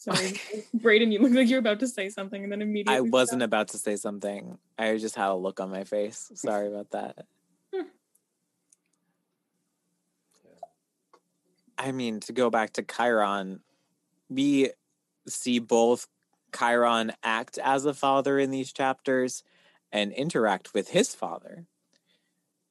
Sorry, 0.00 0.40
Braden, 0.74 1.12
you 1.12 1.20
look 1.20 1.32
like 1.32 1.50
you're 1.50 1.58
about 1.58 1.80
to 1.80 1.86
say 1.86 2.08
something 2.08 2.42
and 2.42 2.50
then 2.50 2.62
immediately. 2.62 2.96
I 2.96 3.00
wasn't 3.00 3.42
about 3.42 3.68
to 3.68 3.78
say 3.78 3.96
something. 3.96 4.56
I 4.78 4.96
just 4.96 5.14
had 5.14 5.28
a 5.28 5.34
look 5.34 5.60
on 5.60 5.70
my 5.70 5.84
face. 5.84 6.32
Sorry 6.34 6.68
about 6.68 6.90
that. 6.92 7.26
Hmm. 7.74 7.82
I 11.76 11.92
mean, 11.92 12.20
to 12.20 12.32
go 12.32 12.48
back 12.48 12.72
to 12.74 12.82
Chiron, 12.82 13.60
we 14.30 14.70
see 15.28 15.58
both 15.58 16.08
Chiron 16.58 17.12
act 17.22 17.58
as 17.58 17.84
a 17.84 17.92
father 17.92 18.38
in 18.38 18.50
these 18.50 18.72
chapters 18.72 19.44
and 19.92 20.12
interact 20.14 20.72
with 20.72 20.88
his 20.88 21.14
father. 21.14 21.66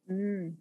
Mm. 0.10 0.56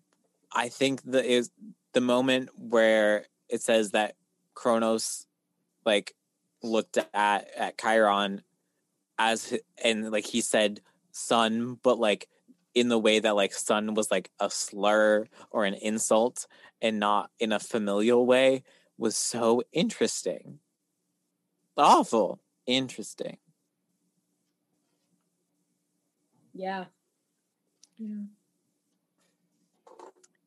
I 0.52 0.68
think 0.68 1.00
the 1.10 1.24
is 1.24 1.50
the 1.94 2.02
moment 2.02 2.50
where 2.58 3.24
it 3.48 3.62
says 3.62 3.92
that 3.92 4.16
Kronos 4.52 5.26
like 5.86 6.14
looked 6.62 6.98
at 7.14 7.48
at 7.56 7.78
Chiron 7.78 8.42
as 9.18 9.56
and 9.82 10.10
like 10.10 10.26
he 10.26 10.40
said 10.40 10.80
son, 11.12 11.78
but 11.82 11.98
like 11.98 12.28
in 12.74 12.88
the 12.88 12.98
way 12.98 13.18
that 13.18 13.34
like 13.34 13.52
son 13.52 13.94
was 13.94 14.10
like 14.10 14.30
a 14.38 14.50
slur 14.50 15.26
or 15.50 15.64
an 15.64 15.74
insult 15.74 16.46
and 16.80 17.00
not 17.00 17.30
in 17.40 17.52
a 17.52 17.58
familial 17.58 18.24
way 18.24 18.62
was 18.96 19.16
so 19.16 19.62
interesting. 19.72 20.60
Awful 21.76 22.40
interesting. 22.66 23.38
Yeah. 26.52 26.86
Yeah. 27.96 28.24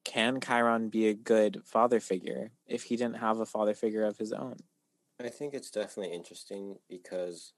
Can 0.04 0.42
Chiron 0.42 0.90
be 0.90 1.08
a 1.08 1.14
good 1.14 1.62
father 1.64 2.00
figure 2.02 2.52
if 2.68 2.84
he 2.84 2.98
didn't 2.98 3.18
have 3.18 3.40
a 3.40 3.46
father 3.46 3.74
figure 3.74 4.04
of 4.04 4.18
his 4.18 4.34
own? 4.34 4.58
I 5.26 5.30
think 5.30 5.54
it's 5.54 5.72
definitely 5.72 6.14
interesting 6.16 6.78
because 6.90 7.54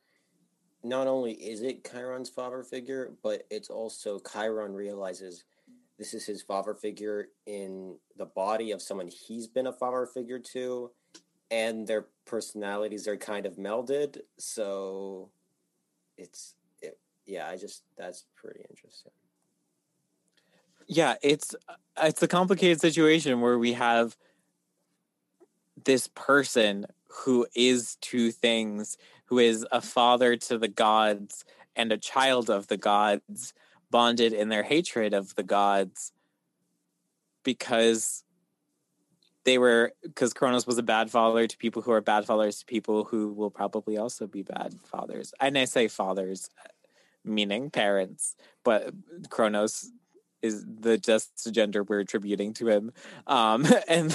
not 0.84 1.08
only 1.08 1.34
is 1.34 1.62
it 1.62 1.90
Chiron's 1.90 2.30
father 2.30 2.64
figure, 2.64 3.14
but 3.24 3.44
it's 3.50 3.70
also 3.70 4.20
Chiron 4.20 4.74
realizes 4.74 5.46
this 5.98 6.14
is 6.14 6.26
his 6.26 6.42
father 6.42 6.74
figure 6.74 7.28
in 7.46 7.98
the 8.18 8.26
body 8.26 8.72
of 8.72 8.82
someone 8.82 9.08
he's 9.08 9.48
been 9.48 9.68
a 9.68 9.74
father 9.74 10.06
figure 10.06 10.40
to, 10.40 10.92
and 11.52 11.88
their 11.88 12.08
personalities 12.26 13.08
are 13.08 13.18
kind 13.18 13.46
of 13.46 13.56
melded. 13.56 14.18
So 14.38 15.30
it's, 16.18 16.56
it, 16.82 16.98
yeah, 17.26 17.48
I 17.48 17.58
just, 17.58 17.84
that's 17.98 18.26
pretty 18.36 18.66
interesting. 18.70 19.12
Yeah, 20.88 21.16
it's 21.22 21.56
it's 22.02 22.22
a 22.22 22.28
complicated 22.28 22.82
situation 22.82 23.40
where 23.40 23.58
we 23.58 23.74
have 23.74 24.18
this 25.86 26.08
person 26.08 26.86
who 27.14 27.46
is 27.56 27.98
two 28.02 28.32
things, 28.32 28.98
who 29.26 29.40
is 29.40 29.66
a 29.72 29.82
father 29.82 30.36
to 30.36 30.58
the 30.58 30.68
gods 30.68 31.46
and 31.76 31.92
a 31.92 31.98
child 31.98 32.50
of 32.50 32.68
the 32.68 32.78
gods, 32.78 33.54
bonded 33.92 34.34
in 34.34 34.50
their 34.50 34.64
hatred 34.64 35.14
of 35.14 35.36
the 35.36 35.44
gods 35.44 36.12
because 37.44 38.24
they 39.46 39.58
were 39.58 39.94
because 40.02 40.34
Kronos 40.34 40.66
was 40.66 40.78
a 40.78 40.84
bad 40.84 41.12
father 41.12 41.46
to 41.46 41.58
people 41.58 41.82
who 41.82 41.92
are 41.92 42.02
bad 42.02 42.26
fathers 42.26 42.60
to 42.60 42.66
people 42.66 43.04
who 43.04 43.30
will 43.30 43.52
probably 43.52 43.98
also 43.98 44.26
be 44.26 44.42
bad 44.42 44.76
fathers. 44.86 45.34
And 45.40 45.58
I 45.58 45.66
say 45.66 45.88
fathers, 45.88 46.50
meaning 47.24 47.70
parents, 47.70 48.36
but 48.64 48.94
Kronos 49.30 49.92
is 50.42 50.66
the 50.66 50.98
just 50.98 51.54
gender 51.54 51.84
we're 51.84 52.00
attributing 52.00 52.54
to 52.56 52.68
him, 52.68 52.92
um, 53.28 53.68
and 53.88 54.10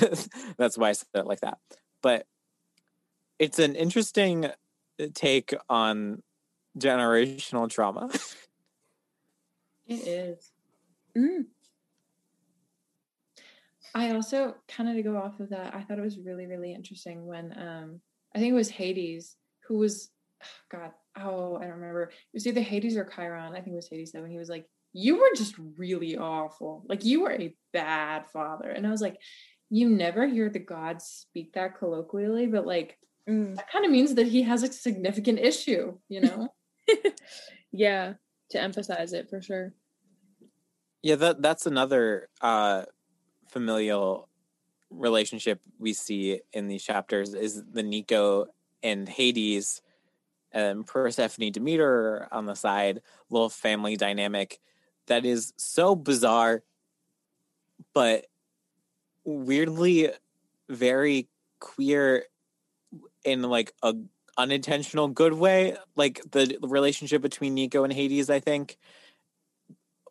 that's 0.57 0.77
why 0.77 0.91
I 0.91 0.93
said 0.93 1.07
it 1.15 1.27
like 1.27 1.41
that. 1.41 1.59
But 2.03 2.27
it's 3.39 3.59
an 3.59 3.75
interesting 3.75 4.51
take 5.15 5.55
on 5.69 6.23
generational 6.79 7.71
trauma. 7.71 8.11
it 9.87 10.07
is. 10.07 10.51
Mm. 11.17 11.47
I 13.95 14.11
also 14.11 14.55
kind 14.69 14.89
of 14.89 14.97
to 14.97 15.03
go 15.03 15.17
off 15.17 15.41
of 15.41 15.51
that, 15.51 15.75
I 15.75 15.83
thought 15.83 15.99
it 15.99 16.03
was 16.03 16.19
really, 16.19 16.47
really 16.47 16.75
interesting 16.75 17.27
when 17.27 17.55
um 17.59 18.01
I 18.35 18.39
think 18.39 18.51
it 18.51 18.57
was 18.57 18.71
Hades 18.71 19.37
who 19.67 19.79
was 19.79 20.11
God, 20.71 20.93
oh, 21.21 21.57
I 21.57 21.63
don't 21.63 21.73
remember. 21.73 22.05
It 22.05 22.15
was 22.35 22.47
either 22.47 22.61
Hades 22.61 22.97
or 22.97 23.05
Chiron. 23.05 23.55
I 23.55 23.61
think 23.61 23.73
it 23.73 23.77
was 23.77 23.89
Hades 23.89 24.13
that 24.13 24.23
when 24.23 24.31
he 24.31 24.39
was 24.39 24.49
like, 24.49 24.67
You 24.93 25.17
were 25.17 25.31
just 25.37 25.55
really 25.77 26.17
awful. 26.17 26.85
Like 26.89 27.05
you 27.05 27.23
were 27.23 27.33
a 27.33 27.55
bad 27.73 28.29
father. 28.33 28.71
And 28.71 28.87
I 28.87 28.91
was 28.91 29.01
like, 29.01 29.17
you 29.71 29.89
never 29.89 30.27
hear 30.27 30.49
the 30.49 30.59
gods 30.59 31.05
speak 31.05 31.53
that 31.53 31.79
colloquially, 31.79 32.47
but 32.47 32.67
like 32.67 32.99
mm. 33.29 33.57
that 33.57 33.71
kind 33.71 33.85
of 33.85 33.91
means 33.91 34.15
that 34.15 34.27
he 34.27 34.43
has 34.43 34.63
a 34.63 34.73
significant 34.73 35.39
issue, 35.39 35.99
you 36.09 36.21
know? 36.21 36.49
yeah, 37.73 38.15
to 38.51 38.61
emphasize 38.61 39.13
it 39.13 39.29
for 39.29 39.43
sure. 39.43 39.75
Yeah, 41.03 41.17
that 41.17 41.43
that's 41.43 41.67
another 41.67 42.29
uh 42.41 42.85
familial 43.49 44.29
relationship 44.91 45.61
we 45.79 45.93
see 45.93 46.41
in 46.53 46.67
these 46.67 46.83
chapters 46.83 47.35
is 47.35 47.63
the 47.73 47.83
Nico 47.83 48.47
and 48.83 49.09
Hades 49.09 49.83
and 50.53 50.87
Persephone 50.87 51.53
Demeter 51.53 52.27
on 52.33 52.47
the 52.47 52.55
side, 52.55 53.03
little 53.31 53.51
family 53.51 53.97
dynamic 53.97 54.59
that 55.07 55.25
is 55.25 55.53
so 55.57 55.95
bizarre, 55.95 56.63
but 57.93 58.27
weirdly 59.25 60.11
very 60.69 61.29
queer 61.61 62.25
in 63.25 63.43
like 63.43 63.73
a 63.83 63.95
unintentional 64.37 65.09
good 65.09 65.35
way. 65.35 65.77
Like 65.97 66.23
the 66.31 66.59
relationship 66.63 67.23
between 67.23 67.55
Nico 67.55 67.85
and 67.85 67.93
Hades, 67.93 68.31
I 68.31 68.41
think, 68.41 68.79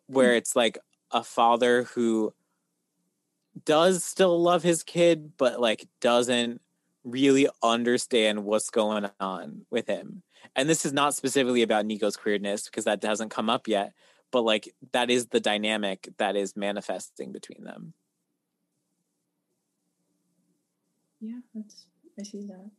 where 0.06 0.32
mm. 0.32 0.36
it's 0.36 0.54
like 0.54 0.78
a 1.10 1.24
father 1.24 1.84
who 1.84 2.34
does 3.64 4.04
still 4.04 4.40
love 4.40 4.62
his 4.62 4.82
kid, 4.82 5.32
but 5.36 5.60
like 5.60 5.88
doesn't 6.00 6.60
really 7.04 7.48
understand 7.62 8.44
what's 8.44 8.70
going 8.70 9.08
on 9.18 9.64
with 9.70 9.86
him. 9.86 10.22
And 10.54 10.68
this 10.68 10.84
is 10.84 10.92
not 10.92 11.14
specifically 11.14 11.62
about 11.62 11.86
Nico's 11.86 12.16
queerness 12.16 12.64
because 12.64 12.84
that 12.84 13.02
hasn't 13.02 13.30
come 13.30 13.50
up 13.50 13.68
yet, 13.68 13.92
but 14.30 14.42
like 14.42 14.74
that 14.92 15.10
is 15.10 15.26
the 15.26 15.40
dynamic 15.40 16.08
that 16.18 16.36
is 16.36 16.56
manifesting 16.56 17.32
between 17.32 17.64
them. 17.64 17.94
Yeah, 21.20 21.40
that's 21.54 21.86
I 22.18 22.22
see 22.22 22.46
that. 22.46 22.70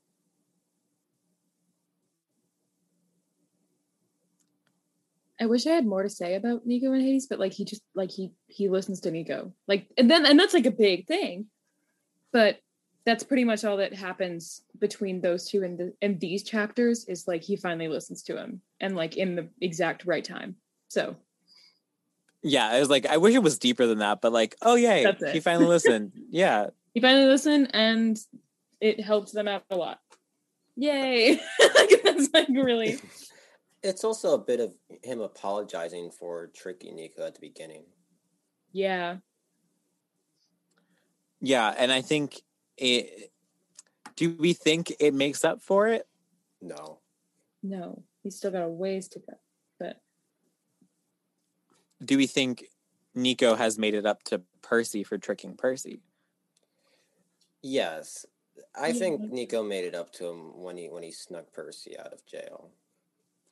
I 5.40 5.46
wish 5.46 5.66
I 5.66 5.72
had 5.72 5.86
more 5.86 6.04
to 6.04 6.10
say 6.10 6.36
about 6.36 6.66
Nico 6.66 6.92
and 6.92 7.02
Hades, 7.02 7.28
but 7.28 7.40
like 7.40 7.54
he 7.54 7.66
just 7.66 7.82
like 7.96 8.12
he 8.12 8.32
he 8.48 8.70
listens 8.70 9.00
to 9.02 9.12
Nico. 9.12 9.54
Like 9.68 9.88
and 9.98 10.10
then 10.10 10.26
and 10.26 10.40
that's 10.40 10.54
like 10.54 10.66
a 10.66 10.72
big 10.72 11.08
thing. 11.08 11.46
But 12.32 12.60
that's 13.06 13.24
pretty 13.24 13.44
much 13.44 13.64
all 13.64 13.78
that 13.78 13.94
happens 13.94 14.62
between 14.78 15.22
those 15.22 15.50
two 15.50 15.64
in 15.64 15.78
the 15.78 15.94
in 16.02 16.20
these 16.20 16.44
chapters 16.44 17.06
is 17.06 17.28
like 17.28 17.42
he 17.42 17.56
finally 17.56 17.88
listens 17.88 18.22
to 18.24 18.38
him 18.38 18.62
and 18.80 18.96
like 18.96 19.18
in 19.18 19.36
the 19.36 19.48
exact 19.62 20.06
right 20.06 20.24
time. 20.24 20.56
So 20.90 21.16
yeah, 22.42 22.68
I 22.68 22.80
was 22.80 22.90
like, 22.90 23.06
I 23.06 23.18
wish 23.18 23.36
it 23.36 23.44
was 23.44 23.58
deeper 23.58 23.86
than 23.86 24.00
that, 24.00 24.22
but 24.22 24.32
like, 24.32 24.56
oh 24.62 24.76
yeah, 24.76 25.14
he 25.32 25.40
finally 25.40 25.66
listened. 25.68 26.14
yeah. 26.30 26.68
He 26.94 27.02
finally 27.02 27.26
listened 27.26 27.72
and 27.74 28.20
it 28.82 29.00
helped 29.02 29.34
them 29.34 29.48
out 29.48 29.64
a 29.70 29.76
lot. 29.76 30.00
Yay. 30.76 31.40
Like, 31.76 31.92
that's 32.04 32.30
like 32.34 32.48
really 32.50 33.00
it's 33.84 34.04
also 34.04 34.34
a 34.34 34.40
bit 34.40 34.60
of 34.60 34.74
him 35.04 35.22
apologizing 35.22 36.12
for 36.12 36.48
tricking 36.48 36.96
Nico 36.96 37.26
at 37.26 37.36
the 37.36 37.42
beginning. 37.42 37.84
Yeah. 38.72 39.18
Yeah, 41.42 41.74
and 41.78 41.92
I 41.92 42.02
think 42.02 42.42
it 42.78 43.32
do 44.16 44.36
we 44.38 44.54
think 44.54 44.94
it 45.00 45.14
makes 45.14 45.46
up 45.46 45.62
for 45.62 45.88
it? 45.88 46.06
No. 46.62 47.00
No. 47.64 48.04
He's 48.22 48.36
still 48.36 48.52
got 48.52 48.64
a 48.64 48.68
ways 48.68 49.08
to 49.10 49.20
go. 49.20 49.34
But 49.80 50.02
do 52.04 52.18
we 52.18 52.28
think 52.28 52.66
Nico 53.16 53.56
has 53.56 53.78
made 53.78 53.94
it 53.94 54.06
up 54.06 54.24
to 54.24 54.42
Percy 54.62 55.04
for 55.04 55.18
tricking 55.18 55.56
Percy? 55.56 56.02
Yes. 57.62 58.26
I 58.76 58.88
yeah. 58.88 58.94
think 58.94 59.22
Nico 59.32 59.64
made 59.64 59.86
it 59.86 59.96
up 59.96 60.12
to 60.14 60.28
him 60.28 60.62
when 60.62 60.78
he 60.78 60.90
when 60.90 61.04
he 61.04 61.12
snuck 61.12 61.54
Percy 61.54 61.98
out 61.98 62.12
of 62.12 62.26
jail. 62.26 62.72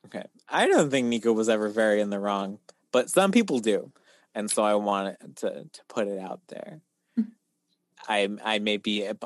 Okay. 0.08 0.26
I 0.48 0.66
don't 0.66 0.90
think 0.90 1.06
Nico 1.06 1.32
was 1.32 1.48
ever 1.48 1.68
very 1.68 2.00
in 2.00 2.10
the 2.10 2.18
wrong, 2.18 2.58
but 2.92 3.10
some 3.10 3.30
people 3.30 3.58
do. 3.58 3.92
And 4.34 4.50
so 4.50 4.62
I 4.62 4.74
wanted 4.74 5.36
to, 5.36 5.64
to 5.64 5.80
put 5.88 6.08
it 6.08 6.18
out 6.18 6.40
there. 6.48 6.80
I 8.08 8.28
I 8.42 8.58
may 8.58 8.78
be 8.78 9.04
a, 9.04 9.16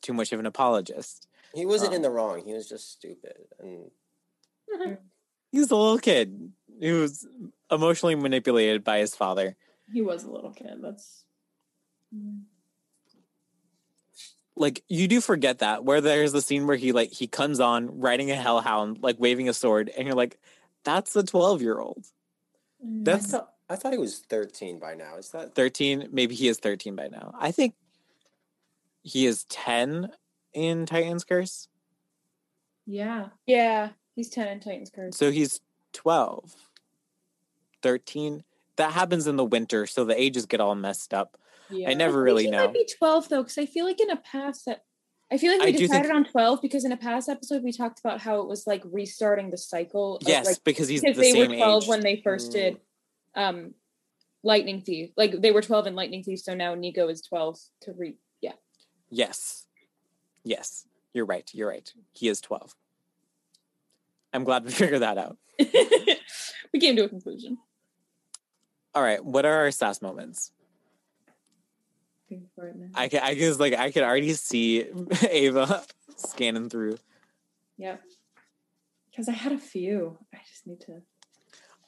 too 0.00 0.14
much 0.14 0.32
of 0.32 0.40
an 0.40 0.46
apologist. 0.46 1.26
He 1.54 1.66
wasn't 1.66 1.90
um, 1.90 1.96
in 1.96 2.02
the 2.02 2.10
wrong. 2.10 2.42
He 2.44 2.52
was 2.52 2.68
just 2.68 2.90
stupid 2.92 3.36
and 3.58 3.90
he 5.50 5.58
was 5.58 5.70
a 5.70 5.76
little 5.76 5.98
kid. 5.98 6.52
He 6.80 6.92
was 6.92 7.26
emotionally 7.70 8.14
manipulated 8.14 8.84
by 8.84 8.98
his 8.98 9.14
father. 9.14 9.56
He 9.92 10.00
was 10.00 10.24
a 10.24 10.30
little 10.30 10.52
kid. 10.52 10.78
That's 10.80 11.24
like 14.60 14.84
you 14.88 15.08
do 15.08 15.20
forget 15.20 15.60
that 15.60 15.84
where 15.84 16.02
there's 16.02 16.32
the 16.32 16.42
scene 16.42 16.66
where 16.66 16.76
he 16.76 16.92
like 16.92 17.10
he 17.10 17.26
comes 17.26 17.58
on 17.58 17.98
riding 17.98 18.30
a 18.30 18.34
hellhound 18.34 18.98
like 19.00 19.16
waving 19.18 19.48
a 19.48 19.54
sword 19.54 19.90
and 19.96 20.06
you're 20.06 20.14
like 20.14 20.38
that's 20.84 21.16
a 21.16 21.22
12 21.22 21.62
year 21.62 21.78
old 21.78 22.04
mm, 22.84 23.04
that's 23.04 23.32
I 23.32 23.38
thought, 23.38 23.52
I 23.70 23.76
thought 23.76 23.92
he 23.92 23.98
was 23.98 24.18
13 24.18 24.78
by 24.78 24.94
now. 24.94 25.16
Is 25.16 25.30
that 25.30 25.54
13 25.54 26.08
maybe 26.12 26.34
he 26.34 26.48
is 26.48 26.58
13 26.58 26.94
by 26.94 27.08
now. 27.08 27.32
I 27.38 27.52
think 27.52 27.74
he 29.02 29.26
is 29.26 29.44
10 29.44 30.10
in 30.52 30.86
titan's 30.86 31.24
curse. 31.24 31.68
Yeah. 32.86 33.28
Yeah 33.46 33.90
he's 34.14 34.28
10 34.28 34.48
in 34.48 34.60
titan's 34.60 34.90
curse. 34.90 35.16
So 35.16 35.30
he's 35.30 35.60
12 35.94 36.54
13 37.82 38.44
that 38.76 38.92
happens 38.92 39.26
in 39.26 39.36
the 39.36 39.44
winter 39.44 39.86
so 39.86 40.04
the 40.04 40.20
ages 40.20 40.44
get 40.46 40.60
all 40.60 40.74
messed 40.74 41.14
up 41.14 41.38
yeah. 41.72 41.90
I 41.90 41.94
never 41.94 42.20
I 42.20 42.22
really 42.22 42.50
know. 42.50 42.64
It 42.64 42.66
might 42.66 42.74
be 42.74 42.88
twelve 42.98 43.28
though, 43.28 43.42
because 43.42 43.58
I 43.58 43.66
feel 43.66 43.84
like 43.84 44.00
in 44.00 44.10
a 44.10 44.16
past 44.16 44.66
that 44.66 44.84
I 45.32 45.38
feel 45.38 45.52
like 45.52 45.62
we 45.62 45.68
I 45.68 45.72
decided 45.72 46.06
think... 46.06 46.14
on 46.14 46.24
twelve 46.24 46.62
because 46.62 46.84
in 46.84 46.92
a 46.92 46.96
past 46.96 47.28
episode 47.28 47.62
we 47.62 47.72
talked 47.72 48.00
about 48.00 48.20
how 48.20 48.40
it 48.40 48.48
was 48.48 48.66
like 48.66 48.82
restarting 48.84 49.50
the 49.50 49.58
cycle. 49.58 50.18
Yes, 50.22 50.46
like, 50.46 50.64
because 50.64 50.88
he's 50.88 51.00
because 51.00 51.16
the 51.16 51.32
they 51.32 51.46
were 51.46 51.54
twelve 51.54 51.84
age. 51.84 51.88
when 51.88 52.00
they 52.00 52.20
first 52.22 52.50
mm. 52.50 52.54
did 52.54 52.80
um 53.34 53.74
Lightning 54.42 54.80
Thief. 54.80 55.10
Like 55.16 55.40
they 55.40 55.52
were 55.52 55.62
twelve 55.62 55.86
in 55.86 55.94
Lightning 55.94 56.22
Thief, 56.22 56.40
so 56.40 56.54
now 56.54 56.74
Nico 56.74 57.08
is 57.08 57.22
twelve 57.22 57.58
to 57.82 57.92
read. 57.92 58.16
Yeah. 58.40 58.54
Yes. 59.10 59.66
Yes, 60.44 60.86
you're 61.12 61.26
right. 61.26 61.48
You're 61.52 61.68
right. 61.68 61.92
He 62.12 62.28
is 62.28 62.40
twelve. 62.40 62.74
I'm 64.32 64.44
glad 64.44 64.64
we 64.64 64.70
figured 64.72 65.02
that 65.02 65.18
out. 65.18 65.36
we 65.58 66.80
came 66.80 66.96
to 66.96 67.04
a 67.04 67.08
conclusion. 67.08 67.58
All 68.94 69.02
right. 69.02 69.24
What 69.24 69.44
are 69.44 69.58
our 69.58 69.70
sass 69.70 70.02
moments? 70.02 70.52
For 72.54 72.68
it 72.68 72.76
now. 72.76 72.88
I 72.94 73.08
can, 73.08 73.22
I 73.22 73.34
guess 73.34 73.58
like 73.58 73.74
I 73.74 73.90
could 73.90 74.02
already 74.02 74.32
see 74.34 74.86
Ava 75.28 75.84
scanning 76.16 76.68
through. 76.68 76.98
Yep. 77.78 78.00
Because 79.10 79.28
I 79.28 79.32
had 79.32 79.52
a 79.52 79.58
few. 79.58 80.18
I 80.34 80.38
just 80.48 80.66
need 80.66 80.80
to. 80.82 81.02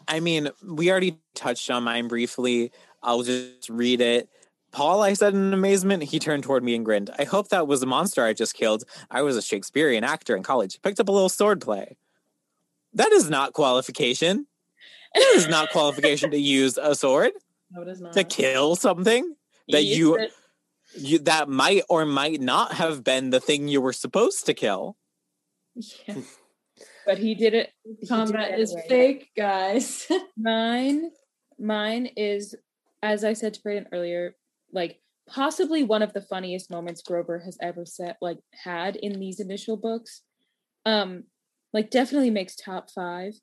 I 0.08 0.20
mean, 0.20 0.50
we 0.64 0.90
already 0.90 1.18
touched 1.34 1.70
on 1.70 1.84
mine 1.84 2.08
briefly. 2.08 2.72
I'll 3.02 3.22
just 3.22 3.68
read 3.68 4.00
it. 4.00 4.28
Paul, 4.72 5.02
I 5.02 5.12
said 5.12 5.34
in 5.34 5.52
amazement. 5.52 6.02
He 6.02 6.18
turned 6.18 6.42
toward 6.44 6.64
me 6.64 6.74
and 6.74 6.84
grinned. 6.84 7.10
I 7.18 7.24
hope 7.24 7.48
that 7.48 7.68
was 7.68 7.82
a 7.82 7.86
monster 7.86 8.24
I 8.24 8.32
just 8.32 8.54
killed. 8.54 8.84
I 9.10 9.22
was 9.22 9.36
a 9.36 9.42
Shakespearean 9.42 10.02
actor 10.02 10.34
in 10.34 10.42
college. 10.42 10.80
Picked 10.82 10.98
up 10.98 11.08
a 11.08 11.12
little 11.12 11.28
sword 11.28 11.60
play. 11.60 11.96
That 12.94 13.12
is 13.12 13.28
not 13.28 13.52
qualification. 13.52 14.46
That 15.14 15.32
is 15.34 15.46
not 15.46 15.70
qualification 15.70 16.30
to 16.30 16.38
use 16.38 16.78
a 16.78 16.94
sword. 16.94 17.32
No, 17.74 17.80
it 17.80 17.88
is 17.88 18.02
not. 18.02 18.12
To 18.12 18.22
kill 18.22 18.76
something 18.76 19.34
that 19.68 19.84
you, 19.84 20.28
you 20.96 21.18
that 21.20 21.48
might 21.48 21.82
or 21.88 22.04
might 22.04 22.40
not 22.40 22.74
have 22.74 23.04
been 23.04 23.30
the 23.30 23.40
thing 23.40 23.68
you 23.68 23.80
were 23.80 23.92
supposed 23.92 24.46
to 24.46 24.54
kill. 24.54 24.96
Yeah. 26.06 26.16
but 27.06 27.18
he 27.18 27.34
did 27.34 27.54
it. 27.54 27.70
Combat 28.08 28.58
is 28.58 28.76
fake, 28.88 29.30
guys. 29.36 30.06
mine, 30.36 31.10
mine 31.58 32.10
is, 32.16 32.54
as 33.02 33.24
I 33.24 33.32
said 33.32 33.54
to 33.54 33.62
Brayden 33.62 33.86
earlier, 33.92 34.34
like 34.72 35.00
possibly 35.28 35.82
one 35.82 36.02
of 36.02 36.12
the 36.12 36.20
funniest 36.20 36.70
moments 36.70 37.02
Grover 37.02 37.38
has 37.40 37.56
ever 37.60 37.86
set, 37.86 38.16
like 38.20 38.38
had 38.64 38.96
in 38.96 39.18
these 39.18 39.40
initial 39.40 39.76
books. 39.76 40.22
Um, 40.84 41.24
like 41.72 41.90
definitely 41.90 42.30
makes 42.30 42.56
top 42.56 42.90
five. 42.90 43.34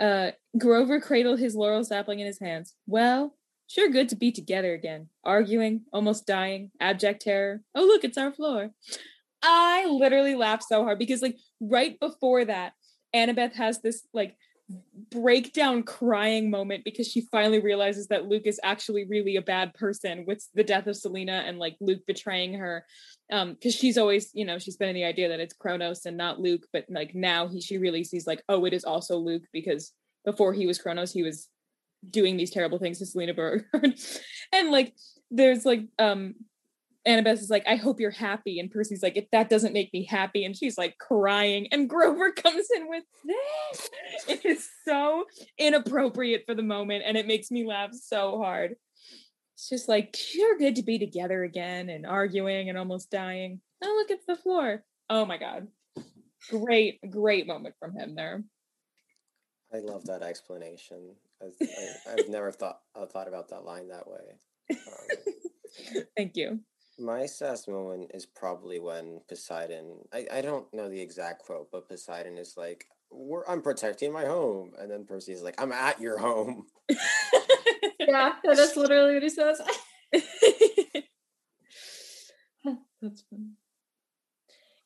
Uh, 0.00 0.32
Grover 0.56 1.00
cradled 1.00 1.40
his 1.40 1.54
laurel 1.54 1.84
sapling 1.84 2.20
in 2.20 2.26
his 2.26 2.38
hands. 2.38 2.74
Well, 2.86 3.34
Sure 3.68 3.90
good 3.90 4.08
to 4.08 4.16
be 4.16 4.32
together 4.32 4.72
again. 4.72 5.08
Arguing, 5.24 5.82
almost 5.92 6.26
dying, 6.26 6.70
abject 6.80 7.22
terror. 7.22 7.60
Oh, 7.74 7.84
look, 7.84 8.02
it's 8.02 8.18
our 8.18 8.32
floor. 8.32 8.70
I 9.42 9.86
literally 9.86 10.34
laughed 10.34 10.64
so 10.64 10.82
hard 10.82 10.98
because, 10.98 11.22
like, 11.22 11.36
right 11.60 12.00
before 12.00 12.44
that, 12.46 12.72
Annabeth 13.14 13.54
has 13.54 13.80
this, 13.80 14.06
like, 14.14 14.36
breakdown 15.10 15.82
crying 15.82 16.50
moment 16.50 16.84
because 16.84 17.08
she 17.08 17.22
finally 17.32 17.60
realizes 17.60 18.08
that 18.08 18.26
Luke 18.26 18.46
is 18.46 18.60
actually 18.62 19.06
really 19.08 19.36
a 19.36 19.42
bad 19.42 19.72
person 19.74 20.24
with 20.26 20.46
the 20.54 20.64
death 20.64 20.86
of 20.86 20.96
Silena 20.96 21.48
and 21.48 21.58
like 21.58 21.76
Luke 21.80 22.02
betraying 22.06 22.54
her. 22.54 22.84
Um, 23.32 23.54
because 23.54 23.74
she's 23.74 23.96
always, 23.96 24.30
you 24.34 24.44
know, 24.44 24.58
she's 24.58 24.76
been 24.76 24.90
in 24.90 24.94
the 24.94 25.04
idea 25.04 25.30
that 25.30 25.40
it's 25.40 25.54
Kronos 25.54 26.04
and 26.04 26.18
not 26.18 26.40
Luke, 26.40 26.66
but 26.72 26.84
like 26.90 27.14
now 27.14 27.48
he 27.48 27.62
she 27.62 27.78
really 27.78 28.04
sees 28.04 28.26
like, 28.26 28.42
oh, 28.48 28.66
it 28.66 28.74
is 28.74 28.84
also 28.84 29.16
Luke 29.16 29.44
because 29.52 29.92
before 30.26 30.52
he 30.52 30.66
was 30.66 30.78
Kronos, 30.78 31.12
he 31.12 31.22
was 31.22 31.48
doing 32.08 32.36
these 32.36 32.50
terrible 32.50 32.78
things 32.78 32.98
to 32.98 33.04
Silena 33.04 33.34
Berg. 33.34 33.64
and 34.52 34.70
like 34.70 34.94
there's 35.30 35.64
like 35.64 35.82
um 35.98 36.34
Annabeth 37.06 37.40
is 37.40 37.48
like, 37.48 37.66
I 37.66 37.76
hope 37.76 38.00
you're 38.00 38.10
happy. 38.10 38.60
And 38.60 38.70
Percy's 38.70 39.02
like, 39.02 39.16
if 39.16 39.30
that 39.32 39.48
doesn't 39.48 39.72
make 39.72 39.92
me 39.94 40.04
happy. 40.04 40.44
And 40.44 40.54
she's 40.54 40.76
like 40.76 40.98
crying. 40.98 41.68
And 41.72 41.88
Grover 41.88 42.32
comes 42.36 42.66
in 42.76 42.88
with 42.88 43.04
this. 43.24 43.90
It 44.28 44.44
is 44.44 44.68
so 44.86 45.24
inappropriate 45.56 46.44
for 46.46 46.54
the 46.54 46.62
moment. 46.62 47.04
And 47.06 47.16
it 47.16 47.26
makes 47.26 47.50
me 47.50 47.66
laugh 47.66 47.90
so 47.94 48.38
hard. 48.38 48.74
It's 49.54 49.68
just 49.70 49.88
like, 49.88 50.16
you're 50.34 50.58
good 50.58 50.76
to 50.76 50.82
be 50.82 50.98
together 50.98 51.44
again 51.44 51.88
and 51.88 52.06
arguing 52.06 52.68
and 52.68 52.76
almost 52.76 53.10
dying. 53.10 53.60
Oh, 53.82 53.96
look, 53.98 54.10
it's 54.10 54.26
the 54.26 54.36
floor. 54.36 54.84
Oh 55.08 55.24
my 55.24 55.38
God. 55.38 55.68
Great, 56.50 57.00
great 57.10 57.46
moment 57.46 57.74
from 57.80 57.94
him 57.94 58.14
there. 58.14 58.44
I 59.72 59.78
love 59.78 60.04
that 60.06 60.22
explanation. 60.22 61.14
I, 61.42 62.10
have 62.16 62.28
never 62.28 62.50
thought 62.50 62.80
uh, 62.94 63.06
thought 63.06 63.28
about 63.28 63.48
that 63.50 63.64
line 63.64 63.88
that 63.88 64.08
way. 64.08 64.38
Um, 64.70 64.78
Thank 66.16 66.36
you. 66.36 66.60
My 66.98 67.26
sass 67.26 67.68
moment 67.68 68.10
is 68.12 68.26
probably 68.26 68.80
when 68.80 69.20
Poseidon. 69.28 70.00
I, 70.12 70.26
I 70.32 70.40
don't 70.40 70.66
know 70.74 70.88
the 70.88 71.00
exact 71.00 71.44
quote, 71.44 71.68
but 71.70 71.88
Poseidon 71.88 72.36
is 72.36 72.54
like, 72.56 72.86
We're, 73.10 73.46
"I'm 73.46 73.62
protecting 73.62 74.12
my 74.12 74.24
home," 74.24 74.72
and 74.78 74.90
then 74.90 75.04
Percy 75.04 75.32
is 75.32 75.42
like, 75.42 75.54
"I'm 75.60 75.72
at 75.72 76.00
your 76.00 76.18
home." 76.18 76.66
yeah, 78.00 78.32
that's 78.42 78.76
literally 78.76 79.14
what 79.14 79.22
he 79.22 79.28
says. 79.28 79.60
that's 83.00 83.22
fun. 83.30 83.52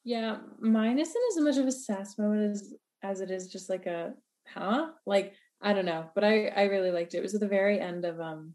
Yeah, 0.04 0.38
mine 0.60 0.98
isn't 0.98 1.22
as 1.30 1.42
much 1.42 1.56
of 1.56 1.66
a 1.66 1.72
sass 1.72 2.18
moment 2.18 2.50
as 2.50 2.74
as 3.02 3.20
it 3.20 3.30
is 3.30 3.48
just 3.48 3.70
like 3.70 3.86
a 3.86 4.12
huh? 4.46 4.88
Like 5.06 5.34
I 5.62 5.72
don't 5.72 5.86
know, 5.86 6.10
but 6.14 6.24
I 6.24 6.46
I 6.48 6.64
really 6.64 6.90
liked 6.90 7.14
it. 7.14 7.18
It 7.18 7.22
was 7.22 7.34
at 7.34 7.40
the 7.40 7.48
very 7.48 7.80
end 7.80 8.04
of 8.04 8.20
um 8.20 8.54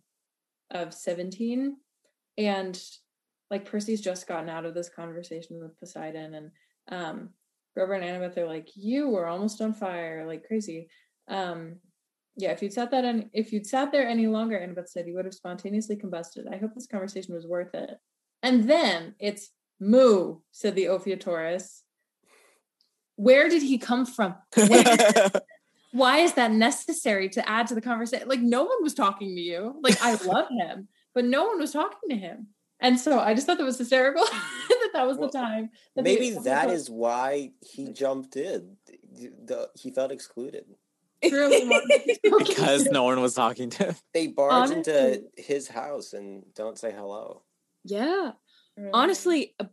of 0.71 0.93
17 0.93 1.77
and 2.37 2.81
like 3.49 3.63
Percy's 3.65 4.01
just 4.01 4.27
gotten 4.27 4.49
out 4.49 4.65
of 4.65 4.73
this 4.73 4.89
conversation 4.89 5.59
with 5.61 5.79
Poseidon 5.79 6.33
and 6.33 6.51
um 6.91 7.29
Grover 7.73 7.93
and 7.93 8.03
Annabeth 8.03 8.37
are 8.37 8.47
like, 8.47 8.69
you 8.75 9.07
were 9.09 9.27
almost 9.27 9.61
on 9.61 9.71
fire, 9.73 10.25
like 10.27 10.45
crazy. 10.47 10.89
Um 11.29 11.77
Yeah, 12.35 12.51
if 12.51 12.61
you'd 12.61 12.73
sat 12.73 12.91
that 12.91 13.05
and 13.05 13.29
if 13.33 13.51
you'd 13.53 13.65
sat 13.65 13.91
there 13.91 14.07
any 14.07 14.27
longer, 14.27 14.57
Annabeth 14.59 14.89
said 14.89 15.07
you 15.07 15.15
would 15.15 15.25
have 15.25 15.33
spontaneously 15.33 15.95
combusted. 15.95 16.45
I 16.51 16.57
hope 16.57 16.73
this 16.75 16.87
conversation 16.87 17.33
was 17.33 17.47
worth 17.47 17.73
it. 17.73 17.91
And 18.43 18.69
then 18.69 19.15
it's 19.19 19.49
moo, 19.79 20.39
said 20.51 20.75
the 20.75 20.89
Ophiotaurus. 20.89 21.81
Where 23.15 23.49
did 23.49 23.63
he 23.63 23.77
come 23.77 24.05
from? 24.05 24.35
Where- 25.91 25.99
why 26.01 26.17
is 26.19 26.33
that 26.33 26.51
necessary 26.51 27.29
to 27.29 27.49
add 27.49 27.67
to 27.67 27.75
the 27.75 27.81
conversation? 27.81 28.27
Like 28.27 28.41
no 28.41 28.63
one 28.63 28.81
was 28.83 28.93
talking 28.93 29.35
to 29.35 29.41
you. 29.41 29.75
Like 29.81 30.01
I 30.01 30.15
love 30.25 30.47
him, 30.49 30.87
but 31.13 31.25
no 31.25 31.45
one 31.45 31.59
was 31.59 31.71
talking 31.71 32.09
to 32.09 32.15
him. 32.15 32.47
And 32.79 32.99
so 32.99 33.19
I 33.19 33.33
just 33.33 33.47
thought 33.47 33.57
that 33.57 33.63
was 33.63 33.77
hysterical 33.79 34.23
that 34.69 34.89
that 34.93 35.07
was 35.07 35.17
Well, 35.17 35.29
the 35.31 35.37
time. 35.39 35.69
that 35.95 36.03
Maybe 36.03 36.31
that 36.43 36.67
Ophiotaurus- 36.69 36.89
why 36.89 37.51
he 37.61 37.91
jumped 37.91 38.35
in. 38.35 38.77
The, 39.13 39.31
the- 39.45 39.69
he 39.75 39.89
felt 39.91 40.11
excluded. 40.11 40.65
Truly 41.27 41.67
because 42.37 42.85
no 42.85 43.03
one 43.03 43.19
was 43.21 43.33
talking 43.33 43.71
to 43.71 43.85
him. 43.85 43.95
They 44.13 44.27
barge 44.27 44.69
into 44.69 45.23
his 45.35 45.67
house 45.67 46.13
and 46.13 46.43
don't 46.53 46.77
say 46.77 46.91
hello. 46.91 47.41
Yeah. 47.83 48.33
Honestly, 48.93 49.55
uh, 49.59 49.65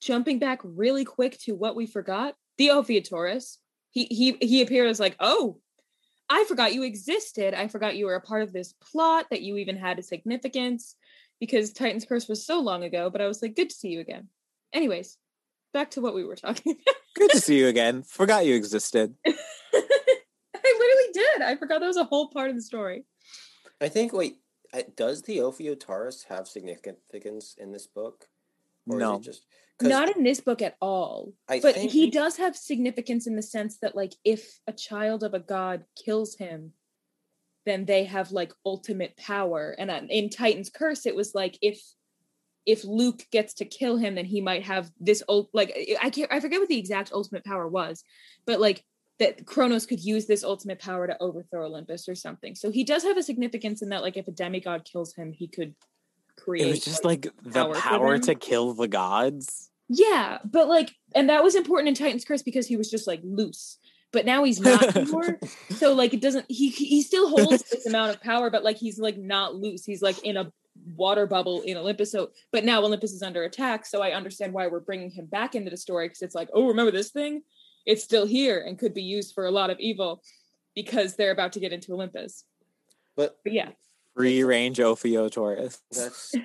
jumping 0.00 0.38
back 0.38 0.60
really 0.62 1.04
quick 1.04 1.38
to 1.40 1.52
what 1.56 1.74
we 1.74 1.86
forgot, 1.86 2.36
the 2.58 2.68
Ophiotaurus. 2.70 3.58
He 3.96 4.04
he 4.10 4.36
he 4.46 4.60
appeared 4.60 4.90
as 4.90 5.00
like, 5.00 5.16
oh, 5.20 5.56
I 6.28 6.44
forgot 6.44 6.74
you 6.74 6.82
existed. 6.82 7.54
I 7.54 7.66
forgot 7.66 7.96
you 7.96 8.04
were 8.04 8.14
a 8.16 8.20
part 8.20 8.42
of 8.42 8.52
this 8.52 8.74
plot, 8.74 9.24
that 9.30 9.40
you 9.40 9.56
even 9.56 9.78
had 9.78 9.98
a 9.98 10.02
significance, 10.02 10.96
because 11.40 11.72
Titan's 11.72 12.04
Curse 12.04 12.28
was 12.28 12.44
so 12.44 12.60
long 12.60 12.84
ago. 12.84 13.08
But 13.08 13.22
I 13.22 13.26
was 13.26 13.40
like, 13.40 13.56
good 13.56 13.70
to 13.70 13.74
see 13.74 13.88
you 13.88 14.00
again. 14.00 14.28
Anyways, 14.74 15.16
back 15.72 15.92
to 15.92 16.02
what 16.02 16.14
we 16.14 16.24
were 16.24 16.36
talking 16.36 16.72
about. 16.86 16.94
Good 17.14 17.30
to 17.30 17.40
see 17.40 17.58
you 17.58 17.68
again. 17.68 18.02
Forgot 18.02 18.44
you 18.44 18.54
existed. 18.54 19.14
I 19.26 19.32
literally 20.54 21.12
did. 21.14 21.40
I 21.40 21.56
forgot 21.56 21.80
that 21.80 21.86
was 21.86 21.96
a 21.96 22.04
whole 22.04 22.28
part 22.28 22.50
of 22.50 22.56
the 22.56 22.60
story. 22.62 23.06
I 23.80 23.88
think. 23.88 24.12
Wait, 24.12 24.40
uh, 24.74 24.82
does 24.94 25.22
the 25.22 25.38
Ophiotaurus 25.38 26.24
have 26.24 26.48
significance 26.48 27.54
in 27.56 27.72
this 27.72 27.86
book? 27.86 28.26
Or 28.86 28.98
No. 28.98 29.14
is 29.14 29.20
it 29.20 29.24
just 29.24 29.40
'cause 29.40 29.46
Not 29.82 30.16
in 30.16 30.22
this 30.22 30.40
book 30.40 30.62
at 30.62 30.76
all. 30.80 31.32
I 31.48 31.60
but 31.60 31.74
think 31.74 31.90
he 31.90 32.10
does 32.10 32.36
have 32.38 32.56
significance 32.56 33.26
in 33.26 33.36
the 33.36 33.42
sense 33.42 33.78
that 33.82 33.94
like 33.94 34.14
if 34.24 34.58
a 34.66 34.72
child 34.72 35.22
of 35.22 35.34
a 35.34 35.40
god 35.40 35.84
kills 36.02 36.36
him 36.36 36.72
then 37.66 37.84
they 37.84 38.04
have 38.04 38.30
like 38.30 38.52
ultimate 38.64 39.16
power 39.16 39.74
and 39.76 39.90
in 40.08 40.30
titan's 40.30 40.70
curse 40.70 41.04
it 41.04 41.16
was 41.16 41.34
like 41.34 41.58
if 41.60 41.82
if 42.64 42.84
luke 42.84 43.24
gets 43.32 43.54
to 43.54 43.64
kill 43.64 43.96
him 43.96 44.14
then 44.14 44.24
he 44.24 44.40
might 44.40 44.62
have 44.62 44.90
this 45.00 45.22
old 45.28 45.48
like 45.52 45.76
i 46.00 46.08
can't 46.08 46.32
i 46.32 46.40
forget 46.40 46.60
what 46.60 46.68
the 46.68 46.78
exact 46.78 47.12
ultimate 47.12 47.44
power 47.44 47.68
was 47.68 48.02
but 48.46 48.60
like 48.60 48.84
that 49.18 49.46
Kronos 49.46 49.86
could 49.86 50.04
use 50.04 50.26
this 50.26 50.44
ultimate 50.44 50.78
power 50.78 51.06
to 51.06 51.22
overthrow 51.22 51.64
Olympus 51.64 52.06
or 52.08 52.14
something. 52.14 52.54
So 52.54 52.70
he 52.70 52.84
does 52.84 53.02
have 53.02 53.16
a 53.16 53.22
significance 53.22 53.80
in 53.80 53.88
that, 53.88 54.02
like, 54.02 54.18
if 54.18 54.28
a 54.28 54.32
demigod 54.32 54.84
kills 54.84 55.14
him, 55.14 55.32
he 55.32 55.48
could 55.48 55.74
create. 56.46 56.66
It 56.66 56.70
was 56.70 56.80
just 56.80 57.04
like 57.04 57.28
the 57.42 57.64
power 57.64 57.74
power 57.74 58.18
to 58.18 58.34
kill 58.34 58.74
the 58.74 58.88
gods. 58.88 59.70
Yeah, 59.88 60.38
but 60.44 60.68
like, 60.68 60.94
and 61.14 61.28
that 61.30 61.44
was 61.44 61.54
important 61.54 61.88
in 61.88 61.94
Titan's 61.94 62.24
Curse 62.24 62.42
because 62.42 62.66
he 62.66 62.76
was 62.76 62.90
just 62.90 63.06
like 63.06 63.20
loose. 63.22 63.78
But 64.12 64.24
now 64.24 64.44
he's 64.44 64.60
not 64.60 64.96
anymore. 64.96 65.38
so 65.70 65.92
like, 65.94 66.14
it 66.14 66.20
doesn't. 66.20 66.46
He 66.48 66.70
he 66.70 67.02
still 67.02 67.28
holds 67.28 67.62
this 67.70 67.86
amount 67.86 68.14
of 68.14 68.22
power, 68.22 68.50
but 68.50 68.64
like 68.64 68.76
he's 68.76 68.98
like 68.98 69.18
not 69.18 69.54
loose. 69.54 69.84
He's 69.84 70.02
like 70.02 70.24
in 70.24 70.36
a 70.36 70.52
water 70.94 71.26
bubble 71.26 71.62
in 71.62 71.76
Olympus. 71.76 72.12
So, 72.12 72.30
but 72.52 72.64
now 72.64 72.82
Olympus 72.82 73.12
is 73.12 73.22
under 73.22 73.44
attack. 73.44 73.86
So 73.86 74.02
I 74.02 74.12
understand 74.12 74.52
why 74.52 74.66
we're 74.66 74.80
bringing 74.80 75.10
him 75.10 75.26
back 75.26 75.54
into 75.54 75.70
the 75.70 75.76
story 75.76 76.06
because 76.06 76.22
it's 76.22 76.34
like, 76.34 76.48
oh, 76.52 76.68
remember 76.68 76.92
this 76.92 77.10
thing? 77.10 77.42
It's 77.84 78.02
still 78.02 78.26
here 78.26 78.60
and 78.60 78.78
could 78.78 78.94
be 78.94 79.02
used 79.02 79.34
for 79.34 79.46
a 79.46 79.50
lot 79.50 79.70
of 79.70 79.78
evil 79.78 80.22
because 80.74 81.14
they're 81.14 81.30
about 81.30 81.52
to 81.52 81.60
get 81.60 81.72
into 81.72 81.92
Olympus. 81.92 82.44
But 83.16 83.38
But 83.44 83.52
yeah. 83.52 83.70
Free 84.16 84.42
range 84.44 84.78
Ophiotaurus. 84.78 85.80
that's. 85.90 86.34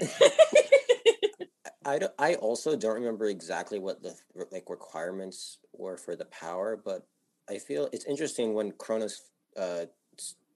I 1.85 1.97
don't, 1.97 2.13
I 2.19 2.35
also 2.35 2.75
don't 2.75 2.95
remember 2.95 3.25
exactly 3.25 3.79
what 3.79 4.03
the 4.03 4.15
like 4.51 4.69
requirements 4.69 5.57
were 5.73 5.97
for 5.97 6.15
the 6.15 6.25
power, 6.25 6.79
but 6.83 7.07
I 7.49 7.57
feel 7.57 7.89
it's 7.91 8.05
interesting 8.05 8.53
when 8.53 8.71
Kronos 8.73 9.21
uh 9.57 9.85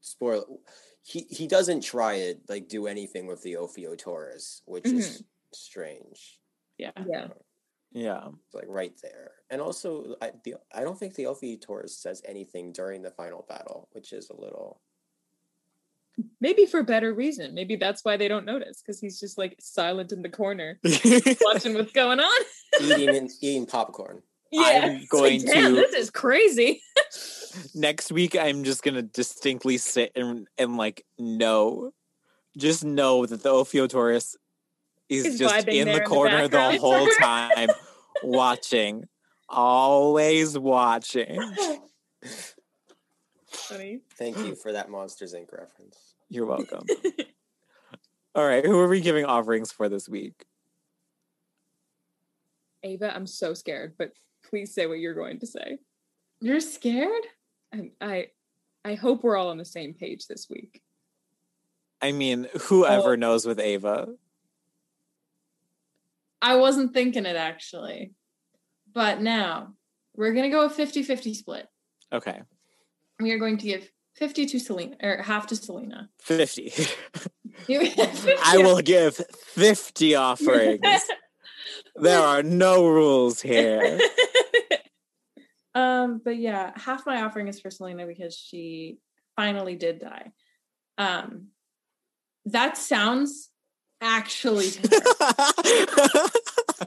spoil 0.01 0.59
he 1.01 1.26
he 1.30 1.47
doesn't 1.47 1.82
try 1.82 2.18
to 2.20 2.36
like 2.47 2.68
do 2.68 2.86
anything 2.88 3.28
with 3.28 3.41
the 3.43 3.53
Ophiotaurus, 3.53 4.61
which 4.66 4.86
is 4.86 5.24
strange. 5.53 6.39
Yeah. 6.78 6.91
Yeah. 7.07 7.28
Yeah. 7.91 8.28
It's 8.45 8.53
like 8.53 8.66
right 8.68 8.93
there. 9.01 9.32
And 9.49 9.61
also 9.61 10.16
I 10.22 10.32
the 10.43 10.55
I 10.74 10.82
don't 10.82 10.99
think 10.99 11.16
the 11.16 11.28
Ophiotaurus 11.28 11.89
says 11.89 12.22
anything 12.26 12.72
during 12.72 13.01
the 13.01 13.11
final 13.11 13.45
battle, 13.47 13.88
which 13.93 14.13
is 14.13 14.30
a 14.30 14.39
little 14.39 14.82
Maybe 16.39 16.66
for 16.66 16.84
better 16.84 17.13
reason. 17.13 17.53
Maybe 17.53 17.76
that's 17.76 18.05
why 18.05 18.18
they 18.18 18.28
don't 18.28 18.45
notice 18.45 18.82
because 18.82 18.99
he's 18.99 19.20
just 19.20 19.38
like 19.38 19.55
silent 19.59 20.11
in 20.11 20.22
the 20.22 20.30
corner 20.30 20.80
watching 21.41 21.74
what's 21.74 21.91
going 21.91 22.20
on. 22.20 22.41
eating 22.82 23.16
and 23.16 23.30
eating 23.41 23.66
popcorn. 23.66 24.22
Yeah, 24.51 24.82
I'm 24.84 25.05
going 25.09 25.45
like, 25.45 25.53
to- 25.53 25.72
this 25.74 25.93
is 25.93 26.09
crazy. 26.09 26.82
Next 27.76 28.11
week, 28.11 28.38
I'm 28.38 28.63
just 28.63 28.84
gonna 28.84 29.01
distinctly 29.01 29.78
sit 29.78 30.11
and 30.16 30.47
and 30.57 30.78
like 30.78 31.05
know, 31.18 31.91
just 32.57 32.86
know 32.86 33.26
that 33.26 33.43
the 33.43 33.49
Ophiotaurus 33.49 34.36
is 35.09 35.26
He's 35.26 35.39
just 35.39 35.68
in 35.68 35.88
the 35.88 35.91
in 35.91 35.91
the 35.91 36.01
corner 36.01 36.47
the, 36.47 36.78
whole 36.78 37.07
time, 37.20 37.70
watching, 38.24 39.05
always 39.49 40.57
watching. 40.57 41.39
Funny. 43.68 44.01
Thank 44.18 44.38
you 44.38 44.55
for 44.55 44.72
that 44.74 44.89
Monsters 44.89 45.34
Inc. 45.34 45.51
reference. 45.51 46.13
You're 46.30 46.45
welcome. 46.45 46.86
All 48.36 48.45
right, 48.45 48.66
who 48.66 48.78
are 48.80 48.88
we 48.88 49.01
giving 49.01 49.26
offerings 49.26 49.72
for 49.72 49.88
this 49.89 50.07
week? 50.09 50.45
Ava, 52.84 53.16
I'm 53.16 53.26
so 53.26 53.53
scared, 53.53 53.95
but 53.97 54.11
please 54.47 54.74
say 54.74 54.86
what 54.88 54.99
you're 54.99 55.13
going 55.16 55.39
to 55.39 55.47
say. 55.47 55.80
You're 56.41 56.59
scared? 56.59 57.24
I 57.74 57.91
I, 58.01 58.28
I 58.84 58.93
hope 58.95 59.24
we're 59.24 59.38
all 59.38 59.49
on 59.49 59.57
the 59.57 59.66
same 59.66 59.93
page 59.93 60.28
this 60.28 60.47
week. 60.49 60.82
I 62.01 62.11
mean, 62.11 62.47
whoever 62.63 63.13
Oh. 63.13 63.16
knows 63.16 63.45
with 63.45 63.59
Ava. 63.59 64.09
I 66.41 66.57
wasn't 66.57 66.93
thinking 66.93 67.26
it 67.26 67.36
actually. 67.36 68.13
But 68.93 69.22
now 69.22 69.74
we're 70.16 70.34
going 70.34 70.43
to 70.43 70.55
go 70.55 70.66
a 70.66 70.70
50 70.70 71.01
50 71.03 71.34
split. 71.34 71.68
Okay, 72.13 72.41
We 73.20 73.32
are 73.32 73.39
going 73.39 73.57
to 73.57 73.66
give 73.66 73.89
50 74.16 74.45
to 74.47 74.57
Silena, 74.57 74.95
or 75.03 75.22
half 75.22 75.47
to 75.47 75.55
Silena. 75.55 76.09
50. 76.20 76.74
You- 77.68 77.82
I 78.45 78.57
will 78.57 78.82
give 78.82 79.16
50 79.16 80.16
offerings. 80.16 80.82
There 81.97 82.20
are 82.20 82.43
no 82.43 82.88
rules 82.88 83.41
here. 83.41 83.99
um, 85.74 86.22
but 86.24 86.36
yeah, 86.38 86.74
half 86.76 87.05
my 87.05 87.22
offering 87.22 87.47
is 87.47 87.61
for 87.61 87.70
Silena 87.70 88.05
because 88.05 88.36
she 88.36 88.97
finally 89.38 89.76
did 89.78 89.99
die. 89.99 90.34
Um, 90.97 91.47
that 92.45 92.78
sounds 92.78 93.49
actually 94.01 94.72
terrible. 94.72 96.30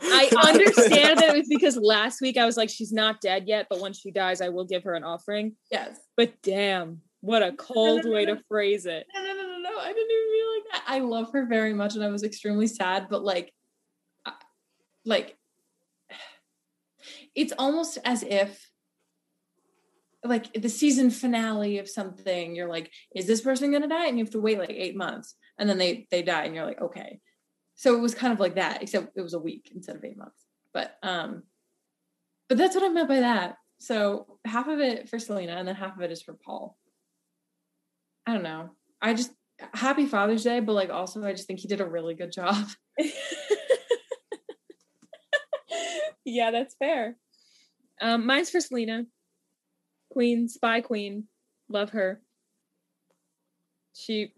I 0.03 0.31
understand 0.49 1.19
that 1.19 1.35
it 1.35 1.39
was 1.39 1.49
because 1.49 1.77
last 1.77 2.21
week 2.21 2.37
I 2.37 2.45
was 2.47 2.57
like, 2.57 2.69
she's 2.71 2.93
not 2.93 3.21
dead 3.21 3.45
yet, 3.47 3.67
but 3.71 3.81
when 3.81 3.93
she 3.93 4.11
dies, 4.11 4.41
I 4.41 4.49
will 4.51 4.65
give 4.67 4.85
her 4.85 4.95
an 4.95 5.05
offering. 5.05 5.57
yes. 5.71 5.99
But 6.17 6.35
damn, 6.43 7.01
what 7.21 7.43
a 7.43 7.53
cold 7.53 8.05
way 8.05 8.25
to 8.27 8.41
phrase 8.49 8.87
it. 8.87 9.07
No, 9.15 9.23
no, 9.23 9.33
no, 9.35 9.43
no, 9.43 9.59
no. 9.59 9.79
I 9.79 9.93
didn't 9.93 10.11
even 10.11 10.33
mean 10.33 10.45
like 10.57 10.73
that. 10.73 10.83
I 10.87 10.99
love 11.01 11.33
her 11.33 11.47
very 11.47 11.73
much, 11.75 11.95
and 11.95 12.05
I 12.05 12.09
was 12.09 12.23
extremely 12.23 12.67
sad. 12.67 13.07
But 13.09 13.23
like, 13.25 13.53
I- 14.27 14.33
like, 15.05 15.37
it's 17.35 17.53
almost 17.59 17.99
as 18.05 18.23
if, 18.23 18.69
like, 20.25 20.53
the 20.53 20.69
season 20.69 21.11
finale 21.11 21.79
of 21.79 21.89
something. 21.89 22.55
You're 22.55 22.69
like, 22.69 22.91
is 23.15 23.27
this 23.27 23.41
person 23.41 23.73
gonna 23.73 23.89
die? 23.89 24.07
And 24.07 24.19
you 24.19 24.25
have 24.25 24.33
to 24.33 24.41
wait 24.41 24.59
like 24.59 24.71
eight 24.71 24.97
months, 24.97 25.35
and 25.59 25.69
then 25.69 25.79
they 25.79 26.07
they 26.11 26.23
die, 26.23 26.45
and 26.45 26.55
you're 26.55 26.67
like, 26.67 26.81
okay. 26.81 27.21
So 27.79 27.95
it 27.95 28.01
was 28.01 28.13
kind 28.13 28.33
of 28.33 28.41
like 28.41 28.57
that, 28.57 28.83
except 28.83 29.17
it 29.17 29.23
was 29.23 29.35
a 29.35 29.39
week 29.39 29.71
instead 29.73 29.95
of 29.95 30.05
eight 30.05 30.19
months. 30.19 30.45
But 30.75 30.97
um, 31.05 31.45
but 32.49 32.59
that's 32.59 32.75
what 32.75 32.83
I 32.85 32.89
meant 32.89 33.09
by 33.09 33.21
that. 33.21 33.55
So 33.79 34.39
half 34.45 34.67
of 34.67 34.81
it 34.81 35.09
for 35.09 35.19
Silena, 35.19 35.57
and 35.57 35.69
then 35.69 35.77
half 35.77 35.95
of 35.97 36.03
it 36.03 36.11
is 36.11 36.21
for 36.21 36.35
Paul. 36.35 36.77
I 38.27 38.33
don't 38.33 38.43
know. 38.43 38.71
I 39.01 39.15
just 39.15 39.31
happy 39.75 40.07
Father's 40.07 40.43
Day, 40.43 40.59
but 40.59 40.73
like 40.73 40.91
also 40.91 41.25
I 41.25 41.31
just 41.31 41.47
think 41.47 41.61
he 41.61 41.69
did 41.69 41.81
a 41.81 41.87
really 41.87 42.17
good 42.17 42.33
job. 42.33 42.67
yeah, 46.25 46.51
that's 46.51 46.75
fair. 46.81 47.17
Um, 48.01 48.27
mine's 48.27 48.51
for 48.51 48.59
Silena. 48.59 49.07
Queen, 50.11 50.49
spy 50.49 50.81
queen. 50.81 51.29
Love 51.69 51.91
her. 51.91 52.23
She 53.95 54.33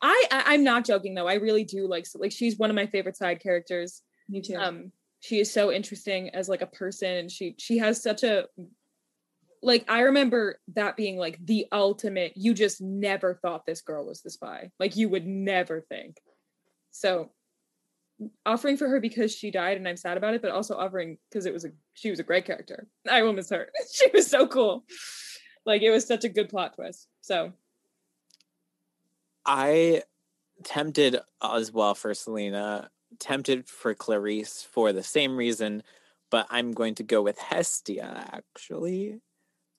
I, 0.00 0.26
I 0.30 0.42
I'm 0.54 0.64
not 0.64 0.84
joking 0.84 1.14
though. 1.14 1.28
I 1.28 1.34
really 1.34 1.64
do 1.64 1.88
like 1.88 2.06
like 2.14 2.32
she's 2.32 2.58
one 2.58 2.70
of 2.70 2.76
my 2.76 2.86
favorite 2.86 3.16
side 3.16 3.40
characters. 3.40 4.02
Me 4.28 4.40
too. 4.40 4.56
Um 4.56 4.92
she 5.20 5.40
is 5.40 5.52
so 5.52 5.72
interesting 5.72 6.30
as 6.30 6.48
like 6.48 6.62
a 6.62 6.66
person 6.66 7.10
and 7.10 7.30
she 7.30 7.54
she 7.58 7.78
has 7.78 8.02
such 8.02 8.22
a 8.22 8.46
like 9.62 9.84
I 9.88 10.00
remember 10.00 10.60
that 10.74 10.96
being 10.96 11.16
like 11.16 11.44
the 11.44 11.66
ultimate. 11.72 12.32
You 12.36 12.54
just 12.54 12.80
never 12.80 13.34
thought 13.34 13.66
this 13.66 13.80
girl 13.80 14.06
was 14.06 14.22
the 14.22 14.30
spy. 14.30 14.70
Like 14.78 14.96
you 14.96 15.08
would 15.08 15.26
never 15.26 15.80
think. 15.80 16.20
So 16.90 17.30
offering 18.44 18.76
for 18.76 18.88
her 18.88 19.00
because 19.00 19.34
she 19.34 19.50
died 19.50 19.76
and 19.76 19.86
I'm 19.86 19.96
sad 19.96 20.16
about 20.16 20.34
it, 20.34 20.42
but 20.42 20.50
also 20.50 20.76
offering 20.76 21.18
because 21.30 21.46
it 21.46 21.52
was 21.52 21.64
a 21.64 21.70
she 21.94 22.10
was 22.10 22.20
a 22.20 22.24
great 22.24 22.44
character. 22.44 22.86
I 23.08 23.22
will 23.22 23.32
miss 23.32 23.50
her. 23.50 23.68
she 23.92 24.08
was 24.12 24.28
so 24.28 24.46
cool. 24.46 24.84
Like 25.66 25.82
it 25.82 25.90
was 25.90 26.06
such 26.06 26.24
a 26.24 26.28
good 26.28 26.48
plot 26.48 26.74
twist. 26.74 27.08
So 27.20 27.52
I 29.48 30.02
tempted 30.62 31.18
as 31.42 31.72
well 31.72 31.94
for 31.94 32.10
Silena, 32.10 32.88
tempted 33.18 33.66
for 33.66 33.94
Clarisse 33.94 34.64
for 34.66 34.92
the 34.92 35.02
same 35.02 35.36
reason, 35.36 35.82
but 36.30 36.46
I'm 36.50 36.72
going 36.72 36.94
to 36.96 37.02
go 37.02 37.22
with 37.22 37.38
Hestia 37.38 38.28
actually. 38.30 39.20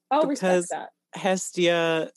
I'll 0.09 0.25
because 0.25 0.63
respect 0.63 0.91
that. 1.13 1.19
Hestia 1.19 2.11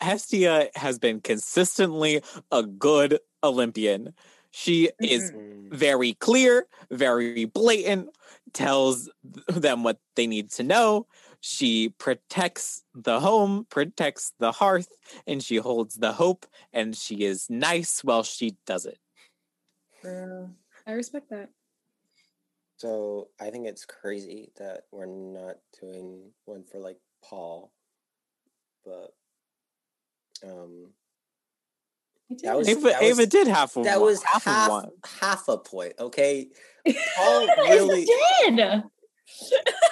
Hestia 0.00 0.68
has 0.76 0.98
been 0.98 1.20
consistently 1.20 2.22
a 2.52 2.62
good 2.62 3.18
Olympian. 3.42 4.14
She 4.52 4.90
mm-hmm. 5.02 5.04
is 5.04 5.32
very 5.76 6.14
clear, 6.14 6.66
very 6.90 7.46
blatant, 7.46 8.10
tells 8.52 9.10
them 9.48 9.82
what 9.82 9.98
they 10.14 10.28
need 10.28 10.50
to 10.52 10.62
know. 10.62 11.06
She 11.44 11.88
protects 11.88 12.84
the 12.94 13.18
home, 13.18 13.66
protects 13.68 14.32
the 14.38 14.52
hearth, 14.52 14.86
and 15.26 15.42
she 15.42 15.56
holds 15.56 15.96
the 15.96 16.12
hope, 16.12 16.46
and 16.72 16.94
she 16.96 17.24
is 17.24 17.50
nice 17.50 18.04
while 18.04 18.22
she 18.22 18.54
does 18.64 18.86
it. 18.86 18.98
Uh, 20.04 20.46
I 20.86 20.92
respect 20.92 21.30
that. 21.30 21.48
So 22.76 23.30
I 23.40 23.50
think 23.50 23.66
it's 23.66 23.84
crazy 23.84 24.52
that 24.58 24.82
we're 24.92 25.06
not 25.06 25.56
doing 25.80 26.30
one 26.44 26.62
for 26.62 26.78
like 26.78 26.98
Paul, 27.24 27.72
but 28.84 29.12
um, 30.48 30.90
that 32.44 32.56
was, 32.56 32.68
Ava, 32.68 32.80
that 32.82 33.02
Ava 33.02 33.26
did 33.26 33.48
half 33.48 33.76
a 33.76 33.82
that 33.82 34.00
one, 34.00 34.06
was 34.06 34.22
half 34.22 34.44
half, 34.44 34.70
one. 34.70 34.90
half 35.20 35.48
a 35.48 35.58
point. 35.58 35.94
Okay, 35.98 36.50
Paul 37.16 37.48
really 37.68 38.04
did. 38.04 38.60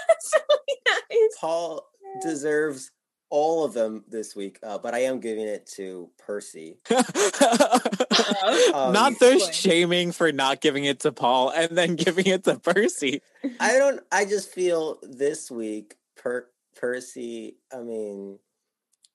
Paul 1.41 1.87
deserves 2.23 2.91
all 3.31 3.65
of 3.65 3.73
them 3.73 4.05
this 4.09 4.35
week, 4.35 4.59
uh, 4.63 4.79
but 4.79 4.93
I 4.93 5.01
am 5.01 5.21
giving 5.21 5.47
it 5.47 5.67
to 5.77 6.11
Percy. 6.19 6.79
um, 6.91 8.93
not 8.93 9.19
the 9.21 9.51
shaming 9.53 10.13
for 10.13 10.33
not 10.33 10.61
giving 10.61 10.85
it 10.85 11.01
to 11.01 11.13
Paul 11.13 11.51
and 11.51 11.79
then 11.79 11.97
giving 11.97 12.27
it 12.27 12.45
to 12.45 12.59
Percy. 12.59 13.23
I 13.61 13.79
don't. 13.79 14.01
I 14.11 14.25
just 14.25 14.51
feel 14.51 14.99
this 15.03 15.51
week, 15.51 15.97
per, 16.17 16.49
Percy. 16.77 17.57
I 17.73 17.83
mean, 17.83 18.41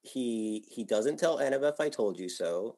he 0.06 0.64
he 0.70 0.84
doesn't 0.84 1.18
tell 1.18 1.40
Annabeth 1.40 1.80
I 1.80 1.90
told 1.90 2.20
you 2.20 2.30
so 2.30 2.78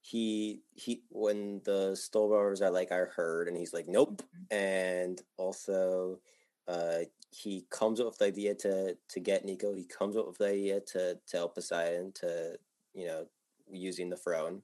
he 0.00 0.62
he 0.74 1.02
when 1.10 1.60
the 1.64 1.96
Stoll 1.96 2.28
brothers 2.28 2.62
are 2.62 2.70
like 2.70 2.92
I 2.92 2.98
heard 2.98 3.48
and 3.48 3.56
he's 3.56 3.72
like 3.72 3.88
nope 3.88 4.22
mm-hmm. 4.22 4.56
and 4.56 5.20
also 5.36 6.20
uh 6.66 7.00
he 7.30 7.66
comes 7.70 8.00
up 8.00 8.06
with 8.06 8.18
the 8.18 8.26
idea 8.26 8.54
to 8.54 8.96
to 9.08 9.20
get 9.20 9.44
Nico 9.44 9.74
he 9.74 9.84
comes 9.84 10.16
up 10.16 10.26
with 10.26 10.38
the 10.38 10.48
idea 10.48 10.80
to 10.80 11.18
to 11.26 11.36
help 11.36 11.54
Poseidon 11.54 12.12
to 12.16 12.58
you 12.94 13.06
know 13.06 13.26
using 13.70 14.08
the 14.08 14.16
throne. 14.16 14.62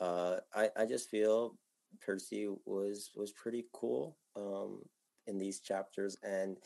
Uh 0.00 0.36
I 0.54 0.70
I 0.76 0.86
just 0.86 1.10
feel 1.10 1.56
Percy 2.00 2.48
was 2.66 3.10
was 3.14 3.32
pretty 3.32 3.66
cool 3.72 4.16
um 4.36 4.82
in 5.26 5.38
these 5.38 5.60
chapters 5.60 6.16
and 6.22 6.58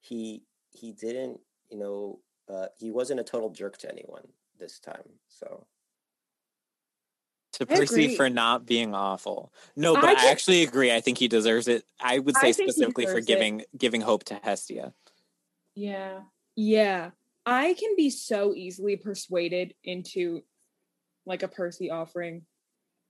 he 0.00 0.44
he 0.70 0.92
didn't 0.92 1.40
you 1.70 1.78
know 1.78 2.20
uh 2.48 2.66
he 2.78 2.90
wasn't 2.90 3.18
a 3.20 3.24
total 3.24 3.50
jerk 3.50 3.76
to 3.78 3.90
anyone 3.90 4.26
this 4.58 4.78
time 4.78 5.08
so 5.28 5.66
to 7.54 7.66
Percy 7.66 8.16
for 8.16 8.28
not 8.28 8.66
being 8.66 8.94
awful. 8.94 9.52
No, 9.76 9.94
but 9.94 10.04
I, 10.04 10.26
I, 10.26 10.30
actually 10.30 10.62
agree. 10.62 10.92
I 10.92 11.00
think 11.00 11.18
he 11.18 11.28
deserves 11.28 11.68
it. 11.68 11.84
I 12.00 12.18
would 12.18 12.36
say 12.36 12.48
I 12.48 12.52
specifically 12.52 13.06
for 13.06 13.20
giving 13.20 13.60
it. 13.60 13.68
giving 13.76 14.00
hope 14.00 14.24
to 14.24 14.34
Hestia. 14.42 14.92
Yeah. 15.74 16.20
Yeah. 16.56 17.10
I 17.46 17.74
can 17.74 17.94
be 17.96 18.10
so 18.10 18.54
easily 18.54 18.96
persuaded 18.96 19.74
into 19.84 20.42
like 21.26 21.42
a 21.42 21.48
Percy 21.48 21.90
offering. 21.90 22.42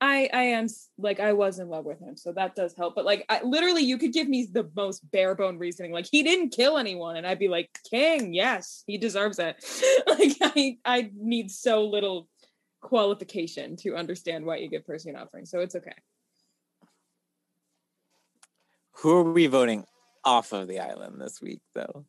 I 0.01 0.29
I 0.33 0.41
am 0.43 0.67
like 0.97 1.21
I 1.21 1.33
was 1.33 1.59
in 1.59 1.69
love 1.69 1.85
with 1.85 1.99
him, 1.99 2.17
so 2.17 2.33
that 2.33 2.55
does 2.55 2.73
help. 2.75 2.95
But 2.95 3.05
like 3.05 3.25
I, 3.29 3.41
literally, 3.43 3.83
you 3.83 3.97
could 3.97 4.11
give 4.11 4.27
me 4.27 4.47
the 4.51 4.69
most 4.75 5.09
bare 5.09 5.35
bone 5.35 5.57
reasoning, 5.57 5.93
like 5.93 6.07
he 6.11 6.21
didn't 6.21 6.49
kill 6.49 6.77
anyone, 6.77 7.15
and 7.15 7.25
I'd 7.25 7.39
be 7.39 7.47
like, 7.47 7.69
King, 7.89 8.33
yes, 8.33 8.83
he 8.87 8.97
deserves 8.97 9.39
it. 9.39 9.63
like 10.07 10.35
I 10.41 10.77
I 10.83 11.11
need 11.15 11.49
so 11.49 11.85
little 11.85 12.27
qualification 12.85 13.75
to 13.77 13.95
understand 13.95 14.45
why 14.45 14.57
you 14.57 14.69
give 14.69 14.85
Percy 14.85 15.09
an 15.09 15.15
offering. 15.15 15.47
So 15.47 15.59
it's 15.59 15.75
okay. 15.75 15.95
Who 18.97 19.11
are 19.11 19.23
we 19.23 19.47
voting 19.47 19.85
off 20.23 20.53
of 20.53 20.67
the 20.67 20.79
island 20.79 21.19
this 21.19 21.41
week, 21.41 21.61
though? 21.73 22.05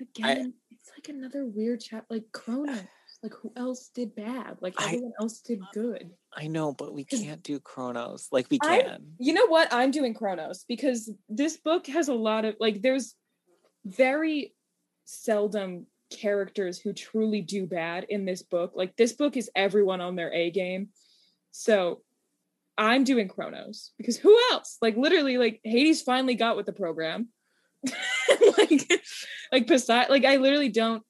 Again, 0.00 0.54
I, 0.54 0.74
it's 0.74 0.90
like 0.96 1.08
another 1.08 1.46
weird 1.46 1.80
chat, 1.80 2.04
like 2.08 2.24
Kronos. 2.32 2.78
Like 3.20 3.32
who 3.34 3.52
else 3.56 3.90
did 3.92 4.14
bad? 4.14 4.58
Like 4.60 4.80
everyone 4.80 5.10
I, 5.18 5.22
else 5.24 5.40
did 5.40 5.58
good. 5.74 6.12
I 6.32 6.46
know, 6.46 6.72
but 6.72 6.94
we 6.94 7.02
can't 7.02 7.42
do 7.42 7.58
Kronos. 7.58 8.28
Like 8.30 8.46
we 8.48 8.60
can. 8.60 8.70
I, 8.70 8.98
you 9.18 9.32
know 9.32 9.48
what? 9.48 9.66
I'm 9.72 9.90
doing 9.90 10.14
Kronos 10.14 10.64
because 10.68 11.10
this 11.28 11.56
book 11.56 11.88
has 11.88 12.06
a 12.06 12.14
lot 12.14 12.44
of 12.44 12.54
like. 12.60 12.80
There's 12.80 13.16
very 13.84 14.54
seldom 15.04 15.86
characters 16.10 16.78
who 16.78 16.92
truly 16.92 17.40
do 17.40 17.66
bad 17.66 18.04
in 18.08 18.24
this 18.24 18.42
book. 18.42 18.72
Like 18.74 18.96
this 18.96 19.12
book 19.12 19.36
is 19.36 19.50
everyone 19.54 20.00
on 20.00 20.16
their 20.16 20.32
A 20.32 20.50
game. 20.50 20.88
So 21.50 22.02
I'm 22.76 23.04
doing 23.04 23.28
Kronos 23.28 23.92
because 23.98 24.16
who 24.16 24.38
else? 24.52 24.78
Like 24.80 24.96
literally, 24.96 25.38
like 25.38 25.60
Hades 25.64 26.02
finally 26.02 26.34
got 26.34 26.56
with 26.56 26.66
the 26.66 26.72
program. 26.72 27.28
like, 28.58 28.90
like 29.52 29.66
Poseidon. 29.66 30.10
Like 30.10 30.24
I 30.24 30.36
literally 30.36 30.68
don't. 30.68 31.02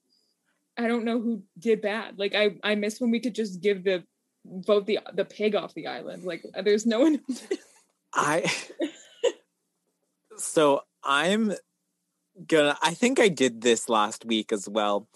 I 0.76 0.86
don't 0.86 1.04
know 1.04 1.20
who 1.20 1.42
did 1.58 1.82
bad. 1.82 2.18
Like 2.18 2.34
I, 2.34 2.56
I 2.62 2.76
miss 2.76 3.00
when 3.00 3.10
we 3.10 3.18
could 3.18 3.34
just 3.34 3.60
give 3.60 3.82
the 3.82 4.04
vote 4.46 4.86
the 4.86 5.00
the 5.12 5.24
pig 5.24 5.54
off 5.54 5.74
the 5.74 5.88
island. 5.88 6.24
Like 6.24 6.44
there's 6.62 6.86
no 6.86 7.00
one. 7.00 7.20
I. 8.14 8.50
so 10.38 10.82
I'm 11.02 11.52
gonna 12.46 12.76
I 12.82 12.94
think 12.94 13.20
I 13.20 13.28
did 13.28 13.60
this 13.60 13.88
last 13.88 14.24
week 14.24 14.52
as 14.52 14.68
well, 14.68 15.08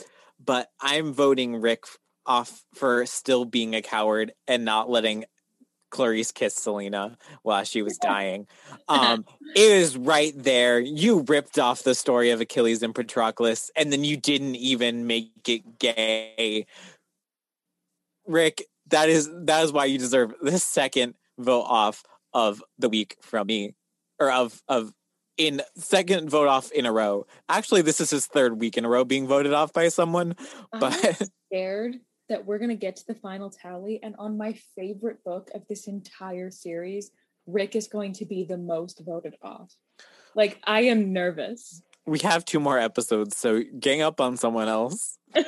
but 0.45 0.69
I'm 0.81 1.13
voting 1.13 1.61
Rick 1.61 1.85
off 2.27 2.65
for 2.75 3.05
still 3.07 3.45
being 3.45 3.75
a 3.75 3.83
coward 3.83 4.33
and 4.47 4.65
not 4.65 4.89
letting 4.89 5.25
Clarisse 5.93 6.33
kiss 6.33 6.59
Silena 6.59 7.17
while 7.43 7.65
she 7.65 7.83
was 7.83 7.99
dying. 8.03 8.47
Um, 8.89 9.25
it 9.55 9.61
is 9.61 9.97
right 9.97 10.33
there. 10.37 10.81
You 10.81 11.25
ripped 11.29 11.59
off 11.59 11.83
the 11.83 11.95
story 11.95 12.31
of 12.31 12.41
Achilles 12.41 12.83
and 12.83 12.95
Patroclus, 12.95 13.71
and 13.77 13.93
then 13.93 14.03
you 14.03 14.17
didn't 14.17 14.57
even 14.57 15.07
make 15.07 15.49
it 15.49 15.79
gay. 15.79 16.67
Rick, 18.27 18.65
that 18.89 19.09
is 19.09 19.31
that 19.45 19.65
is 19.65 19.73
why 19.73 19.85
you 19.85 19.99
deserve 19.99 20.35
the 20.41 20.59
second 20.59 21.15
vote 21.39 21.67
off 21.69 22.03
of 22.33 22.63
the 22.79 22.89
week 22.89 23.17
from 23.21 23.47
me, 23.47 23.75
or 24.19 24.31
of 24.31 24.63
of 24.69 24.93
in 25.37 25.63
second 25.77 26.31
vote 26.31 26.49
off 26.49 26.71
in 26.73 26.87
a 26.87 26.93
row. 26.93 27.27
Actually, 27.49 27.83
this 27.83 28.01
is 28.01 28.11
his 28.11 28.27
third 28.27 28.61
week 28.61 28.77
in 28.77 28.85
a 28.85 28.89
row 28.89 29.05
being 29.05 29.27
voted 29.27 29.53
off 29.53 29.73
by 29.73 29.89
someone. 29.89 30.37
But 30.73 31.21
I'm 31.21 31.29
scared 31.51 31.97
that 32.29 32.47
we're 32.47 32.59
gonna 32.59 32.77
get 32.77 32.97
to 32.97 33.07
the 33.07 33.15
final 33.15 33.51
tally, 33.51 34.01
and 34.03 34.15
on 34.19 34.37
my 34.39 34.55
favorite 34.75 35.23
book 35.25 35.51
of 35.55 35.67
this 35.69 35.87
entire 35.87 36.51
series, 36.51 37.11
Rick 37.47 37.77
is 37.77 37.89
going 37.89 38.15
to 38.15 38.25
be 38.25 38.45
the 38.45 38.57
most 38.57 39.03
voted 39.05 39.37
off. 39.43 39.75
Like 40.35 40.61
I 40.65 40.83
am 40.83 41.13
nervous. 41.13 41.83
We 42.07 42.19
have 42.21 42.45
two 42.45 42.59
more 42.59 42.79
episodes, 42.79 43.37
so 43.37 43.63
gang 43.79 44.03
up 44.03 44.21
on 44.21 44.37
someone 44.37 44.69
else. 44.69 45.19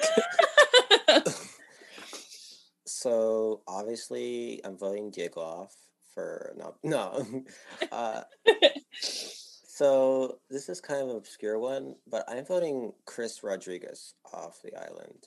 so 2.86 3.62
obviously, 3.66 4.60
I'm 4.64 4.76
voting 4.76 5.10
Diego 5.10 5.40
off 5.40 5.74
for 6.14 6.54
no 6.56 6.74
no. 6.82 7.26
Uh, 7.92 8.22
so 9.74 10.38
this 10.48 10.68
is 10.68 10.80
kind 10.80 11.02
of 11.02 11.08
an 11.08 11.16
obscure 11.16 11.58
one, 11.58 11.96
but 12.08 12.22
I'm 12.28 12.44
voting 12.44 12.92
Chris 13.06 13.42
Rodriguez 13.42 14.14
off 14.32 14.62
the 14.62 14.72
island, 14.76 15.26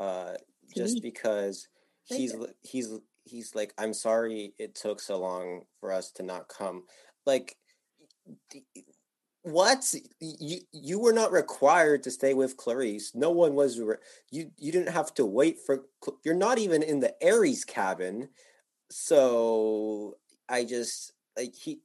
uh, 0.00 0.32
just 0.74 1.00
because 1.00 1.68
he's 2.02 2.34
he's 2.62 2.92
he's 3.22 3.54
like, 3.54 3.72
I'm 3.78 3.94
sorry 3.94 4.52
it 4.58 4.74
took 4.74 5.00
so 5.00 5.20
long 5.20 5.62
for 5.78 5.92
us 5.92 6.10
to 6.12 6.24
not 6.24 6.48
come. 6.48 6.86
Like, 7.24 7.56
what 9.42 9.94
you 10.18 10.58
you 10.72 10.98
were 10.98 11.12
not 11.12 11.30
required 11.30 12.02
to 12.02 12.10
stay 12.10 12.34
with 12.34 12.56
Clarisse. 12.56 13.14
No 13.14 13.30
one 13.30 13.54
was. 13.54 13.78
Re- 13.78 13.94
you 14.32 14.50
you 14.56 14.72
didn't 14.72 14.92
have 14.92 15.14
to 15.14 15.24
wait 15.24 15.58
for. 15.64 15.84
You're 16.24 16.34
not 16.34 16.58
even 16.58 16.82
in 16.82 16.98
the 16.98 17.14
Ares 17.24 17.64
cabin, 17.64 18.30
so 18.90 20.16
I 20.48 20.64
just 20.64 21.12
like 21.36 21.54
he 21.54 21.78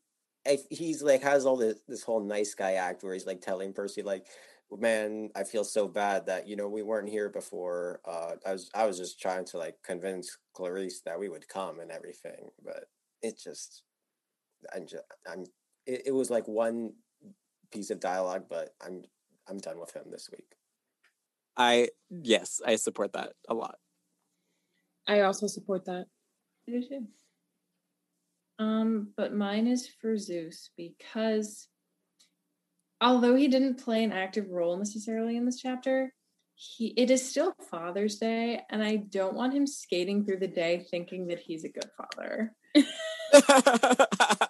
if 0.46 0.62
he's 0.70 1.02
like 1.02 1.24
has 1.24 1.46
all 1.46 1.58
this 1.58 1.80
this 1.88 2.04
whole 2.04 2.24
nice 2.24 2.54
guy 2.54 2.74
act 2.74 3.04
where 3.04 3.14
he's 3.14 3.26
like 3.26 3.41
telling 3.41 3.74
Percy 3.74 4.02
like, 4.02 4.26
man, 4.72 5.30
I 5.36 5.44
feel 5.44 5.64
so 5.64 5.88
bad 5.88 6.26
that 6.26 6.48
you 6.48 6.56
know 6.56 6.68
we 6.68 6.84
weren't 6.84 7.10
here 7.10 7.30
before. 7.30 8.02
Uh, 8.06 8.36
I 8.46 8.52
was 8.52 8.70
I 8.74 8.86
was 8.86 8.98
just 8.98 9.20
trying 9.20 9.46
to 9.46 9.58
like 9.58 9.78
convince 9.84 10.38
Clarisse 10.56 11.04
that 11.06 11.20
we 11.20 11.30
would 11.30 11.48
come 11.48 11.80
and 11.80 11.91
everything, 11.91 12.50
but 12.64 12.86
it 13.22 13.39
just 13.41 13.84
I'm 14.74 14.86
just 14.88 15.04
I'm 15.32 15.46
it, 15.86 16.04
it 16.08 16.12
was 16.12 16.30
like 16.30 16.48
one 16.48 16.94
piece 17.72 17.89
of 17.89 18.00
dialogue, 18.00 18.46
but 18.50 18.74
I'm 18.86 19.04
I'm 19.48 19.58
done 19.58 19.80
with 19.80 19.96
him 19.96 20.06
this 20.12 20.30
week. 20.32 20.56
I 21.56 21.89
yes, 22.10 22.62
I 22.66 22.76
support 22.76 23.14
that 23.14 23.34
a 23.48 23.54
lot. 23.54 23.76
I 25.08 25.22
also 25.22 25.48
support 25.48 25.86
that. 25.86 26.06
I 26.68 26.72
do 26.72 26.82
too. 26.82 27.08
Um, 28.60 29.10
but 29.18 29.34
mine 29.34 29.68
is 29.68 29.88
for 29.88 30.18
Zeus 30.18 30.70
because 30.78 31.68
although 33.01 33.36
he 33.36 33.47
didn't 33.47 33.84
play 33.84 34.04
an 34.04 34.12
active 34.12 34.49
role 34.49 34.78
necessarily 34.78 35.38
in 35.38 35.45
this 35.45 35.60
chapter, 35.60 36.14
he 36.56 36.93
it 36.97 37.10
is 37.10 37.28
still 37.28 37.56
Father's 37.70 38.18
Day, 38.18 38.62
and 38.70 38.84
I 38.84 38.97
don't 38.97 39.36
want 39.36 39.54
him 39.54 39.66
skating 39.66 40.24
through 40.24 40.38
the 40.38 40.47
day 40.47 40.86
thinking 40.89 41.28
that 41.28 41.39
he's 41.39 41.64
a 41.64 41.70
good 41.70 41.89
father. 41.97 42.56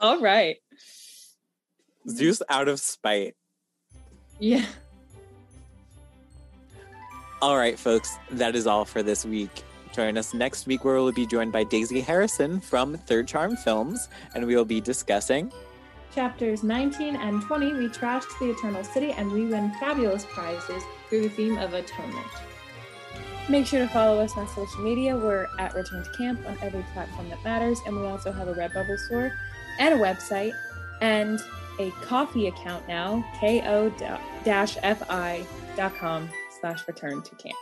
All 0.00 0.20
right. 0.20 0.56
Zeus 2.08 2.42
out 2.48 2.68
of 2.68 2.80
spite. 2.80 3.34
Yeah. 4.40 4.64
All 7.40 7.56
right, 7.56 7.78
folks, 7.78 8.16
that 8.30 8.54
is 8.54 8.66
all 8.66 8.84
for 8.84 9.02
this 9.02 9.24
week. 9.24 9.64
Join 9.92 10.16
us 10.16 10.32
next 10.32 10.66
week 10.66 10.84
where 10.84 10.94
we'll 10.94 11.12
be 11.12 11.26
joined 11.26 11.52
by 11.52 11.64
Daisy 11.64 12.00
Harrison 12.00 12.60
from 12.60 12.96
Third 12.96 13.28
Charm 13.28 13.56
Films, 13.56 14.08
and 14.34 14.46
we 14.46 14.56
will 14.56 14.64
be 14.64 14.80
discussing 14.80 15.52
Chapters 16.14 16.62
19 16.62 17.16
and 17.16 17.42
20, 17.42 17.72
we 17.72 17.88
trash 17.88 18.24
the 18.38 18.50
Eternal 18.50 18.84
City 18.84 19.12
and 19.12 19.32
we 19.32 19.46
win 19.46 19.72
fabulous 19.80 20.26
prizes 20.26 20.82
through 21.08 21.22
the 21.22 21.30
theme 21.30 21.56
of 21.56 21.72
atonement. 21.72 22.26
Make 23.48 23.66
sure 23.66 23.80
to 23.80 23.88
follow 23.88 24.20
us 24.20 24.36
on 24.36 24.46
social 24.48 24.82
media. 24.82 25.16
We're 25.16 25.48
at 25.58 25.74
Return 25.74 26.04
to 26.04 26.10
Camp 26.12 26.46
on 26.46 26.58
every 26.60 26.84
platform 26.92 27.30
that 27.30 27.42
matters, 27.42 27.80
and 27.86 27.96
we 27.96 28.06
also 28.06 28.30
have 28.30 28.46
a 28.48 28.54
Redbubble 28.54 28.98
store 29.06 29.32
and 29.78 29.94
a 29.94 29.98
website 29.98 30.52
and 31.00 31.40
a 31.80 31.90
Ko-fi 32.02 32.48
account 32.48 32.86
now, 32.86 33.24
ko-fi.com 33.40 33.88
slash 36.60 36.86
return 36.86 37.22
to 37.22 37.34
camp. 37.36 37.56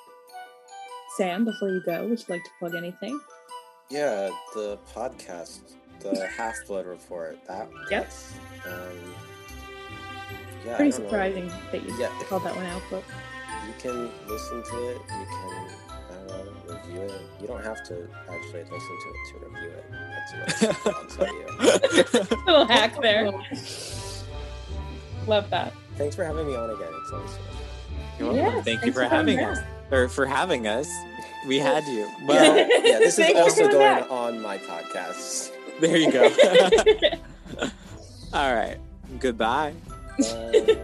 Sam, 1.16 1.44
before 1.44 1.68
you 1.70 1.82
go, 1.84 2.06
would 2.06 2.18
you 2.18 2.24
like 2.28 2.44
to 2.44 2.50
plug 2.58 2.74
anything? 2.74 3.18
Yeah, 3.90 4.30
the 4.54 4.78
podcast, 4.94 5.60
the 6.00 6.26
Half 6.36 6.66
Blood 6.66 6.86
Report. 6.86 7.38
That 7.48 7.68
Yep. 7.90 8.04
that's, 8.04 8.32
um, 8.66 9.14
yeah, 10.64 10.76
Pretty 10.76 10.90
don't 10.92 11.00
know. 11.00 11.08
surprising 11.08 11.48
that 11.72 11.82
you 11.82 11.96
Yeah. 11.98 12.08
called 12.28 12.44
that 12.44 12.54
one 12.54 12.66
out, 12.66 12.82
but 12.90 13.02
You 13.66 13.74
can 13.78 14.10
listen 14.28 14.62
to 14.62 14.88
it. 14.90 14.96
You 14.96 15.26
can 15.26 15.68
I 15.90 16.26
know 16.28 16.52
review 16.66 17.00
it. 17.02 17.20
You 17.40 17.46
don't 17.48 17.62
have 17.64 17.82
to 17.88 18.08
actually 18.28 18.62
listen 18.64 18.98
to 19.02 19.08
it 19.10 19.16
to 19.28 19.38
review 19.46 19.70
it. 19.70 19.84
That's 19.90 20.84
what 20.84 20.96
I'll 20.96 21.06
tell 21.16 21.34
you. 21.34 22.36
little 22.46 22.66
hack 22.66 23.00
there. 23.02 23.30
Love 25.26 25.50
that. 25.50 25.72
Thanks 25.96 26.16
for 26.16 26.24
having 26.24 26.46
me 26.46 26.54
on 26.56 26.70
again. 26.70 26.88
It's 27.02 27.12
always 27.12 27.30
fun. 27.32 27.40
You're 28.18 28.32
welcome. 28.32 28.54
Yes, 28.56 28.64
Thank 28.64 28.86
you 28.86 28.92
for 28.92 29.02
for 29.04 29.08
coming 29.10 29.38
having 29.38 29.58
us. 29.58 29.64
Back. 29.90 29.98
Or 29.98 30.08
for 30.08 30.26
having 30.26 30.66
us. 30.66 30.88
We 31.46 31.58
had 31.58 31.84
you. 31.86 32.08
Well, 32.24 32.54
Well, 32.54 32.68
yeah, 32.86 32.98
this 32.98 33.18
is 33.18 33.34
also 33.36 33.62
going 33.68 33.78
back. 33.78 34.10
on 34.10 34.40
my 34.42 34.58
podcast. 34.58 35.52
there 35.80 35.96
you 35.96 36.12
go. 36.12 36.24
All 38.32 38.54
right. 38.54 38.78
Goodbye. 39.18 39.74
Bye. 40.18 40.78